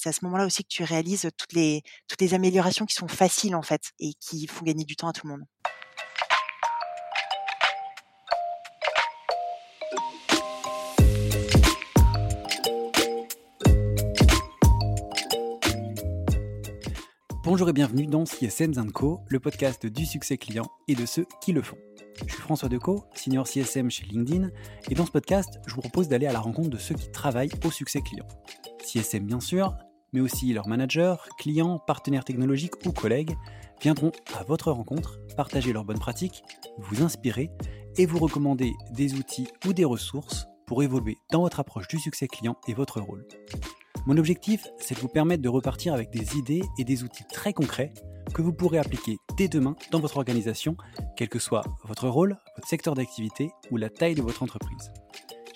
C'est 0.00 0.10
à 0.10 0.12
ce 0.12 0.24
moment-là 0.26 0.46
aussi 0.46 0.62
que 0.62 0.68
tu 0.68 0.84
réalises 0.84 1.28
toutes 1.36 1.54
les, 1.54 1.82
améliorations 2.32 2.86
qui 2.86 2.94
sont 2.94 3.08
faciles 3.08 3.56
en 3.56 3.62
fait 3.62 3.90
et 3.98 4.12
qui 4.20 4.46
font 4.46 4.64
gagner 4.64 4.84
du 4.84 4.94
temps 4.94 5.08
à 5.08 5.12
tout 5.12 5.26
le 5.26 5.32
monde. 5.32 5.44
Bonjour 17.42 17.68
et 17.68 17.72
bienvenue 17.72 18.06
dans 18.06 18.24
CSM 18.24 18.92
Co, 18.92 19.22
le 19.26 19.40
podcast 19.40 19.84
du 19.84 20.06
succès 20.06 20.36
client 20.36 20.70
et 20.86 20.94
de 20.94 21.06
ceux 21.06 21.26
qui 21.40 21.50
le 21.50 21.62
font. 21.62 21.78
Je 22.24 22.32
suis 22.34 22.42
François 22.42 22.68
Decaux, 22.68 23.04
senior 23.14 23.48
CSM 23.48 23.90
chez 23.90 24.04
LinkedIn, 24.04 24.50
et 24.90 24.94
dans 24.94 25.06
ce 25.06 25.10
podcast, 25.10 25.58
je 25.66 25.74
vous 25.74 25.80
propose 25.80 26.08
d'aller 26.08 26.26
à 26.26 26.32
la 26.32 26.40
rencontre 26.40 26.70
de 26.70 26.78
ceux 26.78 26.94
qui 26.94 27.10
travaillent 27.10 27.50
au 27.64 27.70
succès 27.72 28.00
client. 28.00 28.26
CSM 28.84 29.24
bien 29.24 29.40
sûr, 29.40 29.76
mais 30.12 30.20
aussi 30.20 30.52
leurs 30.52 30.68
managers, 30.68 31.16
clients, 31.38 31.78
partenaires 31.78 32.24
technologiques 32.24 32.74
ou 32.86 32.92
collègues 32.92 33.36
viendront 33.80 34.12
à 34.38 34.42
votre 34.44 34.72
rencontre, 34.72 35.18
partager 35.36 35.72
leurs 35.72 35.84
bonnes 35.84 35.98
pratiques, 35.98 36.42
vous 36.78 37.02
inspirer 37.02 37.50
et 37.96 38.06
vous 38.06 38.18
recommander 38.18 38.72
des 38.92 39.14
outils 39.14 39.48
ou 39.66 39.72
des 39.72 39.84
ressources 39.84 40.46
pour 40.66 40.82
évoluer 40.82 41.18
dans 41.32 41.42
votre 41.42 41.60
approche 41.60 41.88
du 41.88 41.98
succès 41.98 42.28
client 42.28 42.56
et 42.66 42.74
votre 42.74 43.00
rôle. 43.00 43.26
Mon 44.06 44.16
objectif, 44.16 44.66
c'est 44.78 44.94
de 44.94 45.00
vous 45.00 45.08
permettre 45.08 45.42
de 45.42 45.48
repartir 45.48 45.92
avec 45.92 46.10
des 46.10 46.36
idées 46.36 46.62
et 46.78 46.84
des 46.84 47.04
outils 47.04 47.24
très 47.30 47.52
concrets 47.52 47.92
que 48.32 48.42
vous 48.42 48.52
pourrez 48.52 48.78
appliquer 48.78 49.18
dès 49.36 49.48
demain 49.48 49.76
dans 49.90 50.00
votre 50.00 50.16
organisation, 50.16 50.76
quel 51.16 51.28
que 51.28 51.38
soit 51.38 51.64
votre 51.84 52.08
rôle, 52.08 52.36
votre 52.56 52.68
secteur 52.68 52.94
d'activité 52.94 53.50
ou 53.70 53.76
la 53.76 53.90
taille 53.90 54.14
de 54.14 54.22
votre 54.22 54.42
entreprise. 54.42 54.92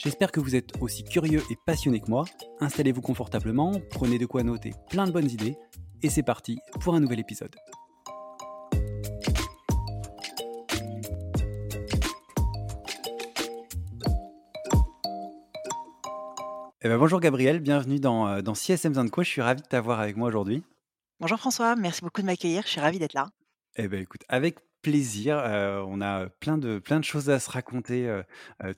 J'espère 0.03 0.33
que 0.33 0.41
vous 0.41 0.57
êtes 0.57 0.73
aussi 0.81 1.05
curieux 1.05 1.43
et 1.49 1.57
passionné 1.65 2.01
que 2.01 2.11
moi. 2.11 2.25
Installez-vous 2.59 3.03
confortablement, 3.03 3.71
prenez 3.89 4.19
de 4.19 4.27
quoi 4.27 4.43
noter 4.43 4.73
plein 4.91 5.07
de 5.07 5.13
bonnes 5.13 5.31
idées, 5.31 5.57
et 6.03 6.11
c'est 6.11 6.25
parti 6.25 6.59
pour 6.81 6.97
un 6.97 7.01
nouvel 7.01 7.21
épisode. 7.21 7.55
Eh 16.85 16.89
ben, 16.89 16.99
bonjour 16.99 17.21
Gabriel, 17.21 17.61
bienvenue 17.61 18.01
dans, 18.01 18.27
euh, 18.27 18.43
dans 18.43 18.55
CSM 18.55 19.09
Co. 19.09 19.23
Je 19.23 19.29
suis 19.29 19.41
ravi 19.41 19.63
de 19.63 19.69
t'avoir 19.69 20.01
avec 20.01 20.17
moi 20.17 20.27
aujourd'hui. 20.27 20.65
Bonjour 21.21 21.39
François, 21.39 21.77
merci 21.77 22.01
beaucoup 22.01 22.23
de 22.23 22.27
m'accueillir, 22.27 22.65
je 22.65 22.71
suis 22.71 22.81
ravie 22.81 22.99
d'être 22.99 23.15
là. 23.15 23.29
Eh 23.77 23.87
ben, 23.87 24.03
écoute, 24.03 24.23
avec 24.29 24.59
plaisir, 24.83 25.37
on 25.87 26.01
a 26.01 26.29
plein 26.29 26.59
de, 26.59 26.79
plein 26.79 26.99
de 26.99 27.05
choses 27.05 27.31
à 27.31 27.39
se 27.39 27.51
raconter 27.51 28.23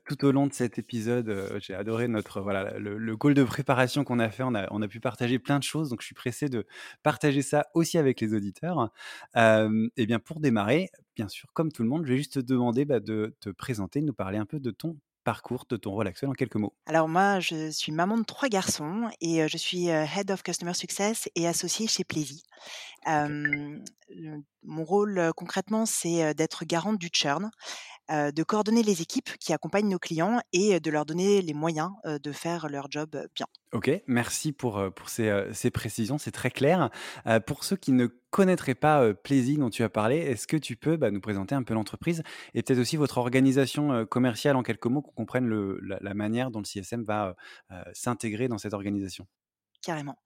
tout 0.05 0.25
au 0.25 0.33
long 0.33 0.47
de 0.47 0.53
cet 0.53 0.79
épisode. 0.79 1.59
J'ai 1.61 1.75
adoré 1.75 2.09
notre 2.09 2.41
voilà 2.41 2.79
le, 2.79 2.99
le 2.99 3.17
de 3.35 3.45
préparation 3.45 4.05
qu'on 4.05 4.19
a 4.19 4.29
fait. 4.29 4.43
On 4.43 4.55
a, 4.55 4.67
on 4.71 4.83
a 4.83 4.89
pu 4.89 5.01
partager 5.01 5.39
plein 5.39 5.59
de 5.59 5.65
choses, 5.65 5.89
donc 5.91 6.03
je 6.03 6.07
suis 6.07 6.15
pressé 6.15 6.49
de 6.49 6.67
partager 7.03 7.43
ça 7.43 7.67
aussi 7.75 7.99
avec 7.99 8.21
les 8.21 8.35
auditeurs. 8.35 8.91
et 9.35 10.07
bien 10.07 10.19
pour 10.19 10.41
démarrer, 10.41 10.91
bien 11.17 11.29
sûr, 11.29 11.53
comme 11.53 11.73
tout 11.73 11.83
le 11.83 11.89
monde, 11.89 12.05
je 12.05 12.13
vais 12.13 12.19
juste 12.19 12.35
te 12.35 12.41
demander 12.41 12.85
bah, 12.85 13.01
de 13.01 13.35
te 13.41 13.51
présenter, 13.51 14.01
de 14.01 14.07
nous 14.07 14.15
parler 14.15 14.39
un 14.39 14.47
peu 14.47 14.61
de 14.61 14.71
ton 14.71 14.97
parcours 15.25 15.65
de 15.69 15.77
ton 15.77 15.93
rôle 15.93 16.07
actuel 16.07 16.31
en 16.31 16.35
quelques 16.35 16.57
mots. 16.57 16.75
Alors 16.87 17.09
moi, 17.09 17.41
je 17.41 17.71
suis 17.71 17.93
maman 17.93 18.19
de 18.19 18.25
trois 18.25 18.49
garçons 18.49 19.09
et 19.21 19.49
je 19.49 19.57
suis 19.57 19.87
Head 19.89 20.31
of 20.31 20.43
Customer 20.43 20.75
Success 20.75 21.29
et 21.35 21.49
associée 21.49 21.87
chez 21.87 22.05
Plaisy. 22.05 22.43
mon 23.07 24.85
rôle 24.85 25.33
concrètement, 25.37 25.87
c'est 25.87 26.35
d'être 26.35 26.65
garante 26.65 26.99
du 26.99 27.09
churn, 27.13 27.51
de 28.11 28.43
coordonner 28.43 28.83
les 28.83 29.03
équipes 29.03 29.31
qui 29.39 29.53
accompagnent 29.53 29.89
nos 29.89 29.99
clients 29.99 30.41
et 30.53 30.81
de 30.81 30.91
leur 30.91 31.07
donner 31.07 31.43
les 31.43 31.55
moyens 31.55 31.91
de 32.05 32.33
faire 32.33 32.69
leur 32.69 32.91
job 32.91 33.17
bien. 33.35 33.47
Ok, 33.73 33.91
merci 34.07 34.53
pour, 34.53 34.93
pour 34.95 35.09
ces, 35.09 35.71
précisions, 35.73 36.19
c'est 36.19 36.31
très 36.31 36.51
clair. 36.51 36.91
pour 37.47 37.65
ceux 37.65 37.77
qui 37.77 37.93
ne 37.93 38.07
connaîtraient 38.31 38.75
pas 38.75 39.15
Plaisy 39.15 39.57
dont 39.57 39.71
tu 39.71 39.83
as 39.83 39.89
parlé, 39.89 40.17
est-ce 40.17 40.47
que 40.47 40.57
tu 40.57 40.77
peux 40.77 40.97
bah, 40.97 41.11
nous 41.11 41.21
présenter 41.21 41.55
un 41.55 41.63
peu 41.63 41.75
l'entreprise 41.75 42.23
et 42.55 42.63
peut-être 42.63 42.79
aussi 42.79 42.97
votre 42.97 43.19
organisation 43.19 44.07
commerciale 44.07 44.57
en 44.57 44.63
quelques 44.63 44.87
mots, 44.87 45.03
qu'on 45.03 45.13
comprenne 45.13 45.47
le, 45.47 45.79
la, 45.81 46.15
manière 46.15 46.51
dont 46.51 46.61
le 46.61 46.67
CSM 46.67 47.05
va 47.05 47.37
s'intégrer 47.93 48.49
dans 48.49 48.59
cette 48.59 48.75
organisation? 48.75 49.27
Carrément. 49.85 50.17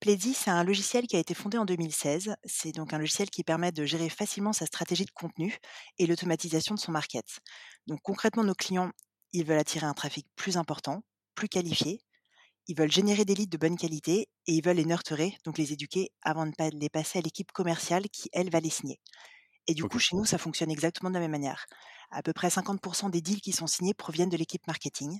Plaisy, 0.00 0.34
c'est 0.34 0.50
un 0.50 0.62
logiciel 0.64 1.06
qui 1.06 1.16
a 1.16 1.18
été 1.18 1.32
fondé 1.32 1.56
en 1.56 1.64
2016. 1.64 2.36
C'est 2.44 2.72
donc 2.72 2.92
un 2.92 2.98
logiciel 2.98 3.30
qui 3.30 3.42
permet 3.42 3.72
de 3.72 3.86
gérer 3.86 4.10
facilement 4.10 4.52
sa 4.52 4.66
stratégie 4.66 5.06
de 5.06 5.10
contenu 5.10 5.56
et 5.98 6.06
l'automatisation 6.06 6.74
de 6.74 6.78
son 6.78 6.92
market. 6.92 7.24
Donc 7.86 8.00
concrètement, 8.02 8.44
nos 8.44 8.54
clients, 8.54 8.90
ils 9.32 9.46
veulent 9.46 9.58
attirer 9.58 9.86
un 9.86 9.94
trafic 9.94 10.26
plus 10.36 10.58
important, 10.58 11.02
plus 11.34 11.48
qualifié. 11.48 12.02
Ils 12.66 12.76
veulent 12.76 12.92
générer 12.92 13.24
des 13.24 13.34
leads 13.34 13.50
de 13.50 13.56
bonne 13.56 13.78
qualité 13.78 14.28
et 14.46 14.52
ils 14.52 14.62
veulent 14.62 14.76
les 14.76 14.84
nurturer, 14.84 15.38
donc 15.44 15.56
les 15.56 15.72
éduquer 15.72 16.10
avant 16.20 16.44
de 16.44 16.52
les 16.78 16.90
passer 16.90 17.18
à 17.18 17.22
l'équipe 17.22 17.50
commerciale 17.50 18.10
qui, 18.10 18.28
elle, 18.34 18.50
va 18.50 18.60
les 18.60 18.68
signer. 18.68 19.00
Et 19.68 19.74
du 19.74 19.84
coup, 19.84 19.98
chez 19.98 20.16
nous, 20.16 20.26
ça 20.26 20.36
fonctionne 20.36 20.70
exactement 20.70 21.08
de 21.08 21.14
la 21.14 21.20
même 21.20 21.30
manière. 21.30 21.64
À 22.10 22.22
peu 22.22 22.34
près 22.34 22.48
50% 22.48 23.10
des 23.10 23.22
deals 23.22 23.40
qui 23.40 23.52
sont 23.52 23.66
signés 23.66 23.94
proviennent 23.94 24.28
de 24.28 24.36
l'équipe 24.36 24.66
marketing 24.66 25.18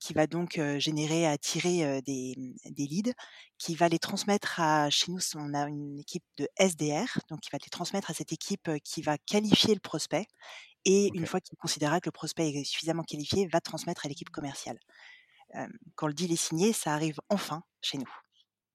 qui 0.00 0.12
va 0.12 0.26
donc 0.26 0.60
générer, 0.78 1.26
attirer 1.26 2.00
des, 2.02 2.54
des, 2.64 2.86
leads, 2.86 3.12
qui 3.58 3.74
va 3.74 3.88
les 3.88 3.98
transmettre 3.98 4.60
à, 4.60 4.88
chez 4.90 5.10
nous, 5.10 5.18
on 5.34 5.54
a 5.54 5.68
une 5.68 5.98
équipe 5.98 6.24
de 6.36 6.48
SDR, 6.58 7.18
donc 7.28 7.40
qui 7.40 7.50
va 7.50 7.58
les 7.62 7.70
transmettre 7.70 8.10
à 8.10 8.14
cette 8.14 8.32
équipe 8.32 8.70
qui 8.84 9.02
va 9.02 9.18
qualifier 9.18 9.74
le 9.74 9.80
prospect, 9.80 10.26
et 10.84 11.10
une 11.14 11.26
fois 11.26 11.40
qu'il 11.40 11.56
considérera 11.58 12.00
que 12.00 12.08
le 12.08 12.12
prospect 12.12 12.50
est 12.50 12.64
suffisamment 12.64 13.02
qualifié, 13.02 13.48
va 13.48 13.60
transmettre 13.60 14.06
à 14.06 14.08
l'équipe 14.08 14.30
commerciale. 14.30 14.78
quand 15.96 16.06
le 16.06 16.14
deal 16.14 16.32
est 16.32 16.36
signé, 16.36 16.72
ça 16.72 16.94
arrive 16.94 17.20
enfin 17.28 17.62
chez 17.80 17.98
nous, 17.98 18.12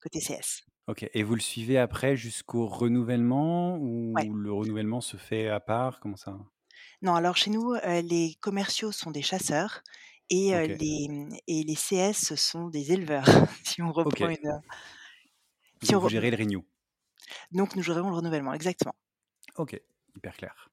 côté 0.02 0.20
CS. 0.20 0.66
Ok, 0.88 1.10
et 1.14 1.24
vous 1.24 1.36
le 1.36 1.42
suivez 1.42 1.78
après 1.78 2.18
jusqu'au 2.18 2.68
renouvellement 2.68 3.78
ou 3.78 4.14
le 4.18 4.52
renouvellement 4.52 5.00
se 5.00 5.16
fait 5.16 5.48
à 5.48 5.62
part? 5.62 6.02
Comment 6.02 6.18
ça? 6.18 6.38
Non, 7.02 7.16
alors 7.16 7.38
chez 7.38 7.52
nous, 7.52 7.74
les 7.86 8.36
commerciaux 8.42 8.92
sont 8.92 9.12
des 9.12 9.22
chasseurs 9.22 9.82
et, 10.30 10.68
les, 10.68 11.08
mmh, 11.10 11.38
et 11.48 11.64
les 11.64 11.76
CS 11.76 12.36
sont 12.36 12.70
des 12.70 12.92
éleveurs, 12.92 13.26
si 13.64 13.82
on 13.82 13.92
reprend 13.92 14.30
une. 14.30 14.62
Si 15.82 15.94
vous 15.94 16.10
gérez 16.10 16.32
le 16.32 16.38
renew. 16.38 16.64
Donc 17.52 17.76
nous 17.76 17.84
gérons 17.84 18.10
le 18.10 18.16
renouvellement, 18.16 18.54
exactement. 18.54 18.96
Ok, 19.58 19.80
hyper 20.16 20.36
clair. 20.38 20.70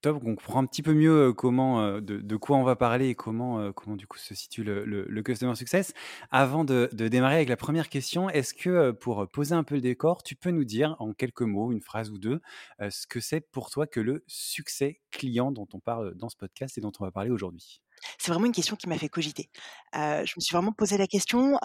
Top, 0.00 0.16
on 0.16 0.34
comprend 0.34 0.62
un 0.62 0.66
petit 0.66 0.82
peu 0.82 0.94
mieux 0.94 1.32
comment, 1.32 2.00
de, 2.00 2.36
quoi 2.36 2.56
on 2.56 2.62
va 2.62 2.76
parler 2.76 3.08
et 3.08 3.14
comment, 3.14 3.72
comment 3.72 3.96
du 3.96 4.06
coup 4.06 4.18
se 4.18 4.34
situe 4.34 4.64
le, 4.64 5.22
Customer 5.22 5.54
Success. 5.54 5.92
Avant 6.30 6.64
de, 6.64 6.88
démarrer 6.92 7.36
avec 7.36 7.48
la 7.48 7.56
première 7.56 7.88
question, 7.88 8.30
est-ce 8.30 8.54
que 8.54 8.92
pour 8.92 9.28
poser 9.28 9.54
un 9.54 9.64
peu 9.64 9.74
le 9.74 9.80
décor, 9.80 10.22
tu 10.22 10.36
peux 10.36 10.50
nous 10.50 10.64
dire 10.64 10.96
en 11.00 11.12
quelques 11.12 11.42
mots, 11.42 11.70
une 11.72 11.82
phrase 11.82 12.10
ou 12.10 12.18
deux, 12.18 12.40
ce 12.80 13.06
que 13.06 13.20
c'est 13.20 13.40
pour 13.40 13.70
toi 13.70 13.86
que 13.86 14.00
le 14.00 14.24
succès 14.26 15.00
client 15.10 15.52
dont 15.52 15.68
on 15.74 15.80
parle 15.80 16.14
dans 16.14 16.28
ce 16.28 16.36
podcast 16.36 16.78
et 16.78 16.80
dont 16.80 16.92
on 16.98 17.04
va 17.04 17.10
parler 17.10 17.30
aujourd'hui? 17.30 17.82
C'est 18.18 18.30
vraiment 18.30 18.46
une 18.46 18.52
question 18.52 18.76
qui 18.76 18.88
m'a 18.88 18.98
fait 18.98 19.08
cogiter. 19.08 19.50
je 19.94 20.32
me 20.36 20.40
suis 20.40 20.52
vraiment 20.52 20.72
posé 20.72 20.96
la 20.96 21.06
question 21.06 21.58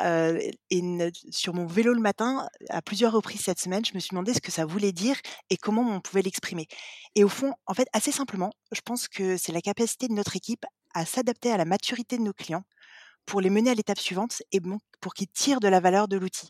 et 0.69 1.12
sur 1.31 1.53
mon 1.53 1.66
vélo 1.66 1.94
le 1.94 2.01
matin, 2.01 2.47
à 2.69 2.81
plusieurs 2.81 3.12
reprises 3.13 3.41
cette 3.41 3.59
semaine, 3.59 3.85
je 3.85 3.94
me 3.94 4.00
suis 4.00 4.09
demandé 4.09 4.34
ce 4.34 4.41
que 4.41 4.51
ça 4.51 4.66
voulait 4.66 4.91
dire 4.91 5.16
et 5.50 5.57
comment 5.57 5.81
on 5.81 6.01
pouvait 6.01 6.22
l'exprimer. 6.22 6.68
Et 7.16 7.23
au 7.23 7.29
fond, 7.29 7.53
en 7.66 7.73
fait, 7.73 7.88
assez 7.94 8.12
simplement, 8.12 8.51
je 8.72 8.81
pense 8.81 9.07
que 9.07 9.38
c'est 9.38 9.51
la 9.51 9.62
capacité 9.62 10.07
de 10.07 10.13
notre 10.13 10.35
équipe 10.35 10.66
à 10.94 11.06
s'adapter 11.06 11.51
à 11.51 11.57
la 11.57 11.66
maturité 11.66 12.18
de 12.18 12.23
nos 12.23 12.34
clients 12.34 12.63
pour 13.25 13.41
les 13.41 13.50
mener 13.50 13.72
à 13.72 13.73
l'étape 13.73 14.00
suivante 14.00 14.41
et 14.52 14.59
pour 15.02 15.13
qu'ils 15.13 15.28
tirent 15.28 15.59
de 15.59 15.67
la 15.67 15.79
valeur 15.79 16.07
de 16.07 16.17
l'outil. 16.17 16.50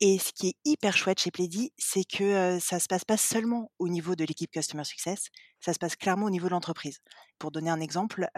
Et 0.00 0.18
ce 0.18 0.32
qui 0.32 0.48
est 0.48 0.56
hyper 0.64 0.96
chouette 0.96 1.18
chez 1.18 1.32
Plaidy, 1.32 1.72
c'est 1.76 2.04
que 2.04 2.58
ça 2.60 2.78
se 2.78 2.86
passe 2.86 3.04
pas 3.04 3.16
seulement 3.16 3.70
au 3.80 3.88
niveau 3.88 4.14
de 4.14 4.24
l'équipe 4.24 4.50
Customer 4.50 4.84
Success, 4.84 5.26
ça 5.60 5.72
se 5.72 5.78
passe 5.78 5.96
clairement 5.96 6.26
au 6.26 6.30
niveau 6.30 6.46
de 6.46 6.52
l'entreprise. 6.52 6.98
Pour 7.38 7.50
donner 7.50 7.70
un 7.70 7.80
exemple, 7.80 8.28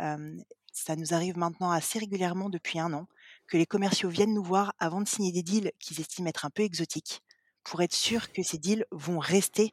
ça 0.72 0.96
nous 0.96 1.14
arrive 1.14 1.36
maintenant 1.36 1.70
assez 1.70 1.98
régulièrement 1.98 2.48
depuis 2.48 2.78
un 2.78 2.92
an 2.92 3.06
que 3.48 3.56
les 3.56 3.66
commerciaux 3.66 4.08
viennent 4.08 4.34
nous 4.34 4.44
voir 4.44 4.74
avant 4.78 5.00
de 5.00 5.08
signer 5.08 5.32
des 5.32 5.42
deals 5.42 5.72
qu'ils 5.78 6.00
estiment 6.00 6.28
être 6.28 6.44
un 6.44 6.50
peu 6.50 6.62
exotiques 6.62 7.22
pour 7.64 7.82
être 7.82 7.94
sûr 7.94 8.32
que 8.32 8.42
ces 8.42 8.58
deals 8.58 8.86
vont 8.90 9.18
rester 9.18 9.72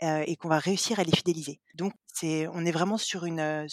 et 0.00 0.36
qu'on 0.36 0.48
va 0.48 0.58
réussir 0.58 1.00
à 1.00 1.04
les 1.04 1.12
fidéliser. 1.12 1.58
Donc, 1.74 1.94
c'est, 2.12 2.46
on 2.48 2.64
est 2.64 2.70
vraiment 2.70 2.98
sur 2.98 3.24
une, 3.24 3.66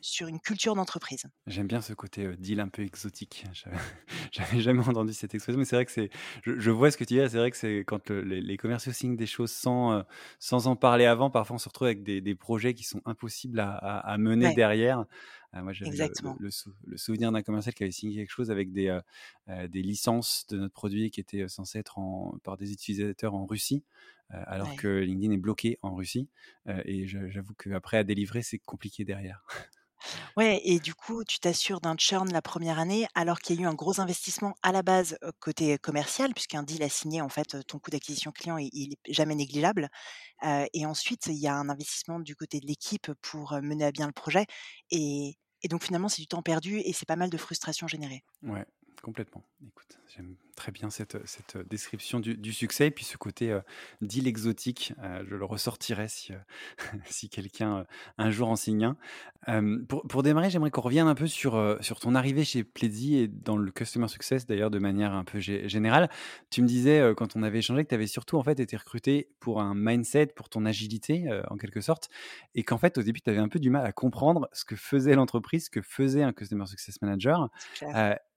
sur 0.00 0.28
une 0.28 0.40
culture 0.40 0.74
d'entreprise. 0.74 1.24
J'aime 1.46 1.66
bien 1.66 1.80
ce 1.82 1.92
côté 1.92 2.36
deal 2.38 2.60
un 2.60 2.68
peu 2.68 2.82
exotique. 2.82 3.44
J'avais 4.32 4.60
jamais 4.60 4.86
entendu 4.86 5.12
cette 5.12 5.34
expression, 5.34 5.58
mais 5.58 5.64
c'est 5.64 5.76
vrai 5.76 5.84
que 5.84 5.92
c'est. 5.92 6.10
Je, 6.42 6.70
vois 6.70 6.90
ce 6.90 6.96
que 6.96 7.04
tu 7.04 7.14
dis. 7.14 7.20
C'est 7.28 7.38
vrai 7.38 7.50
que 7.50 7.56
c'est 7.56 7.84
quand 7.86 8.10
les, 8.10 8.56
commerciaux 8.56 8.92
signent 8.92 9.16
des 9.16 9.26
choses 9.26 9.52
sans, 9.52 10.04
sans 10.38 10.68
en 10.68 10.76
parler 10.76 11.06
avant. 11.06 11.30
Parfois, 11.30 11.56
on 11.56 11.58
se 11.58 11.68
retrouve 11.68 11.86
avec 11.86 12.02
des, 12.02 12.34
projets 12.34 12.74
qui 12.74 12.84
sont 12.84 13.02
impossibles 13.04 13.60
à, 13.60 14.16
mener 14.18 14.54
derrière. 14.54 15.04
Moi, 15.62 15.72
j'ai 15.72 15.84
le, 15.84 16.50
le, 16.86 16.96
souvenir 16.96 17.32
d'un 17.32 17.42
commercial 17.42 17.74
qui 17.74 17.82
avait 17.82 17.92
signé 17.92 18.16
quelque 18.16 18.30
chose 18.30 18.50
avec 18.50 18.72
des, 18.72 18.98
des 19.68 19.82
licences 19.82 20.46
de 20.48 20.58
notre 20.58 20.74
produit 20.74 21.10
qui 21.10 21.20
étaient 21.20 21.48
censées 21.48 21.78
être 21.78 21.98
en, 21.98 22.38
par 22.42 22.56
des 22.56 22.72
utilisateurs 22.72 23.34
en 23.34 23.46
Russie. 23.46 23.84
alors 24.30 24.74
que 24.76 24.88
LinkedIn 24.88 25.32
est 25.32 25.38
bloqué 25.38 25.78
en 25.82 25.94
Russie. 25.94 26.28
et 26.84 27.06
j'avoue 27.06 27.54
qu'après 27.54 27.98
à 27.98 28.04
délivrer, 28.04 28.42
c'est 28.42 28.58
compliqué 28.58 29.04
derrière. 29.04 29.44
Ouais 30.36 30.60
et 30.64 30.78
du 30.78 30.94
coup, 30.94 31.24
tu 31.24 31.38
t'assures 31.40 31.80
d'un 31.80 31.96
churn 31.96 32.30
la 32.32 32.42
première 32.42 32.78
année, 32.78 33.06
alors 33.14 33.40
qu'il 33.40 33.56
y 33.56 33.58
a 33.60 33.62
eu 33.62 33.66
un 33.66 33.74
gros 33.74 34.00
investissement 34.00 34.54
à 34.62 34.72
la 34.72 34.82
base, 34.82 35.18
côté 35.40 35.78
commercial, 35.78 36.32
puisqu'un 36.34 36.62
deal 36.62 36.82
à 36.82 36.88
signer, 36.88 37.22
en 37.22 37.28
fait, 37.28 37.56
ton 37.66 37.78
coût 37.78 37.90
d'acquisition 37.90 38.32
client, 38.32 38.58
il 38.58 38.70
il 38.72 38.92
est 38.92 39.12
jamais 39.12 39.34
négligeable. 39.34 39.88
Et 40.74 40.86
ensuite, 40.86 41.26
il 41.26 41.36
y 41.38 41.48
a 41.48 41.54
un 41.54 41.68
investissement 41.68 42.20
du 42.20 42.36
côté 42.36 42.60
de 42.60 42.66
l'équipe 42.66 43.10
pour, 43.22 43.54
mener 43.62 43.84
à 43.86 43.92
bien 43.92 44.06
le 44.06 44.12
projet 44.12 44.46
et 44.90 45.36
et 45.62 45.68
donc 45.68 45.82
finalement, 45.84 46.08
c'est 46.08 46.22
du 46.22 46.28
temps 46.28 46.42
perdu 46.42 46.78
et 46.78 46.92
c'est 46.92 47.06
pas 47.06 47.16
mal 47.16 47.30
de 47.30 47.36
frustration 47.36 47.86
générée. 47.88 48.22
Complètement. 49.02 49.44
Écoute, 49.66 49.98
j'aime 50.14 50.34
très 50.56 50.72
bien 50.72 50.88
cette, 50.90 51.18
cette 51.26 51.58
description 51.68 52.18
du, 52.18 52.36
du 52.36 52.52
succès 52.52 52.86
et 52.86 52.90
puis 52.90 53.04
ce 53.04 53.16
côté 53.16 53.52
euh, 53.52 53.60
deal 54.00 54.26
exotique. 54.26 54.94
euh, 55.02 55.22
je 55.28 55.34
le 55.36 55.44
ressortirai 55.44 56.08
si, 56.08 56.32
euh, 56.32 56.36
si 57.06 57.28
quelqu'un 57.28 57.78
euh, 57.78 57.84
un 58.18 58.30
jour 58.30 58.48
en 58.48 58.56
signe 58.56 58.84
un. 58.86 58.96
Pour, 59.88 60.02
pour 60.08 60.22
démarrer, 60.24 60.50
j'aimerais 60.50 60.70
qu'on 60.70 60.80
revienne 60.80 61.06
un 61.06 61.14
peu 61.14 61.26
sur, 61.28 61.76
sur 61.80 62.00
ton 62.00 62.14
arrivée 62.16 62.44
chez 62.44 62.64
Pledzi 62.64 63.16
et 63.16 63.28
dans 63.28 63.56
le 63.56 63.70
Customer 63.70 64.08
Success 64.08 64.44
d'ailleurs 64.46 64.70
de 64.70 64.78
manière 64.80 65.12
un 65.12 65.22
peu 65.24 65.38
gé- 65.38 65.68
générale. 65.68 66.10
Tu 66.50 66.62
me 66.62 66.66
disais 66.66 67.12
quand 67.16 67.36
on 67.36 67.42
avait 67.44 67.58
échangé 67.58 67.84
que 67.84 67.88
tu 67.90 67.94
avais 67.94 68.08
surtout 68.08 68.38
en 68.38 68.42
fait 68.42 68.58
été 68.58 68.76
recruté 68.76 69.28
pour 69.38 69.60
un 69.60 69.74
mindset, 69.76 70.28
pour 70.34 70.48
ton 70.48 70.64
agilité 70.66 71.28
en 71.48 71.56
quelque 71.56 71.80
sorte 71.80 72.08
et 72.56 72.64
qu'en 72.64 72.78
fait 72.78 72.98
au 72.98 73.02
début 73.04 73.20
tu 73.20 73.30
avais 73.30 73.38
un 73.38 73.48
peu 73.48 73.60
du 73.60 73.70
mal 73.70 73.86
à 73.86 73.92
comprendre 73.92 74.48
ce 74.52 74.64
que 74.64 74.74
faisait 74.74 75.14
l'entreprise, 75.14 75.66
ce 75.66 75.70
que 75.70 75.82
faisait 75.82 76.24
un 76.24 76.32
Customer 76.32 76.66
Success 76.66 77.00
Manager. 77.02 77.48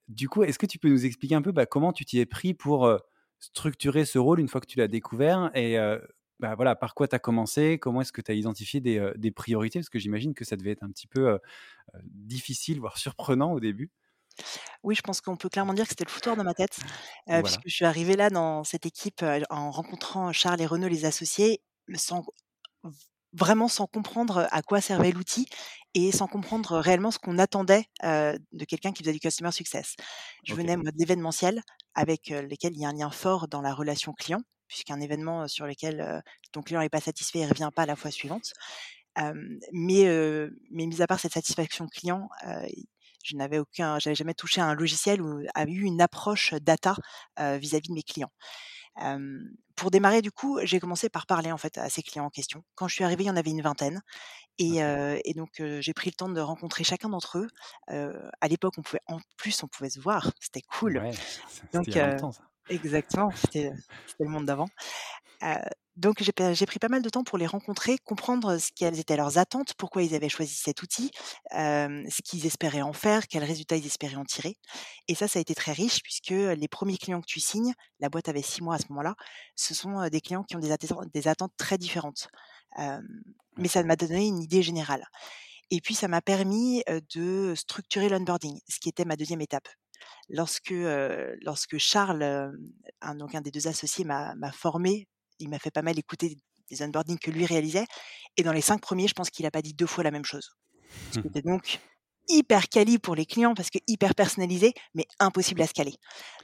Du 0.09 0.27
coup, 0.27 0.43
est-ce 0.43 0.57
que 0.57 0.65
tu 0.65 0.79
peux 0.79 0.89
nous 0.89 1.05
expliquer 1.05 1.35
un 1.35 1.41
peu 1.41 1.51
bah, 1.51 1.67
comment 1.67 1.93
tu 1.93 2.03
t'y 2.03 2.19
es 2.19 2.25
pris 2.25 2.55
pour 2.55 2.85
euh, 2.85 2.97
structurer 3.39 4.05
ce 4.05 4.17
rôle 4.17 4.39
une 4.39 4.47
fois 4.47 4.59
que 4.59 4.65
tu 4.65 4.79
l'as 4.79 4.87
découvert 4.87 5.51
et 5.53 5.77
euh, 5.77 5.99
bah, 6.39 6.55
voilà, 6.55 6.75
par 6.75 6.95
quoi 6.95 7.07
tu 7.07 7.15
as 7.15 7.19
commencé? 7.19 7.77
Comment 7.77 8.01
est-ce 8.01 8.11
que 8.11 8.21
tu 8.21 8.31
as 8.31 8.33
identifié 8.33 8.81
des, 8.81 8.97
euh, 8.97 9.13
des 9.17 9.29
priorités? 9.29 9.79
Parce 9.79 9.89
que 9.89 9.99
j'imagine 9.99 10.33
que 10.33 10.45
ça 10.45 10.55
devait 10.55 10.71
être 10.71 10.83
un 10.83 10.89
petit 10.89 11.07
peu 11.07 11.37
difficile, 12.03 12.79
voire 12.79 12.97
surprenant 12.97 13.53
au 13.53 13.59
début. 13.59 13.91
Oui, 14.83 14.95
je 14.95 15.01
pense 15.01 15.21
qu'on 15.21 15.35
peut 15.35 15.49
clairement 15.49 15.73
dire 15.73 15.83
que 15.83 15.89
c'était 15.89 16.05
le 16.05 16.09
foutoir 16.09 16.37
dans 16.37 16.45
ma 16.45 16.53
tête, 16.53 16.79
puisque 17.27 17.61
je 17.65 17.75
suis 17.75 17.85
arrivée 17.85 18.15
là 18.15 18.29
dans 18.29 18.63
cette 18.63 18.85
équipe, 18.85 19.23
en 19.49 19.69
rencontrant 19.69 20.31
Charles 20.31 20.61
et 20.61 20.65
Renaud, 20.65 20.87
les 20.87 21.03
associés, 21.05 21.61
sans 21.95 22.25
vraiment 23.33 23.67
sans 23.67 23.87
comprendre, 23.87 24.47
à 24.51 24.61
quoi 24.61 24.81
servait 24.81 25.11
l'outil 25.11 25.47
et 25.93 26.11
sans 26.11 26.27
comprendre 26.27 26.77
réellement 26.77 27.11
ce 27.11 27.19
qu'on 27.19 27.37
attendait, 27.39 27.85
de 28.03 28.65
quelqu'un 28.65 28.91
qui 28.91 29.03
faisait 29.03 29.13
du 29.13 29.19
customer 29.19 29.51
success. 29.51 29.95
Je 30.45 30.53
venais 30.55 30.77
moi 30.77 30.91
de 30.91 30.97
l'événementiel 30.97 31.61
avec, 31.95 32.29
lesquels 32.29 32.73
il 32.73 32.81
y 32.81 32.85
a 32.85 32.89
un 32.89 32.93
lien 32.93 33.11
fort 33.11 33.47
dans 33.47 33.61
la 33.61 33.73
relation 33.73 34.13
client, 34.13 34.41
puisqu'un 34.67 34.99
événement, 35.01 35.47
sur 35.47 35.65
lequel, 35.65 36.21
ton 36.51 36.61
client 36.61 36.81
n'est 36.81 36.89
pas 36.89 37.01
satisfait, 37.01 37.39
il 37.39 37.45
ne 37.45 37.49
revient 37.49 37.71
pas 37.75 37.85
la 37.85 37.95
fois 37.95 38.11
suivante. 38.11 38.53
Mais, 39.73 40.05
mais 40.71 40.85
mis 40.85 41.01
à 41.01 41.07
part 41.07 41.19
cette 41.19 41.33
satisfaction 41.33 41.87
client, 41.87 42.29
je 43.23 43.35
n'avais 43.35 43.59
aucun 43.59 43.99
j'avais 43.99 44.15
jamais 44.15 44.33
touché 44.33 44.61
à 44.61 44.65
un 44.65 44.75
logiciel 44.75 45.21
ou 45.21 45.43
a 45.53 45.65
eu 45.65 45.81
une 45.81 46.01
approche 46.01 46.53
data, 46.53 46.95
vis-à-vis 47.37 47.89
de 47.89 47.93
mes 47.93 48.03
clients. 48.03 48.31
Pour 49.75 49.91
démarrer 49.91 50.21
du 50.21 50.31
coup, 50.31 50.59
j'ai 50.63 50.79
commencé 50.79 51.09
par 51.09 51.25
parler 51.25 51.51
en 51.51 51.57
fait 51.57 51.77
à 51.77 51.89
ces 51.89 52.03
clients 52.03 52.25
en 52.25 52.29
question. 52.29 52.63
Quand 52.75 52.87
je 52.87 52.95
suis 52.95 53.03
arrivée, 53.03 53.23
il 53.23 53.27
y 53.27 53.31
en 53.31 53.35
avait 53.37 53.51
une 53.51 53.61
vingtaine 53.61 54.01
et 54.57 55.33
donc 55.35 55.61
j'ai 55.79 55.93
pris 55.93 56.09
le 56.09 56.15
temps 56.15 56.29
de 56.29 56.41
rencontrer 56.41 56.83
chacun 56.83 57.09
d'entre 57.09 57.37
eux. 57.39 57.47
À 58.41 58.47
l'époque, 58.47 58.73
on 58.77 58.81
pouvait 58.81 59.01
en 59.07 59.19
plus, 59.37 59.63
on 59.63 59.67
pouvait 59.67 59.89
se 59.89 59.99
voir, 59.99 60.31
c'était 60.39 60.61
cool. 60.61 60.97
Ouais, 60.97 61.11
Donc 61.73 61.87
longtemps 61.87 62.31
ça. 62.31 62.43
exactement, 62.69 63.31
c'était 63.31 63.71
le 64.19 64.29
monde 64.29 64.45
d'avant. 64.45 64.67
Donc 65.99 66.23
j'ai 66.23 66.65
pris 66.65 66.79
pas 66.79 66.87
mal 66.87 67.01
de 67.01 67.09
temps 67.09 67.25
pour 67.25 67.37
les 67.37 67.45
rencontrer, 67.45 67.97
comprendre 67.97 68.57
ce 68.57 68.69
quelles 68.73 68.99
étaient 68.99 69.17
leurs 69.17 69.37
attentes, 69.37 69.73
pourquoi 69.73 70.01
ils 70.01 70.15
avaient 70.15 70.29
choisi 70.29 70.55
cet 70.55 70.81
outil, 70.81 71.11
ce 71.51 72.21
qu'ils 72.21 72.45
espéraient 72.45 72.81
en 72.81 72.93
faire, 72.93 73.27
quels 73.27 73.43
résultats 73.43 73.75
ils 73.75 73.85
espéraient 73.85 74.15
en 74.15 74.23
tirer 74.23 74.55
et 75.09 75.15
ça, 75.15 75.27
ça 75.27 75.39
a 75.39 75.41
été 75.41 75.53
très 75.55 75.73
riche 75.73 76.01
puisque, 76.01 76.29
les 76.29 76.67
premiers 76.69 76.97
clients 76.97 77.19
que 77.19 77.25
tu 77.27 77.41
signes, 77.41 77.73
la 77.99 78.07
boîte 78.07 78.29
avait 78.29 78.41
6 78.41 78.61
mois 78.61 78.75
à 78.75 78.77
ce 78.77 78.85
moment-là, 78.91 79.15
ce 79.57 79.73
sont, 79.73 80.07
des 80.07 80.21
clients 80.21 80.43
qui 80.43 80.55
ont 80.55 80.59
des 80.59 81.27
attentes 81.27 81.51
très 81.57 81.77
différentes. 81.77 82.29
Mais 83.57 83.67
ça 83.67 83.83
m'a 83.83 83.97
donné 83.97 84.25
une 84.25 84.41
idée 84.41 84.61
générale 84.61 85.05
et 85.69 85.81
puis 85.81 85.95
ça 85.95 86.07
m'a 86.07 86.21
permis, 86.21 86.81
de 87.13 87.53
structurer 87.57 88.07
l'onboarding, 88.07 88.57
ce 88.69 88.79
qui 88.79 88.87
était 88.87 89.03
ma 89.03 89.17
deuxième 89.17 89.41
étape. 89.41 89.67
Lorsque, 90.29 90.73
lorsque 91.41 91.77
Charles, 91.77 92.53
un 93.01 93.15
donc 93.15 93.35
un 93.35 93.41
des 93.41 93.51
2 93.51 93.67
associés 93.67 94.05
m'a 94.05 94.51
formée, 94.53 95.09
il 95.39 95.49
m'a 95.49 95.59
fait 95.59 95.71
pas 95.71 95.81
mal 95.81 95.97
écouter 95.99 96.37
des 96.69 96.81
onboardings 96.83 97.19
que 97.19 97.31
lui 97.31 97.45
réalisait 97.45 97.85
et 98.37 98.43
dans 98.43 98.53
les 98.53 98.61
5 98.61 98.81
premiers, 98.81 99.07
je 99.07 99.13
pense 99.13 99.29
qu'il 99.29 99.45
a 99.45 99.51
pas 99.51 99.61
dit 99.61 99.73
2 99.73 99.87
fois 99.87 100.03
la 100.03 100.11
même 100.11 100.25
chose. 100.25 100.51
Ce 101.11 101.17
qui 101.19 101.27
était 101.27 101.41
donc 101.41 101.79
hyper 102.29 102.69
quali 102.69 102.99
pour 102.99 103.15
les 103.15 103.25
clients 103.25 103.53
parce 103.55 103.69
que 103.71 103.79
hyper 103.87 104.15
personnalisé, 104.15 104.73
mais 104.93 105.05
impossible 105.19 105.61
à 105.63 105.67
scaler. 105.67 105.95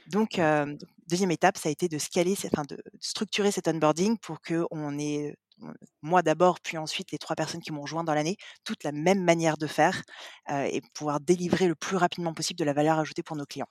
Donc, 0.06 0.38
hem, 0.38 0.76
2 1.08 1.30
étape, 1.32 1.58
ça 1.58 1.68
a 1.68 1.72
été 1.72 1.88
de 1.88 1.98
scaler 1.98 2.34
enfin 2.52 2.64
de 2.68 2.78
structurer 3.00 3.52
cet 3.52 3.68
onboarding 3.68 4.18
pour 4.18 4.40
qu'on 4.42 4.98
ait, 4.98 5.36
heu, 5.62 5.74
moi 6.02 6.22
d'abord, 6.22 6.60
puis 6.60 6.78
ensuite 6.78 7.12
les 7.12 7.18
3 7.18 7.36
personnes 7.36 7.60
qui 7.62 7.72
m'ont 7.72 7.82
rejoint 7.82 8.04
dans 8.04 8.14
l'année, 8.14 8.36
toute 8.64 8.84
la 8.84 8.92
même 8.92 9.22
manière 9.24 9.58
de 9.58 9.66
faire, 9.68 10.02
heu 10.50 10.66
et 10.72 10.82
pouvoir 10.94 11.20
délivrer 11.20 11.68
le 11.68 11.74
plus 11.76 11.96
rapidement 11.96 12.34
possible 12.34 12.58
de 12.58 12.64
la 12.64 12.72
valeur 12.74 12.98
ajoutée 12.98 13.22
pour 13.22 13.36
nos 13.36 13.46
clients. 13.46 13.68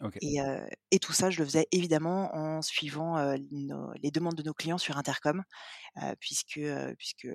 Ok. 0.00 0.20
Et 0.22 0.98
tout 1.00 1.12
ça, 1.12 1.30
je 1.30 1.38
le 1.38 1.44
faisais 1.44 1.66
évidemment 1.72 2.34
en 2.34 2.62
suivant, 2.62 3.16
nos 3.52 3.92
les 4.02 4.10
demandes 4.10 4.34
de 4.36 4.42
nos 4.42 4.54
clients 4.54 4.78
sur 4.78 4.98
intercom, 4.98 5.42
puisque, 6.20 6.60
puisque, 6.98 7.28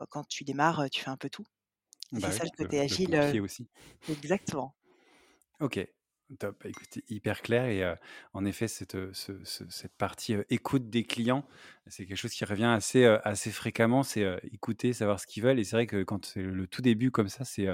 bah, 0.00 0.06
quand 0.10 0.24
tu 0.28 0.44
démarres, 0.44 0.90
tu 0.90 1.02
fais 1.02 1.10
un 1.10 1.16
peu 1.18 1.30
tout 1.30 1.44
c'est 2.18 2.20
Bah 2.20 2.32
oui, 2.34 2.40
ça 2.40 2.44
le 2.44 2.50
le, 2.58 2.68
côté 2.68 2.80
le 2.88 2.98
agile, 2.98 2.98
pompier 2.98 3.40
aussi. 3.40 3.68
exactement. 4.08 4.76
OK, 5.60 5.86
top. 6.38 6.56
Bah, 6.62 6.68
écoute, 6.70 6.86
c'est 6.90 7.10
hyper 7.10 7.42
clair 7.42 7.64
et 7.66 7.94
en 8.34 8.44
effet, 8.44 8.68
cette, 8.68 8.94
heu, 8.94 9.10
ce 9.12 9.32
ce 9.44 9.64
cette 9.70 9.94
partie, 9.96 10.36
écoute 10.50 10.90
des 10.90 11.04
clients, 11.04 11.46
c'est 11.86 12.06
quelque 12.06 12.16
chose 12.16 12.32
qui 12.32 12.44
revient 12.44 12.64
assez, 12.64 13.04
assez 13.04 13.50
fréquemment. 13.50 14.02
C'est, 14.02 14.24
écouter, 14.52 14.92
savoir 14.92 15.20
ce 15.20 15.26
qu'ils 15.26 15.42
veulent 15.42 15.58
et 15.58 15.64
c'est 15.64 15.76
vrai 15.76 15.86
que 15.86 16.02
quand 16.04 16.24
c'est 16.26 16.42
le 16.42 16.66
tout 16.66 16.82
début 16.82 17.10
comme 17.10 17.28
ça, 17.28 17.44
c'est, 17.44 17.66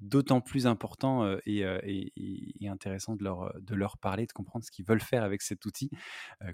d'autant 0.00 0.40
plus 0.40 0.66
important, 0.66 1.36
et 1.46 1.64
intéressant 2.68 3.16
de 3.16 3.24
leur, 3.24 3.52
de 3.60 3.74
leur 3.74 3.98
parler, 3.98 4.26
de 4.26 4.32
comprendre 4.32 4.64
ce 4.64 4.70
qu'ils 4.70 4.84
veulent 4.86 5.00
faire 5.00 5.22
avec 5.24 5.42
cet 5.42 5.64
outil, 5.66 5.90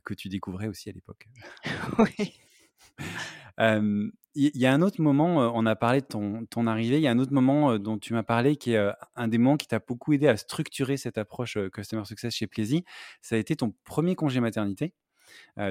que 0.05 0.15
tu 0.15 0.29
découvrais 0.29 0.69
aussi 0.69 0.89
à 0.91 0.93
l'époque. 0.93 1.29
Oui. 1.99 2.33
Il 4.35 4.57
y 4.57 4.65
a 4.67 4.73
un 4.73 4.81
autre 4.81 5.01
moment, 5.03 5.53
on 5.55 5.67
a 5.67 5.77
parlé 5.77 6.01
de 6.01 6.07
ton 6.07 6.67
arrivée, 6.67 6.97
il 6.97 7.03
y 7.03 7.07
a 7.07 7.11
un 7.11 7.19
autre 7.19 7.33
moment, 7.33 7.79
dont 7.79 7.99
tu 7.99 8.15
m'as 8.15 8.23
parlé 8.23 8.57
qui 8.57 8.73
est, 8.73 8.93
un 9.15 9.29
des 9.29 9.39
moments 9.39 9.57
qui 9.59 9.67
t'a 9.67 9.79
beaucoup 9.79 10.15
aidé 10.15 10.27
à 10.27 10.37
structurer 10.37 10.97
cette 10.97 11.19
approche, 11.19 11.59
customer 11.71 12.05
success 12.07 12.35
chez 12.35 12.47
Plaisy. 12.47 12.85
Ça 13.21 13.35
a 13.35 13.39
été 13.39 13.57
ton 13.57 13.75
premier 13.85 14.15
congé 14.15 14.41
maternité. 14.41 14.95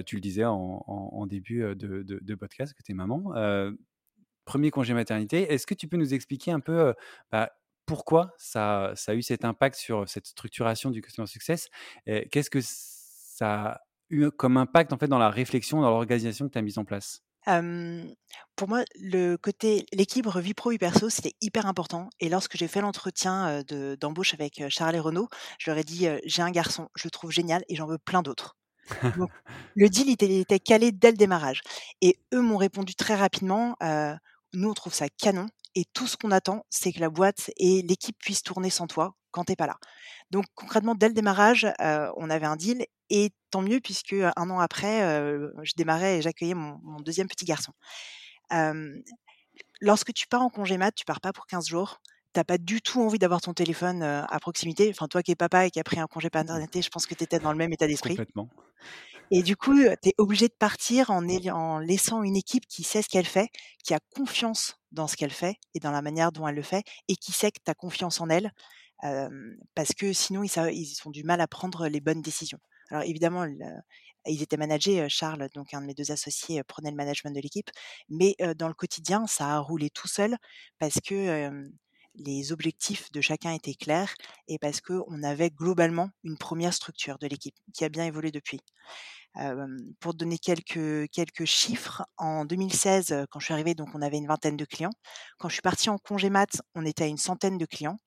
Tu 0.05 0.15
le 0.15 0.21
disais 0.21 0.45
en 0.45 1.25
début, 1.27 1.63
de 1.75 2.35
podcast 2.35 2.73
que 2.73 2.83
tu 2.83 2.91
es 2.91 2.95
maman. 2.95 3.33
1 3.35 4.69
congé 4.69 4.93
maternité. 4.93 5.51
Est-ce 5.53 5.65
que 5.65 5.73
tu 5.73 5.87
peux 5.87 5.97
nous 5.97 6.13
expliquer 6.13 6.51
un 6.51 6.59
peu, 6.59 6.93
bah, 7.31 7.51
pourquoi 7.85 8.33
ça 8.37 8.93
a 9.07 9.13
eu 9.15 9.21
cet 9.21 9.43
impact 9.43 9.75
sur 9.75 10.07
cette 10.07 10.27
structuration 10.27 10.91
du 10.91 11.01
customer 11.01 11.27
success? 11.27 11.69
Qu'est-ce 12.05 12.49
que 12.49 12.59
ça 12.61 13.65
a 13.65 13.81
eu 14.09 14.29
comme 14.29 14.57
impact, 14.57 14.93
en 14.93 14.97
fait, 14.97 15.07
dans 15.07 15.17
la 15.19 15.29
réflexion, 15.29 15.81
dans 15.81 15.89
l'organisation 15.89 16.47
que 16.47 16.53
tu 16.53 16.59
as 16.59 16.61
mise 16.61 16.77
en 16.77 16.85
place? 16.85 17.23
Pour 17.45 18.67
moi, 18.67 18.83
le 18.95 19.35
côté 19.37 19.85
l'équilibre 19.93 20.39
vie 20.39 20.53
pro, 20.53 20.69
vie 20.69 20.77
perso, 20.77 21.09
c'était 21.09 21.33
hyper 21.41 21.65
important 21.65 22.09
et 22.19 22.29
lorsque 22.29 22.57
j'ai 22.57 22.67
fait 22.67 22.81
l'entretien, 22.81 23.63
de 23.67 23.95
d'embauche 23.99 24.33
avec, 24.33 24.63
Charles 24.69 24.95
et 24.95 24.99
Renaud, 24.99 25.27
je 25.59 25.69
leur 25.71 25.77
ai 25.77 25.83
dit, 25.83 26.07
«J'ai 26.25 26.41
un 26.41 26.51
garçon, 26.51 26.89
je 26.95 27.05
le 27.05 27.11
trouve 27.11 27.31
génial 27.31 27.63
et 27.69 27.75
j'en 27.75 27.87
veux 27.87 27.97
plein 27.97 28.21
d'autres». 28.21 28.57
Donc 29.15 29.29
le 29.75 29.89
deal 29.89 30.09
était 30.09 30.25
il 30.25 30.41
était 30.41 30.59
calé 30.59 30.91
dès 30.91 31.11
le 31.11 31.17
démarrage 31.17 31.61
et 32.01 32.19
eux 32.33 32.41
m'ont 32.41 32.57
répondu 32.57 32.95
très 32.95 33.15
rapidement, 33.15 33.75
«Nous, 34.53 34.69
on 34.69 34.73
trouve 34.73 34.93
ça 34.93 35.07
canon 35.09 35.47
et 35.75 35.85
tout 35.93 36.07
ce 36.07 36.17
qu'on 36.17 36.31
attend, 36.31 36.65
c'est 36.69 36.91
que 36.91 36.99
la 36.99 37.09
boîte 37.09 37.51
et 37.57 37.81
l'équipe 37.81 38.17
puissent 38.19 38.43
tourner 38.43 38.69
sans 38.69 38.87
toi 38.87 39.15
quand 39.31 39.45
tu 39.45 39.53
es 39.53 39.55
pas 39.55 39.67
là». 39.67 39.77
Donc 40.29 40.45
concrètement, 40.55 40.95
dès 40.95 41.07
le 41.07 41.13
démarrage, 41.13 41.67
on 41.79 42.29
avait 42.29 42.45
un 42.45 42.55
deal 42.55 42.85
et 43.09 43.31
tant 43.49 43.61
mieux 43.61 43.79
puisque, 43.79 44.13
1 44.13 44.31
an 44.35 44.59
après, 44.59 45.01
je 45.63 45.73
démarrais 45.75 46.17
et 46.17 46.21
j'accueillais 46.21 46.53
mon 46.53 46.79
mon 46.83 46.99
2e 46.99 47.27
petit 47.27 47.45
garçon. 47.45 47.73
Lorsque 49.81 50.13
tu 50.13 50.27
pars 50.27 50.41
en 50.41 50.49
congé 50.49 50.77
mat, 50.77 50.93
tu 50.93 51.05
pars 51.05 51.21
pas 51.21 51.33
pour 51.33 51.47
15 51.47 51.67
jours. 51.67 52.01
Tu 52.33 52.39
as 52.39 52.45
pas 52.45 52.57
du 52.57 52.81
tout 52.81 53.01
envie 53.01 53.19
d'avoir 53.19 53.41
ton 53.41 53.53
téléphone, 53.53 54.03
à 54.03 54.39
proximité. 54.39 54.89
Enfin, 54.89 55.07
toi 55.07 55.21
qui 55.21 55.31
es 55.31 55.35
papa 55.35 55.65
et 55.65 55.71
qui 55.71 55.81
a 55.81 55.83
pris 55.83 55.99
un 55.99 56.07
congé 56.07 56.29
paternité, 56.29 56.81
je 56.81 56.89
pense 56.89 57.05
que 57.05 57.13
tu 57.13 57.25
étais 57.25 57.39
dans 57.39 57.51
le 57.51 57.57
même 57.57 57.73
état 57.73 57.87
d'esprit. 57.87 58.15
Complètement. 58.15 58.47
Et 59.31 59.43
du 59.43 59.57
coup, 59.57 59.75
tu 60.01 60.09
es 60.09 60.13
obligé 60.17 60.47
de 60.47 60.53
partir 60.53 61.09
en 61.09 61.27
en 61.27 61.79
laissant 61.79 62.23
une 62.23 62.37
équipe 62.37 62.67
qui 62.67 62.83
sait 62.83 63.01
ce 63.01 63.09
qu'elle 63.09 63.25
fait, 63.25 63.49
qui 63.83 63.93
a 63.93 63.99
confiance 64.15 64.77
dans 64.91 65.07
ce 65.07 65.17
qu'elle 65.17 65.31
fait 65.31 65.55
et 65.73 65.79
dans 65.79 65.91
la 65.91 66.01
manière 66.01 66.31
dont 66.31 66.47
elle 66.47 66.55
le 66.55 66.61
fait 66.61 66.83
et 67.09 67.15
qui 67.15 67.31
sait 67.33 67.51
que 67.51 67.59
tu 67.63 67.69
as 67.69 67.73
confiance 67.73 68.21
en 68.21 68.29
elle, 68.29 68.51
parce 69.01 69.93
que 69.97 70.13
sinon 70.13 70.43
ils 70.43 70.97
ont 71.05 71.11
du 71.11 71.23
mal 71.23 71.41
à 71.41 71.47
prendre 71.47 71.87
les 71.87 72.01
bonnes 72.01 72.21
décisions. 72.21 72.59
Alors 72.89 73.03
évidemment, 73.03 73.45
ils 74.25 74.41
étaient 74.41 74.57
managés, 74.57 75.07
Charles, 75.09 75.47
donc 75.55 75.73
un 75.73 75.81
de 75.81 75.87
mes 75.87 75.93
2 75.93 76.11
associés, 76.11 76.63
prenait 76.63 76.91
le 76.91 76.97
management 76.97 77.35
de 77.35 77.41
l'équipe, 77.41 77.69
mais 78.09 78.35
dans 78.57 78.67
le 78.67 78.73
quotidien, 78.73 79.27
ça 79.27 79.55
a 79.55 79.59
roulé 79.59 79.89
tout 79.89 80.07
seul 80.07 80.37
parce 80.79 80.99
que, 81.01 81.69
les 82.15 82.51
objectifs 82.51 83.09
de 83.13 83.21
chacun 83.21 83.53
étaient 83.53 83.73
clairs 83.73 84.13
et 84.49 84.59
parce 84.59 84.81
qu'on 84.81 85.23
avait 85.23 85.49
globalement 85.49 86.09
une 86.25 86.37
première 86.37 86.73
structure 86.73 87.17
de 87.17 87.27
l'équipe 87.27 87.55
qui 87.73 87.85
a 87.85 87.89
bien 87.89 88.05
évolué 88.05 88.31
depuis. 88.31 88.59
pour 89.99 90.13
donner 90.13 90.37
quelques, 90.37 91.09
quelques 91.11 91.45
chiffres, 91.45 92.03
en 92.17 92.45
2016, 92.45 93.25
quand 93.29 93.39
je 93.39 93.45
suis 93.45 93.53
arrivée, 93.53 93.75
donc 93.75 93.89
on 93.93 94.01
avait 94.01 94.17
une 94.17 94.27
vingtaine 94.27 94.57
de 94.57 94.65
clients. 94.65 94.91
Quand 95.37 95.47
je 95.47 95.53
suis 95.53 95.61
partie 95.61 95.89
en 95.89 95.97
congé 95.97 96.29
mat, 96.29 96.49
on 96.75 96.85
était 96.85 97.05
à 97.05 97.07
une 97.07 97.17
centaine 97.17 97.57
de 97.57 97.65
clients. 97.65 97.97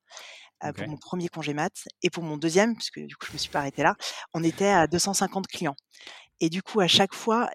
Pour 0.60 0.88
mon 0.88 0.96
premier 0.96 1.28
congé 1.28 1.54
mat 1.54 1.72
et 2.02 2.10
pour 2.10 2.22
mon 2.22 2.36
deuxième, 2.36 2.74
puisque 2.74 3.00
du 3.00 3.16
coup 3.16 3.26
je 3.26 3.32
me 3.32 3.38
suis 3.38 3.50
pas 3.50 3.60
arrêtée 3.60 3.82
là, 3.82 3.96
on 4.32 4.42
était 4.42 4.68
à 4.68 4.86
250 4.86 5.46
clients. 5.46 5.76
Et 6.40 6.50
du 6.50 6.62
coup, 6.62 6.80
à 6.80 6.88
chaque 6.88 7.14
fois, 7.14 7.50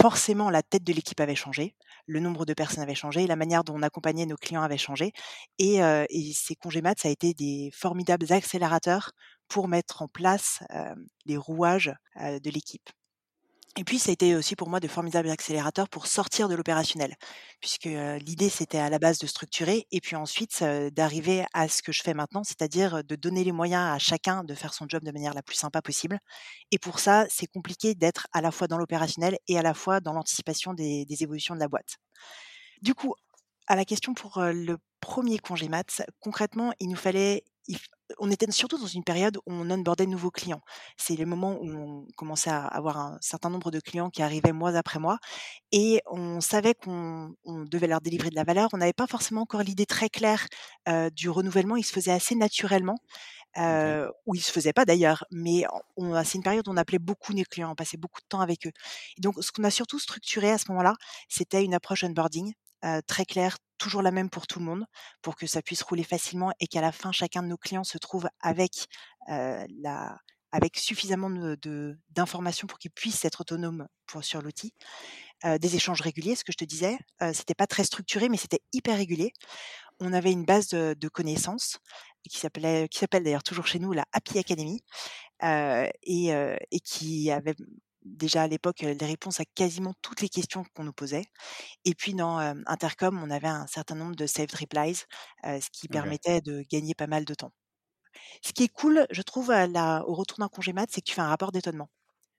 forcément, 0.00 0.50
la 0.50 0.62
tête 0.62 0.84
de 0.84 0.92
l'équipe 0.92 1.20
avait 1.20 1.34
changé, 1.34 1.74
le 2.06 2.20
nombre 2.20 2.46
de 2.46 2.54
personnes 2.54 2.82
avait 2.82 2.94
changé, 2.94 3.26
la 3.26 3.36
manière 3.36 3.64
dont 3.64 3.74
on 3.74 3.82
accompagnait 3.82 4.26
nos 4.26 4.36
clients 4.36 4.62
avait 4.62 4.78
changé. 4.78 5.12
Et, 5.58 5.80
ces 6.34 6.54
congés 6.54 6.82
maths, 6.82 7.00
ça 7.00 7.08
a 7.08 7.10
été 7.10 7.34
des 7.34 7.70
formidables 7.74 8.32
accélérateurs 8.32 9.12
pour 9.48 9.68
mettre 9.68 10.02
en 10.02 10.08
place 10.08 10.62
les 11.24 11.36
rouages 11.36 11.92
de 12.16 12.50
l'équipe. 12.50 12.88
Et 13.78 13.84
puis, 13.84 13.98
ça 13.98 14.08
a 14.10 14.14
été 14.14 14.34
aussi 14.34 14.56
pour 14.56 14.70
moi 14.70 14.80
de 14.80 14.88
formidables 14.88 15.28
accélérateurs 15.28 15.90
pour 15.90 16.06
sortir 16.06 16.48
de 16.48 16.54
l'opérationnel, 16.54 17.14
puisque 17.60 17.84
l'idée, 17.84 18.48
c'était 18.48 18.78
à 18.78 18.88
la 18.88 18.98
base 18.98 19.18
de 19.18 19.26
structurer 19.26 19.86
et 19.92 20.00
puis 20.00 20.16
ensuite 20.16 20.64
d'arriver 20.92 21.44
à 21.52 21.68
ce 21.68 21.82
que 21.82 21.92
je 21.92 22.02
fais 22.02 22.14
maintenant, 22.14 22.42
c'est-à-dire 22.42 23.04
de 23.04 23.16
donner 23.16 23.44
les 23.44 23.52
moyens 23.52 23.94
à 23.94 23.98
chacun 23.98 24.44
de 24.44 24.54
faire 24.54 24.72
son 24.72 24.86
job 24.88 25.04
de 25.04 25.10
manière 25.12 25.34
la 25.34 25.42
plus 25.42 25.56
sympa 25.56 25.82
possible. 25.82 26.18
Et 26.70 26.78
pour 26.78 27.00
ça, 27.00 27.26
c'est 27.28 27.46
compliqué 27.46 27.94
d'être 27.94 28.28
à 28.32 28.40
la 28.40 28.50
fois 28.50 28.66
dans 28.66 28.78
l'opérationnel 28.78 29.36
et 29.46 29.58
à 29.58 29.62
la 29.62 29.74
fois 29.74 30.00
dans 30.00 30.14
l'anticipation 30.14 30.72
des, 30.72 31.04
des 31.04 31.22
évolutions 31.22 31.54
de 31.54 31.60
la 31.60 31.68
boîte. 31.68 31.96
Du 32.80 32.94
coup, 32.94 33.14
à 33.66 33.76
la 33.76 33.84
question 33.84 34.14
pour 34.14 34.40
le 34.40 34.78
premier 35.00 35.38
congé 35.38 35.68
mat, 35.68 36.02
concrètement, 36.20 36.72
il 36.80 36.88
nous 36.88 36.96
fallait 36.96 37.44
on 38.18 38.30
était 38.30 38.50
surtout 38.50 38.78
dans 38.78 38.86
une 38.86 39.04
période 39.04 39.36
où 39.38 39.52
on 39.52 39.70
onboardait 39.70 40.06
de 40.06 40.10
nouveaux 40.10 40.30
clients. 40.30 40.60
C'est 40.96 41.16
le 41.16 41.26
moment 41.26 41.58
où 41.60 41.68
on 41.68 42.06
commençait 42.16 42.50
à 42.50 42.64
avoir 42.64 42.98
un 42.98 43.18
certain 43.20 43.50
nombre 43.50 43.70
de 43.70 43.80
clients 43.80 44.10
qui 44.10 44.22
arrivaient 44.22 44.52
mois 44.52 44.76
après 44.76 44.98
mois 44.98 45.18
et 45.72 46.00
on 46.06 46.40
savait 46.40 46.74
qu'on 46.74 47.34
devait 47.46 47.86
leur 47.88 48.00
délivrer 48.00 48.30
de 48.30 48.36
la 48.36 48.44
valeur. 48.44 48.68
On 48.72 48.78
n'avait 48.78 48.92
pas 48.92 49.06
forcément 49.06 49.42
encore 49.42 49.62
l'idée 49.62 49.86
très 49.86 50.08
claire 50.08 50.46
du 51.12 51.30
renouvellement. 51.30 51.76
Il 51.76 51.84
se 51.84 51.92
faisait 51.92 52.12
assez 52.12 52.34
naturellement. 52.34 52.96
ou 54.26 54.34
il 54.34 54.40
se 54.40 54.52
faisait 54.52 54.72
pas 54.72 54.84
d'ailleurs, 54.84 55.24
mais 55.30 55.64
c'est 56.24 56.34
une 56.34 56.42
période 56.42 56.68
où 56.68 56.72
on 56.72 56.76
appelait 56.76 56.98
beaucoup 56.98 57.32
nos 57.32 57.44
clients, 57.44 57.72
on 57.72 57.74
passait 57.74 57.96
beaucoup 57.96 58.20
de 58.20 58.26
temps 58.28 58.40
avec 58.40 58.66
eux. 58.66 58.72
Et 59.16 59.20
donc, 59.20 59.34
ce 59.40 59.50
qu'on 59.52 59.64
a 59.64 59.70
surtout 59.70 59.98
structuré 59.98 60.50
à 60.50 60.58
ce 60.58 60.66
moment-là, 60.68 60.94
c'était 61.28 61.64
une 61.64 61.74
approche 61.74 62.04
onboarding 62.04 62.52
très 63.06 63.24
claire, 63.24 63.58
toujours 63.78 64.02
la 64.02 64.10
même 64.10 64.30
pour 64.30 64.46
tout 64.46 64.58
le 64.58 64.64
monde, 64.64 64.86
pour 65.22 65.36
que 65.36 65.46
ça 65.46 65.62
puisse 65.62 65.82
rouler 65.82 66.04
facilement 66.04 66.52
et 66.60 66.66
qu'à 66.66 66.80
la 66.80 66.92
fin, 66.92 67.12
chacun 67.12 67.42
de 67.42 67.48
nos 67.48 67.56
clients 67.56 67.84
se 67.84 67.98
trouve 67.98 68.28
avec, 68.40 68.86
la, 69.28 70.18
avec 70.52 70.76
suffisamment 70.76 71.30
d'informations 72.10 72.66
pour 72.66 72.78
qu'ils 72.78 72.90
puissent 72.90 73.24
être 73.24 73.42
autonomes 73.42 73.86
sur 74.20 74.40
l'outil. 74.40 74.72
des 75.44 75.76
échanges 75.76 76.00
réguliers, 76.00 76.36
ce 76.36 76.44
que 76.44 76.52
je 76.52 76.58
te 76.58 76.64
disais. 76.64 76.98
c'était 77.32 77.54
pas 77.54 77.66
très 77.66 77.84
structuré, 77.84 78.28
mais 78.28 78.36
c'était 78.36 78.62
hyper 78.72 78.96
régulier. 78.96 79.32
On 80.00 80.12
avait 80.12 80.32
une 80.32 80.44
base 80.44 80.68
de, 80.68 81.08
connaissances 81.08 81.78
qui 82.28 82.38
s'appelait, 82.38 82.88
qui 82.88 82.98
s'appelle 82.98 83.24
d'ailleurs 83.24 83.42
toujours 83.42 83.66
chez 83.66 83.78
nous 83.78 83.92
la 83.92 84.04
Happy 84.12 84.38
Academy, 84.38 84.82
et, 85.42 86.80
qui 86.84 87.30
avait 87.30 87.54
déjà 88.06 88.42
à 88.44 88.46
l'époque 88.46 88.84
des 88.84 89.06
réponses 89.06 89.40
à 89.40 89.44
quasiment 89.44 89.92
toutes 90.02 90.20
les 90.22 90.28
questions 90.28 90.64
qu'on 90.74 90.84
nous 90.84 90.92
posait. 90.92 91.26
Et 91.84 91.94
puis 91.94 92.14
dans 92.14 92.38
Intercom, 92.66 93.22
on 93.22 93.30
avait 93.30 93.48
un 93.48 93.66
certain 93.66 93.94
nombre 93.94 94.16
de 94.16 94.26
saved 94.26 94.54
replies, 94.54 95.04
ce 95.44 95.68
qui 95.72 95.88
permettait 95.88 96.40
de 96.40 96.64
gagner 96.70 96.94
pas 96.94 97.06
mal 97.06 97.24
de 97.24 97.34
temps. 97.34 97.52
Ce 98.42 98.52
qui 98.52 98.64
est 98.64 98.68
cool, 98.68 99.06
je 99.10 99.22
trouve, 99.22 99.50
au 99.50 100.14
retour 100.14 100.38
d'un 100.38 100.48
congé 100.48 100.72
mat, 100.72 100.88
c'est 100.90 101.00
que 101.00 101.06
tu 101.06 101.14
fais 101.14 101.20
un 101.20 101.28
rapport 101.28 101.52
d'étonnement. 101.52 101.90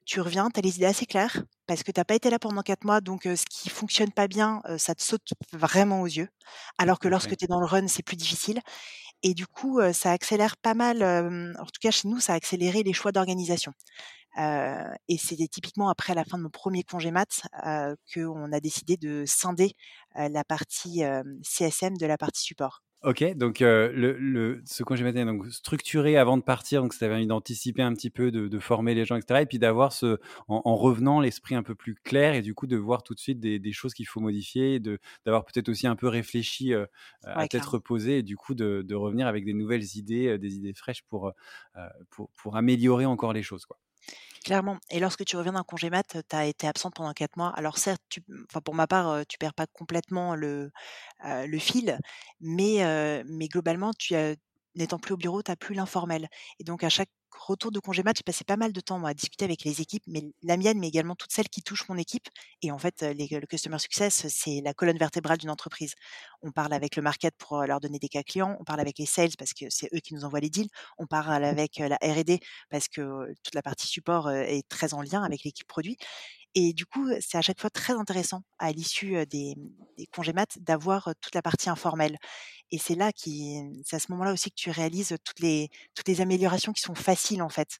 Tu 0.05 0.21
reviens, 0.21 0.49
tu 0.49 0.59
as 0.59 0.63
les 0.63 0.77
idées 0.77 0.85
assez 0.85 1.05
claires, 1.05 1.43
parce 1.65 1.83
que 1.83 1.91
tu 1.91 1.99
n'as 1.99 2.05
pas 2.05 2.15
été 2.15 2.29
là 2.29 2.39
pendant 2.39 2.61
quatre 2.61 2.85
mois, 2.85 3.01
donc 3.01 3.23
ce 3.23 3.43
qui 3.49 3.69
fonctionne 3.69 4.11
pas 4.11 4.27
bien, 4.27 4.61
ça 4.77 4.95
te 4.95 5.03
saute 5.03 5.33
vraiment 5.51 6.01
aux 6.01 6.07
yeux. 6.07 6.29
Alors 6.77 6.99
que 6.99 7.09
lorsque 7.09 7.35
tu 7.35 7.45
es 7.45 7.47
dans 7.47 7.59
le 7.59 7.65
run, 7.65 7.87
c'est 7.87 8.03
plus 8.03 8.15
difficile. 8.15 8.61
Et 9.23 9.33
du 9.33 9.47
coup, 9.47 9.81
ça 9.93 10.11
accélère 10.11 10.57
pas 10.57 10.75
mal, 10.75 11.03
en 11.03 11.65
tout 11.65 11.79
cas 11.81 11.91
chez 11.91 12.07
nous, 12.07 12.19
ça 12.19 12.33
a 12.33 12.35
accéléré 12.37 12.83
les 12.83 12.93
choix 12.93 13.11
d'organisation 13.11 13.73
et 14.37 15.17
c'était 15.17 15.47
typiquement 15.47 15.89
après 15.89 16.13
la 16.13 16.23
fin 16.23 16.37
de 16.37 16.43
mon 16.43 16.49
premier 16.49 16.83
congé 16.83 17.11
mat 17.11 17.41
qu'on 18.13 18.51
a 18.51 18.59
décidé 18.59 18.97
de 18.97 19.23
scinder 19.25 19.73
la 20.15 20.43
partie 20.43 21.03
CSM 21.43 21.97
de 21.97 22.05
la 22.05 22.17
partie 22.17 22.41
support. 22.41 22.81
Ok, 23.03 23.23
donc 23.35 23.59
le, 23.59 24.61
ce 24.65 24.83
congé 24.83 25.03
mat 25.03 25.13
donc 25.13 25.45
structuré 25.51 26.17
avant 26.17 26.35
de 26.35 26.41
partir, 26.41 26.81
donc 26.81 26.93
ça 26.93 27.05
avait 27.05 27.23
d'anticiper 27.27 27.83
un 27.83 27.93
petit 27.93 28.09
peu, 28.09 28.31
de, 28.31 28.59
former 28.59 28.95
les 28.95 29.05
gens, 29.05 29.15
etc. 29.15 29.41
Et 29.43 29.45
puis 29.45 29.59
d'avoir 29.59 29.93
ce, 29.93 30.17
en, 30.47 30.75
revenant 30.75 31.19
l'esprit 31.19 31.53
un 31.53 31.61
peu 31.61 31.75
plus 31.75 31.93
clair 31.93 32.33
et 32.33 32.41
du 32.41 32.55
coup 32.55 32.65
de 32.65 32.75
voir 32.75 33.03
tout 33.03 33.13
de 33.13 33.19
suite 33.19 33.39
des, 33.39 33.71
choses 33.71 33.93
qu'il 33.93 34.07
faut 34.07 34.19
modifier, 34.19 34.79
d'avoir 35.25 35.45
peut-être 35.45 35.69
aussi 35.69 35.85
un 35.85 35.95
peu 35.95 36.07
réfléchi 36.07 36.73
à 37.23 37.47
tête 37.47 37.65
reposée 37.65 38.17
et 38.19 38.23
du 38.23 38.35
coup 38.35 38.55
de, 38.55 38.83
de, 38.83 38.95
revenir 38.95 39.27
avec 39.27 39.45
des 39.45 39.53
nouvelles 39.53 39.85
idées, 39.95 40.39
des 40.39 40.55
idées 40.55 40.73
fraîches 40.73 41.03
pour, 41.03 41.31
pour, 42.09 42.31
pour 42.31 42.57
améliorer 42.57 43.05
encore 43.05 43.31
les 43.31 43.43
choses. 43.43 43.67
Quoi. 43.67 43.77
Clairement. 44.47 44.77
Et 44.91 45.01
lorsque 45.01 45.25
tu 45.25 45.35
reviens 45.35 45.51
d'un 45.51 45.63
congé 45.63 45.89
mat, 45.89 46.05
tu 46.29 46.35
as 46.35 46.45
été 46.45 46.67
absente 46.67 46.95
pendant 46.95 47.11
quatre 47.11 47.35
mois. 47.35 47.49
Alors 47.57 47.77
certes, 47.77 48.01
tu, 48.07 48.23
enfin 48.49 48.61
pour 48.61 48.75
ma 48.75 48.87
part, 48.87 49.25
tu 49.27 49.37
perds 49.37 49.53
pas 49.53 49.67
complètement 49.67 50.35
le, 50.35 50.71
fil, 51.59 51.99
mais, 52.39 53.23
mais 53.25 53.47
globalement, 53.49 53.91
tu 53.93 54.15
n'étant 54.75 54.99
plus 54.99 55.13
au 55.15 55.17
bureau, 55.17 55.43
tu 55.43 55.51
n'as 55.51 55.57
plus 55.57 55.75
l'informel. 55.75 56.29
Et 56.59 56.63
donc 56.63 56.83
à 56.85 56.89
chaque 56.89 57.09
retour 57.37 57.71
de 57.71 57.79
congé 57.79 58.03
match, 58.03 58.17
j'ai 58.17 58.23
passé 58.23 58.43
pas 58.43 58.57
mal 58.57 58.73
de 58.73 58.79
temps 58.81 59.03
à 59.05 59.13
discuter 59.13 59.45
avec 59.45 59.63
les 59.63 59.81
équipes, 59.81 60.03
mais 60.07 60.23
la 60.43 60.57
mienne, 60.57 60.79
mais 60.79 60.87
également 60.87 61.15
toutes 61.15 61.31
celles 61.31 61.49
qui 61.49 61.61
touchent 61.61 61.87
mon 61.89 61.97
équipe. 61.97 62.27
Et 62.61 62.71
en 62.71 62.77
fait, 62.77 63.01
les, 63.01 63.27
le 63.27 63.47
customer 63.47 63.79
success, 63.79 64.27
c'est 64.27 64.61
la 64.63 64.73
colonne 64.73 64.97
vertébrale 64.97 65.37
d'une 65.37 65.49
entreprise. 65.49 65.93
On 66.41 66.51
parle 66.51 66.73
avec 66.73 66.95
le 66.95 67.01
market 67.01 67.35
pour 67.37 67.61
leur 67.63 67.79
donner 67.79 67.99
des 67.99 68.09
cas 68.09 68.23
clients, 68.23 68.57
on 68.59 68.63
parle 68.63 68.79
avec 68.79 68.97
les 68.97 69.05
sales 69.05 69.35
parce 69.37 69.53
que 69.53 69.65
c'est 69.69 69.89
eux 69.93 69.99
qui 69.99 70.13
nous 70.13 70.25
envoient 70.25 70.39
les 70.39 70.49
deals, 70.49 70.69
on 70.97 71.07
parle 71.07 71.43
avec 71.43 71.77
la 71.77 71.97
R&D 72.01 72.39
parce 72.69 72.87
que 72.87 73.33
toute 73.43 73.55
la 73.55 73.61
partie 73.61 73.87
support 73.87 74.29
est 74.31 74.67
très 74.69 74.93
en 74.93 75.01
lien 75.01 75.23
avec 75.23 75.43
l'équipe 75.43 75.67
produit. 75.67 75.97
Et 76.55 76.73
du 76.73 76.85
coup, 76.87 77.07
c'est 77.19 77.37
à 77.37 77.41
chaque 77.41 77.61
fois 77.61 77.69
très 77.69 77.93
intéressant 77.93 78.41
à 78.57 78.71
l'issue 78.71 79.25
des, 79.27 79.55
des 79.97 80.07
congés 80.07 80.33
mat 80.33 80.57
d'avoir 80.59 81.13
toute 81.21 81.35
la 81.35 81.43
partie 81.43 81.69
informelle. 81.69 82.17
Et 82.71 82.77
c'est 82.77 82.95
là 82.95 83.11
qui, 83.13 83.81
c'est 83.85 83.95
à 83.95 83.99
ce 83.99 84.11
moment-là 84.11 84.33
aussi 84.33 84.49
que 84.49 84.55
tu 84.55 84.71
réalises 84.71 85.15
toutes 85.23 85.39
les 85.39 85.69
toutes 85.95 86.07
les 86.07 86.21
améliorations 86.21 86.73
qui 86.73 86.81
sont 86.81 86.95
faciles 86.95 87.41
en 87.41 87.49
fait 87.49 87.79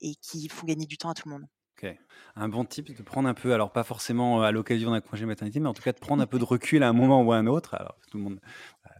et 0.00 0.14
qui 0.16 0.48
font 0.48 0.66
gagner 0.66 0.86
du 0.86 0.98
temps 0.98 1.10
à 1.10 1.14
tout 1.14 1.28
le 1.28 1.34
monde. 1.34 1.46
Un 2.36 2.48
bon 2.48 2.64
type 2.64 2.96
de 2.96 3.02
prendre 3.02 3.28
un 3.28 3.34
peu, 3.34 3.52
alors 3.52 3.72
pas 3.72 3.84
forcément 3.84 4.42
à 4.42 4.52
l'occasion 4.52 4.92
d'un 4.92 5.00
congé 5.00 5.26
maternité, 5.26 5.60
mais 5.60 5.68
en 5.68 5.74
tout 5.74 5.82
cas 5.82 5.92
de 5.92 5.98
prendre 5.98 6.22
un 6.22 6.26
peu 6.26 6.38
de 6.38 6.44
recul 6.44 6.82
à 6.82 6.88
un 6.88 6.92
moment 6.92 7.22
ou 7.22 7.32
à 7.32 7.36
un 7.36 7.46
autre. 7.46 7.74
Alors 7.74 7.96
tout 8.10 8.18
le 8.18 8.24
monde 8.24 8.40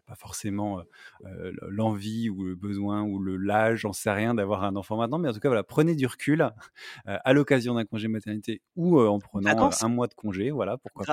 pas 0.07 0.15
forcément 0.15 0.83
l'envie 1.69 2.29
ou 2.29 2.45
le 2.45 2.55
besoin 2.55 3.03
ou 3.03 3.19
le 3.19 3.37
l'âge, 3.37 3.81
j'en 3.81 3.93
sais 3.93 4.11
rien, 4.11 4.35
d'avoir 4.35 4.65
un 4.65 4.77
enfant 4.77 4.97
maintenant. 4.97 5.19
Mais 5.19 5.29
en 5.29 5.33
tout 5.33 5.41
cas, 5.41 5.49
voilà, 5.49 5.63
prenez 5.63 5.95
du 5.95 6.07
recul 6.07 6.49
à 7.05 7.33
l'occasion 7.33 7.75
d'un 7.75 7.85
congé 7.85 8.09
maternité 8.09 8.63
ou 8.77 9.01
en 9.01 9.19
prenant 9.19 9.71
un 9.81 9.89
mois 9.89 10.07
de 10.07 10.15
congé, 10.15 10.51
voilà, 10.51 10.77
pourquoi 10.79 11.05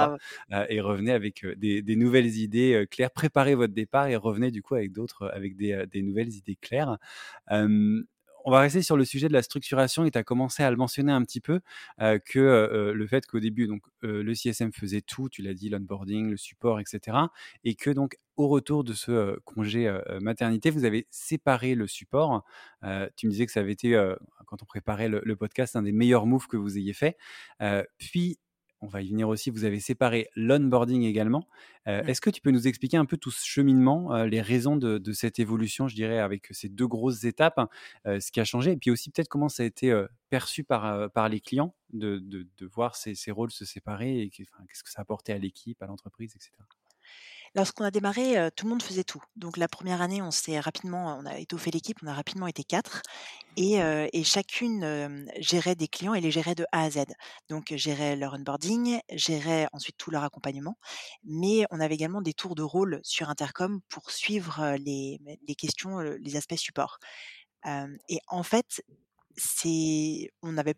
pas, 0.50 0.68
et 0.70 0.82
revenez 0.82 1.12
avec 1.12 1.46
des, 1.58 1.96
nouvelles 1.96 2.38
idées 2.38 2.88
claires. 2.90 3.12
Préparez 3.12 3.56
votre 3.56 3.74
départ 3.74 4.08
et 4.08 4.16
revenez 4.16 4.52
du 4.52 4.62
coup 4.62 4.76
avec 4.76 4.92
d'autres, 4.92 5.30
avec 5.34 5.56
des, 5.56 5.86
des, 5.92 6.02
nouvelles 6.02 6.34
idées 6.34 6.56
claires 6.56 6.98
on 8.46 8.52
va 8.52 8.60
rester 8.60 8.82
sur 8.82 8.98
le 8.98 9.06
sujet 9.06 9.28
de 9.28 9.34
la 9.34 9.42
structuration 9.42 10.06
et 10.06 10.12
tu 10.12 10.18
as 10.18 10.24
commencé 10.24 10.64
à 10.64 10.72
le 10.72 10.78
mentionner 10.78 11.12
un 11.12 11.24
petit 11.24 11.42
peu, 11.42 11.60
que 12.00 12.92
le 12.94 13.08
fait 13.08 13.26
qu'au 13.26 13.40
début, 13.40 13.68
donc, 13.68 13.82
le 14.02 14.34
CSM 14.34 14.72
faisait 14.72 15.02
tout, 15.02 15.30
tu 15.30 15.42
l'as 15.42 15.54
dit, 15.54 15.70
l'onboarding, 15.70 16.30
le 16.30 16.38
support, 16.38 16.80
etc. 16.80 17.18
Et 17.64 17.76
que 17.76 17.90
donc, 17.90 18.18
au 18.38 18.48
retour 18.48 18.84
de 18.84 18.94
ce 18.94 19.38
congé 19.46 19.94
maternité, 20.22 20.70
vous 20.70 20.86
avez 20.86 21.08
séparé 21.10 21.76
le 21.76 21.88
support. 21.88 22.44
tu 23.16 23.28
me 23.28 23.32
disais 23.32 23.46
que 23.46 23.52
ça 23.52 23.60
avait 23.60 23.74
été, 23.74 23.92
quand 24.46 24.62
on 24.64 24.66
préparait 24.66 25.10
le, 25.10 25.22
le, 25.24 25.36
podcast, 25.36 25.76
un 25.76 25.84
des 25.84 25.92
meilleurs 25.92 26.26
moves 26.26 26.48
que 26.48 26.58
vous 26.58 26.78
ayez 26.78 26.94
fait. 26.94 27.18
puis, 27.98 28.40
on 28.82 28.88
va 28.88 29.02
y 29.02 29.10
venir 29.10 29.28
aussi, 29.28 29.50
vous 29.50 29.66
avez 29.66 29.80
séparé 29.80 30.30
l'onboarding 30.36 31.04
également. 31.04 31.48
Euh, 31.88 32.04
est-ce 32.04 32.22
que 32.22 32.30
tu 32.30 32.42
peux 32.42 32.52
nous 32.52 32.68
expliquer 32.68 32.98
un 32.98 33.06
peu 33.06 33.18
tout 33.18 33.32
ce 33.32 33.46
cheminement, 33.46 34.14
euh, 34.14 34.26
les 34.26 34.42
raisons 34.42 34.78
de, 34.78 35.12
cette 35.12 35.40
évolution, 35.40 35.88
je 35.88 35.96
dirais, 35.96 36.20
avec 36.20 36.48
ces 36.52 36.70
deux 36.70 36.88
grosses 36.88 37.24
étapes, 37.24 37.60
euh, 38.06 38.20
ce 38.20 38.32
qui 38.32 38.40
a 38.40 38.46
changé, 38.46 38.72
et 38.72 38.78
puis 38.78 38.92
aussi 38.92 39.10
peut-être 39.10 39.28
comment 39.28 39.50
ça 39.50 39.64
a 39.64 39.66
été 39.66 40.06
perçu 40.30 40.64
par, 40.64 41.12
par 41.12 41.30
les 41.30 41.40
clients 41.40 41.74
de, 41.94 42.20
de, 42.20 42.66
voir 42.66 42.96
ces, 42.96 43.16
ces, 43.16 43.32
rôles 43.32 43.52
se 43.52 43.66
séparer 43.66 44.22
et 44.22 44.30
qu'est-ce 44.30 44.84
que 44.84 44.90
ça 44.90 45.00
a 45.00 45.02
apporté 45.02 45.34
à 45.34 45.38
l'équipe, 45.38 45.82
à 45.82 45.88
l'entreprise, 45.88 46.36
etc. 46.36 46.52
Lorsqu'on 47.56 47.84
a 47.84 47.92
démarré, 47.92 48.50
tout 48.56 48.66
le 48.66 48.70
monde 48.72 48.84
faisait 48.84 49.04
tout. 49.04 49.22
Donc 49.36 49.58
la 49.58 49.68
première 49.68 50.02
année, 50.02 50.22
on 50.22 50.32
s'est 50.32 50.60
rapidement 50.60 51.18
on 51.20 51.26
a 51.26 51.38
étoffé 51.40 51.72
l'équipe, 51.72 51.98
on 52.04 52.08
a 52.08 52.14
rapidement 52.14 52.48
été 52.48 52.64
4 52.64 53.02
et 53.58 53.82
heu 53.82 54.08
et 54.14 54.24
chacune, 54.24 55.26
gérait 55.40 55.76
des 55.76 55.88
clients 55.88 56.14
et 56.14 56.22
les 56.22 56.32
gérait 56.32 56.56
de 56.56 56.66
A 56.72 56.84
à 56.84 56.90
Z. 56.92 57.06
Donc 57.50 57.74
gérait 57.76 58.16
leur 58.16 58.34
onboarding, 58.36 59.00
gérait 59.12 59.68
ensuite 59.74 59.98
tout 59.98 60.12
leur 60.12 60.24
accompagnement, 60.24 60.78
mais 61.24 61.66
on 61.72 61.80
avait 61.80 61.96
également 61.96 62.22
des 62.22 62.34
tours 62.34 62.56
de 62.56 62.64
rôle 62.64 63.00
sur 63.04 63.30
intercom 63.30 63.82
pour 63.90 64.12
suivre, 64.12 64.76
les 64.78 65.20
les 65.48 65.56
questions, 65.56 66.00
les 66.00 66.36
aspects 66.36 66.56
support. 66.56 67.00
Et 68.10 68.20
en 68.28 68.44
fait, 68.44 68.82
c'est 69.38 70.32
on 70.44 70.54
n'avait 70.54 70.76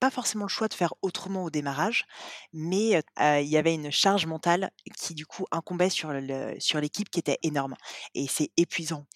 pas 0.00 0.10
forcément 0.10 0.44
le 0.44 0.48
choix 0.48 0.68
de 0.68 0.74
faire 0.74 0.94
autrement 1.02 1.44
au 1.44 1.50
démarrage, 1.50 2.06
mais 2.52 3.02
il 3.18 3.48
y 3.48 3.56
avait 3.56 3.74
une 3.74 3.90
charge 3.90 4.26
mentale 4.26 4.70
qui 4.96 5.14
du 5.14 5.26
coup 5.26 5.46
incombait 5.52 5.90
sur 5.90 6.12
le 6.12 6.56
sur 6.58 6.80
l'équipe 6.80 7.10
qui 7.10 7.20
était 7.20 7.38
énorme 7.42 7.76
et 8.14 8.26
c'est 8.26 8.50
épuisant. 8.56 9.06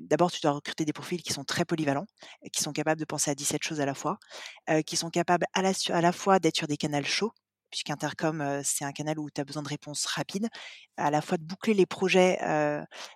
D'abord 0.00 0.30
tu 0.30 0.40
dois 0.40 0.52
recruter 0.52 0.84
des 0.84 0.92
profils 0.92 1.22
qui 1.22 1.32
sont 1.32 1.44
très 1.44 1.64
polyvalents, 1.64 2.06
qui 2.52 2.62
sont 2.62 2.72
capables 2.72 3.00
de 3.00 3.04
penser 3.04 3.30
à 3.30 3.34
17 3.34 3.62
choses 3.62 3.80
à 3.80 3.86
la 3.86 3.94
fois, 3.94 4.18
qui 4.86 4.96
sont 4.96 5.10
capables 5.10 5.46
à 5.54 5.62
la 5.62 6.12
fois 6.12 6.38
d'être 6.38 6.56
sur 6.56 6.66
des 6.66 6.76
canals 6.76 7.06
chauds, 7.06 7.32
puisqu'intercom, 7.70 8.60
c'est 8.64 8.84
un 8.84 8.92
canal 8.92 9.18
où 9.18 9.30
tu 9.30 9.40
as 9.40 9.44
besoin 9.44 9.62
de 9.62 9.68
réponses 9.68 10.04
rapides, 10.06 10.48
à 10.96 11.10
la 11.10 11.20
fois 11.22 11.38
de 11.38 11.44
boucler 11.44 11.74
les 11.74 11.86
projets, 11.86 12.38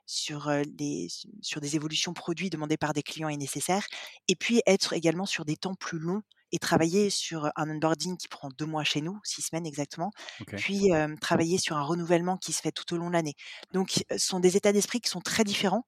sur, 0.07 0.51
des 0.69 1.09
sur 1.43 1.61
des 1.61 1.77
évolutions 1.77 2.15
produits 2.15 2.51
demandées 2.51 2.77
par 2.77 2.93
des 2.93 3.03
clients 3.03 3.29
et 3.29 3.37
nécessaires 3.37 3.87
et 4.29 4.37
puis 4.37 4.63
être 4.67 4.93
également 4.93 5.27
sur 5.27 5.45
des 5.45 5.57
temps 5.57 5.75
plus 5.75 5.99
longs 5.99 6.23
et 6.53 6.59
travailler 6.59 7.11
sur 7.11 7.51
un 7.57 7.71
onboarding 7.71 8.17
qui 8.17 8.29
prend 8.29 8.49
2 8.49 8.67
mois 8.67 8.85
chez 8.85 9.01
nous, 9.01 9.19
6 9.25 9.43
semaines 9.43 9.67
exactement, 9.67 10.11
puis, 10.57 10.91
travailler 11.21 11.59
sur 11.59 11.77
un 11.77 11.83
renouvellement 11.83 12.37
qui 12.37 12.53
se 12.53 12.61
fait 12.61 12.73
tout 12.73 12.95
au 12.95 12.97
long 12.97 13.09
de 13.09 13.13
l'année. 13.15 13.35
Donc, 13.73 14.05
ce 14.11 14.19
sont 14.19 14.41
des 14.41 14.57
états 14.57 14.73
d'esprit 14.73 15.01
qui 15.01 15.11
sont 15.11 15.21
très 15.21 15.45
différents 15.45 15.87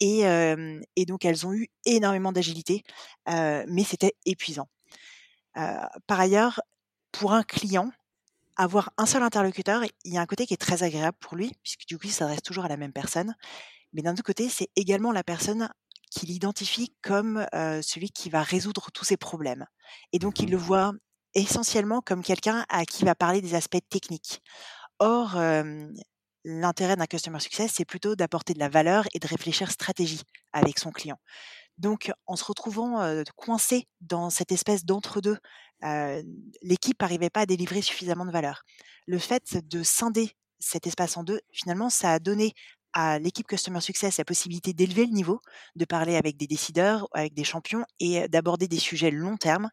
et 0.00 0.24
donc 1.06 1.24
elles 1.24 1.46
ont 1.46 1.52
eu 1.52 1.68
énormément 1.84 2.32
d'agilité, 2.32 2.82
mais 3.26 3.84
c'était 3.84 4.14
épuisant. 4.26 4.68
Par 5.54 6.20
ailleurs, 6.20 6.60
pour 7.12 7.32
un 7.32 7.42
client, 7.42 7.90
avoir 8.56 8.90
un 8.98 9.06
seul 9.06 9.22
interlocuteur, 9.22 9.84
il 10.04 10.12
y 10.12 10.18
a 10.18 10.20
un 10.20 10.26
côté 10.26 10.46
qui 10.46 10.54
est 10.54 10.58
très 10.58 10.82
agréable 10.82 11.16
pour 11.18 11.36
lui, 11.36 11.52
puisque 11.62 11.86
du 11.86 11.98
coup, 11.98 12.06
il 12.06 12.12
s'adresse 12.12 12.42
toujours 12.42 12.64
à 12.64 12.68
la 12.68 12.76
même 12.76 12.92
personne. 12.92 13.34
Mais 13.92 14.02
d'un 14.02 14.12
autre 14.12 14.22
côté, 14.22 14.48
c'est 14.48 14.68
également 14.76 15.12
la 15.12 15.24
personne 15.24 15.70
qu'il 16.10 16.30
identifie 16.30 16.94
comme, 17.02 17.46
celui 17.52 18.10
qui 18.10 18.30
va 18.30 18.42
résoudre 18.42 18.90
tous 18.92 19.04
ses 19.04 19.16
problèmes 19.16 19.66
et 20.12 20.18
donc 20.18 20.40
il 20.40 20.48
Mmh 20.48 20.50
le 20.50 20.56
voit 20.56 20.92
essentiellement 21.34 22.00
comme 22.00 22.22
quelqu'un 22.22 22.64
à 22.68 22.84
qui 22.84 23.02
il 23.02 23.04
va 23.04 23.14
parler 23.14 23.40
des 23.40 23.54
aspects 23.54 23.78
techniques. 23.88 24.42
Or, 24.98 25.38
l'intérêt 26.44 26.96
d'un 26.96 27.06
customer 27.06 27.40
success, 27.40 27.72
c'est 27.74 27.84
plutôt 27.84 28.16
d'apporter 28.16 28.54
de 28.54 28.58
la 28.58 28.68
valeur 28.68 29.04
et 29.14 29.18
de 29.18 29.26
réfléchir 29.26 29.70
stratégie 29.70 30.22
avec 30.52 30.78
son 30.78 30.90
client. 30.90 31.18
Donc 31.78 32.12
en 32.26 32.36
se 32.36 32.44
retrouvant, 32.44 33.22
coincé 33.36 33.86
dans 34.00 34.28
cette 34.28 34.52
espèce 34.52 34.84
d'entre-deux, 34.84 35.38
l'équipe 36.62 37.00
n'arrivait 37.00 37.30
pas 37.30 37.40
à 37.40 37.46
délivrer 37.46 37.80
suffisamment 37.80 38.26
de 38.26 38.32
valeur. 38.32 38.62
Le 39.06 39.18
fait 39.18 39.56
de 39.66 39.82
scinder 39.82 40.32
cet 40.58 40.86
espace 40.86 41.16
en 41.16 41.24
2, 41.24 41.40
finalement, 41.52 41.88
ça 41.88 42.12
a 42.12 42.18
donné 42.18 42.52
à 42.92 43.18
l'équipe 43.18 43.46
Customer 43.46 43.80
Success 43.80 44.18
la 44.18 44.24
possibilité 44.24 44.72
d'élever 44.72 45.06
le 45.06 45.12
niveau, 45.12 45.40
de 45.76 45.84
parler 45.84 46.16
avec 46.16 46.36
des 46.36 46.46
décideurs, 46.46 47.08
avec 47.14 47.34
des 47.34 47.44
champions 47.44 47.84
et 47.98 48.28
d'aborder 48.28 48.68
des 48.68 48.78
sujets 48.78 49.10
long 49.10 49.36
terme 49.36 49.70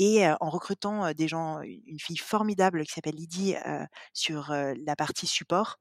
et 0.00 0.26
en 0.40 0.48
recrutant, 0.48 1.12
des 1.12 1.28
gens 1.28 1.60
une 1.60 2.00
fille 2.00 2.16
formidable 2.16 2.84
qui 2.86 2.92
s'appelle 2.92 3.16
Lydie, 3.16 3.54
sur, 4.14 4.50
la 4.50 4.96
partie 4.96 5.26
support, 5.26 5.76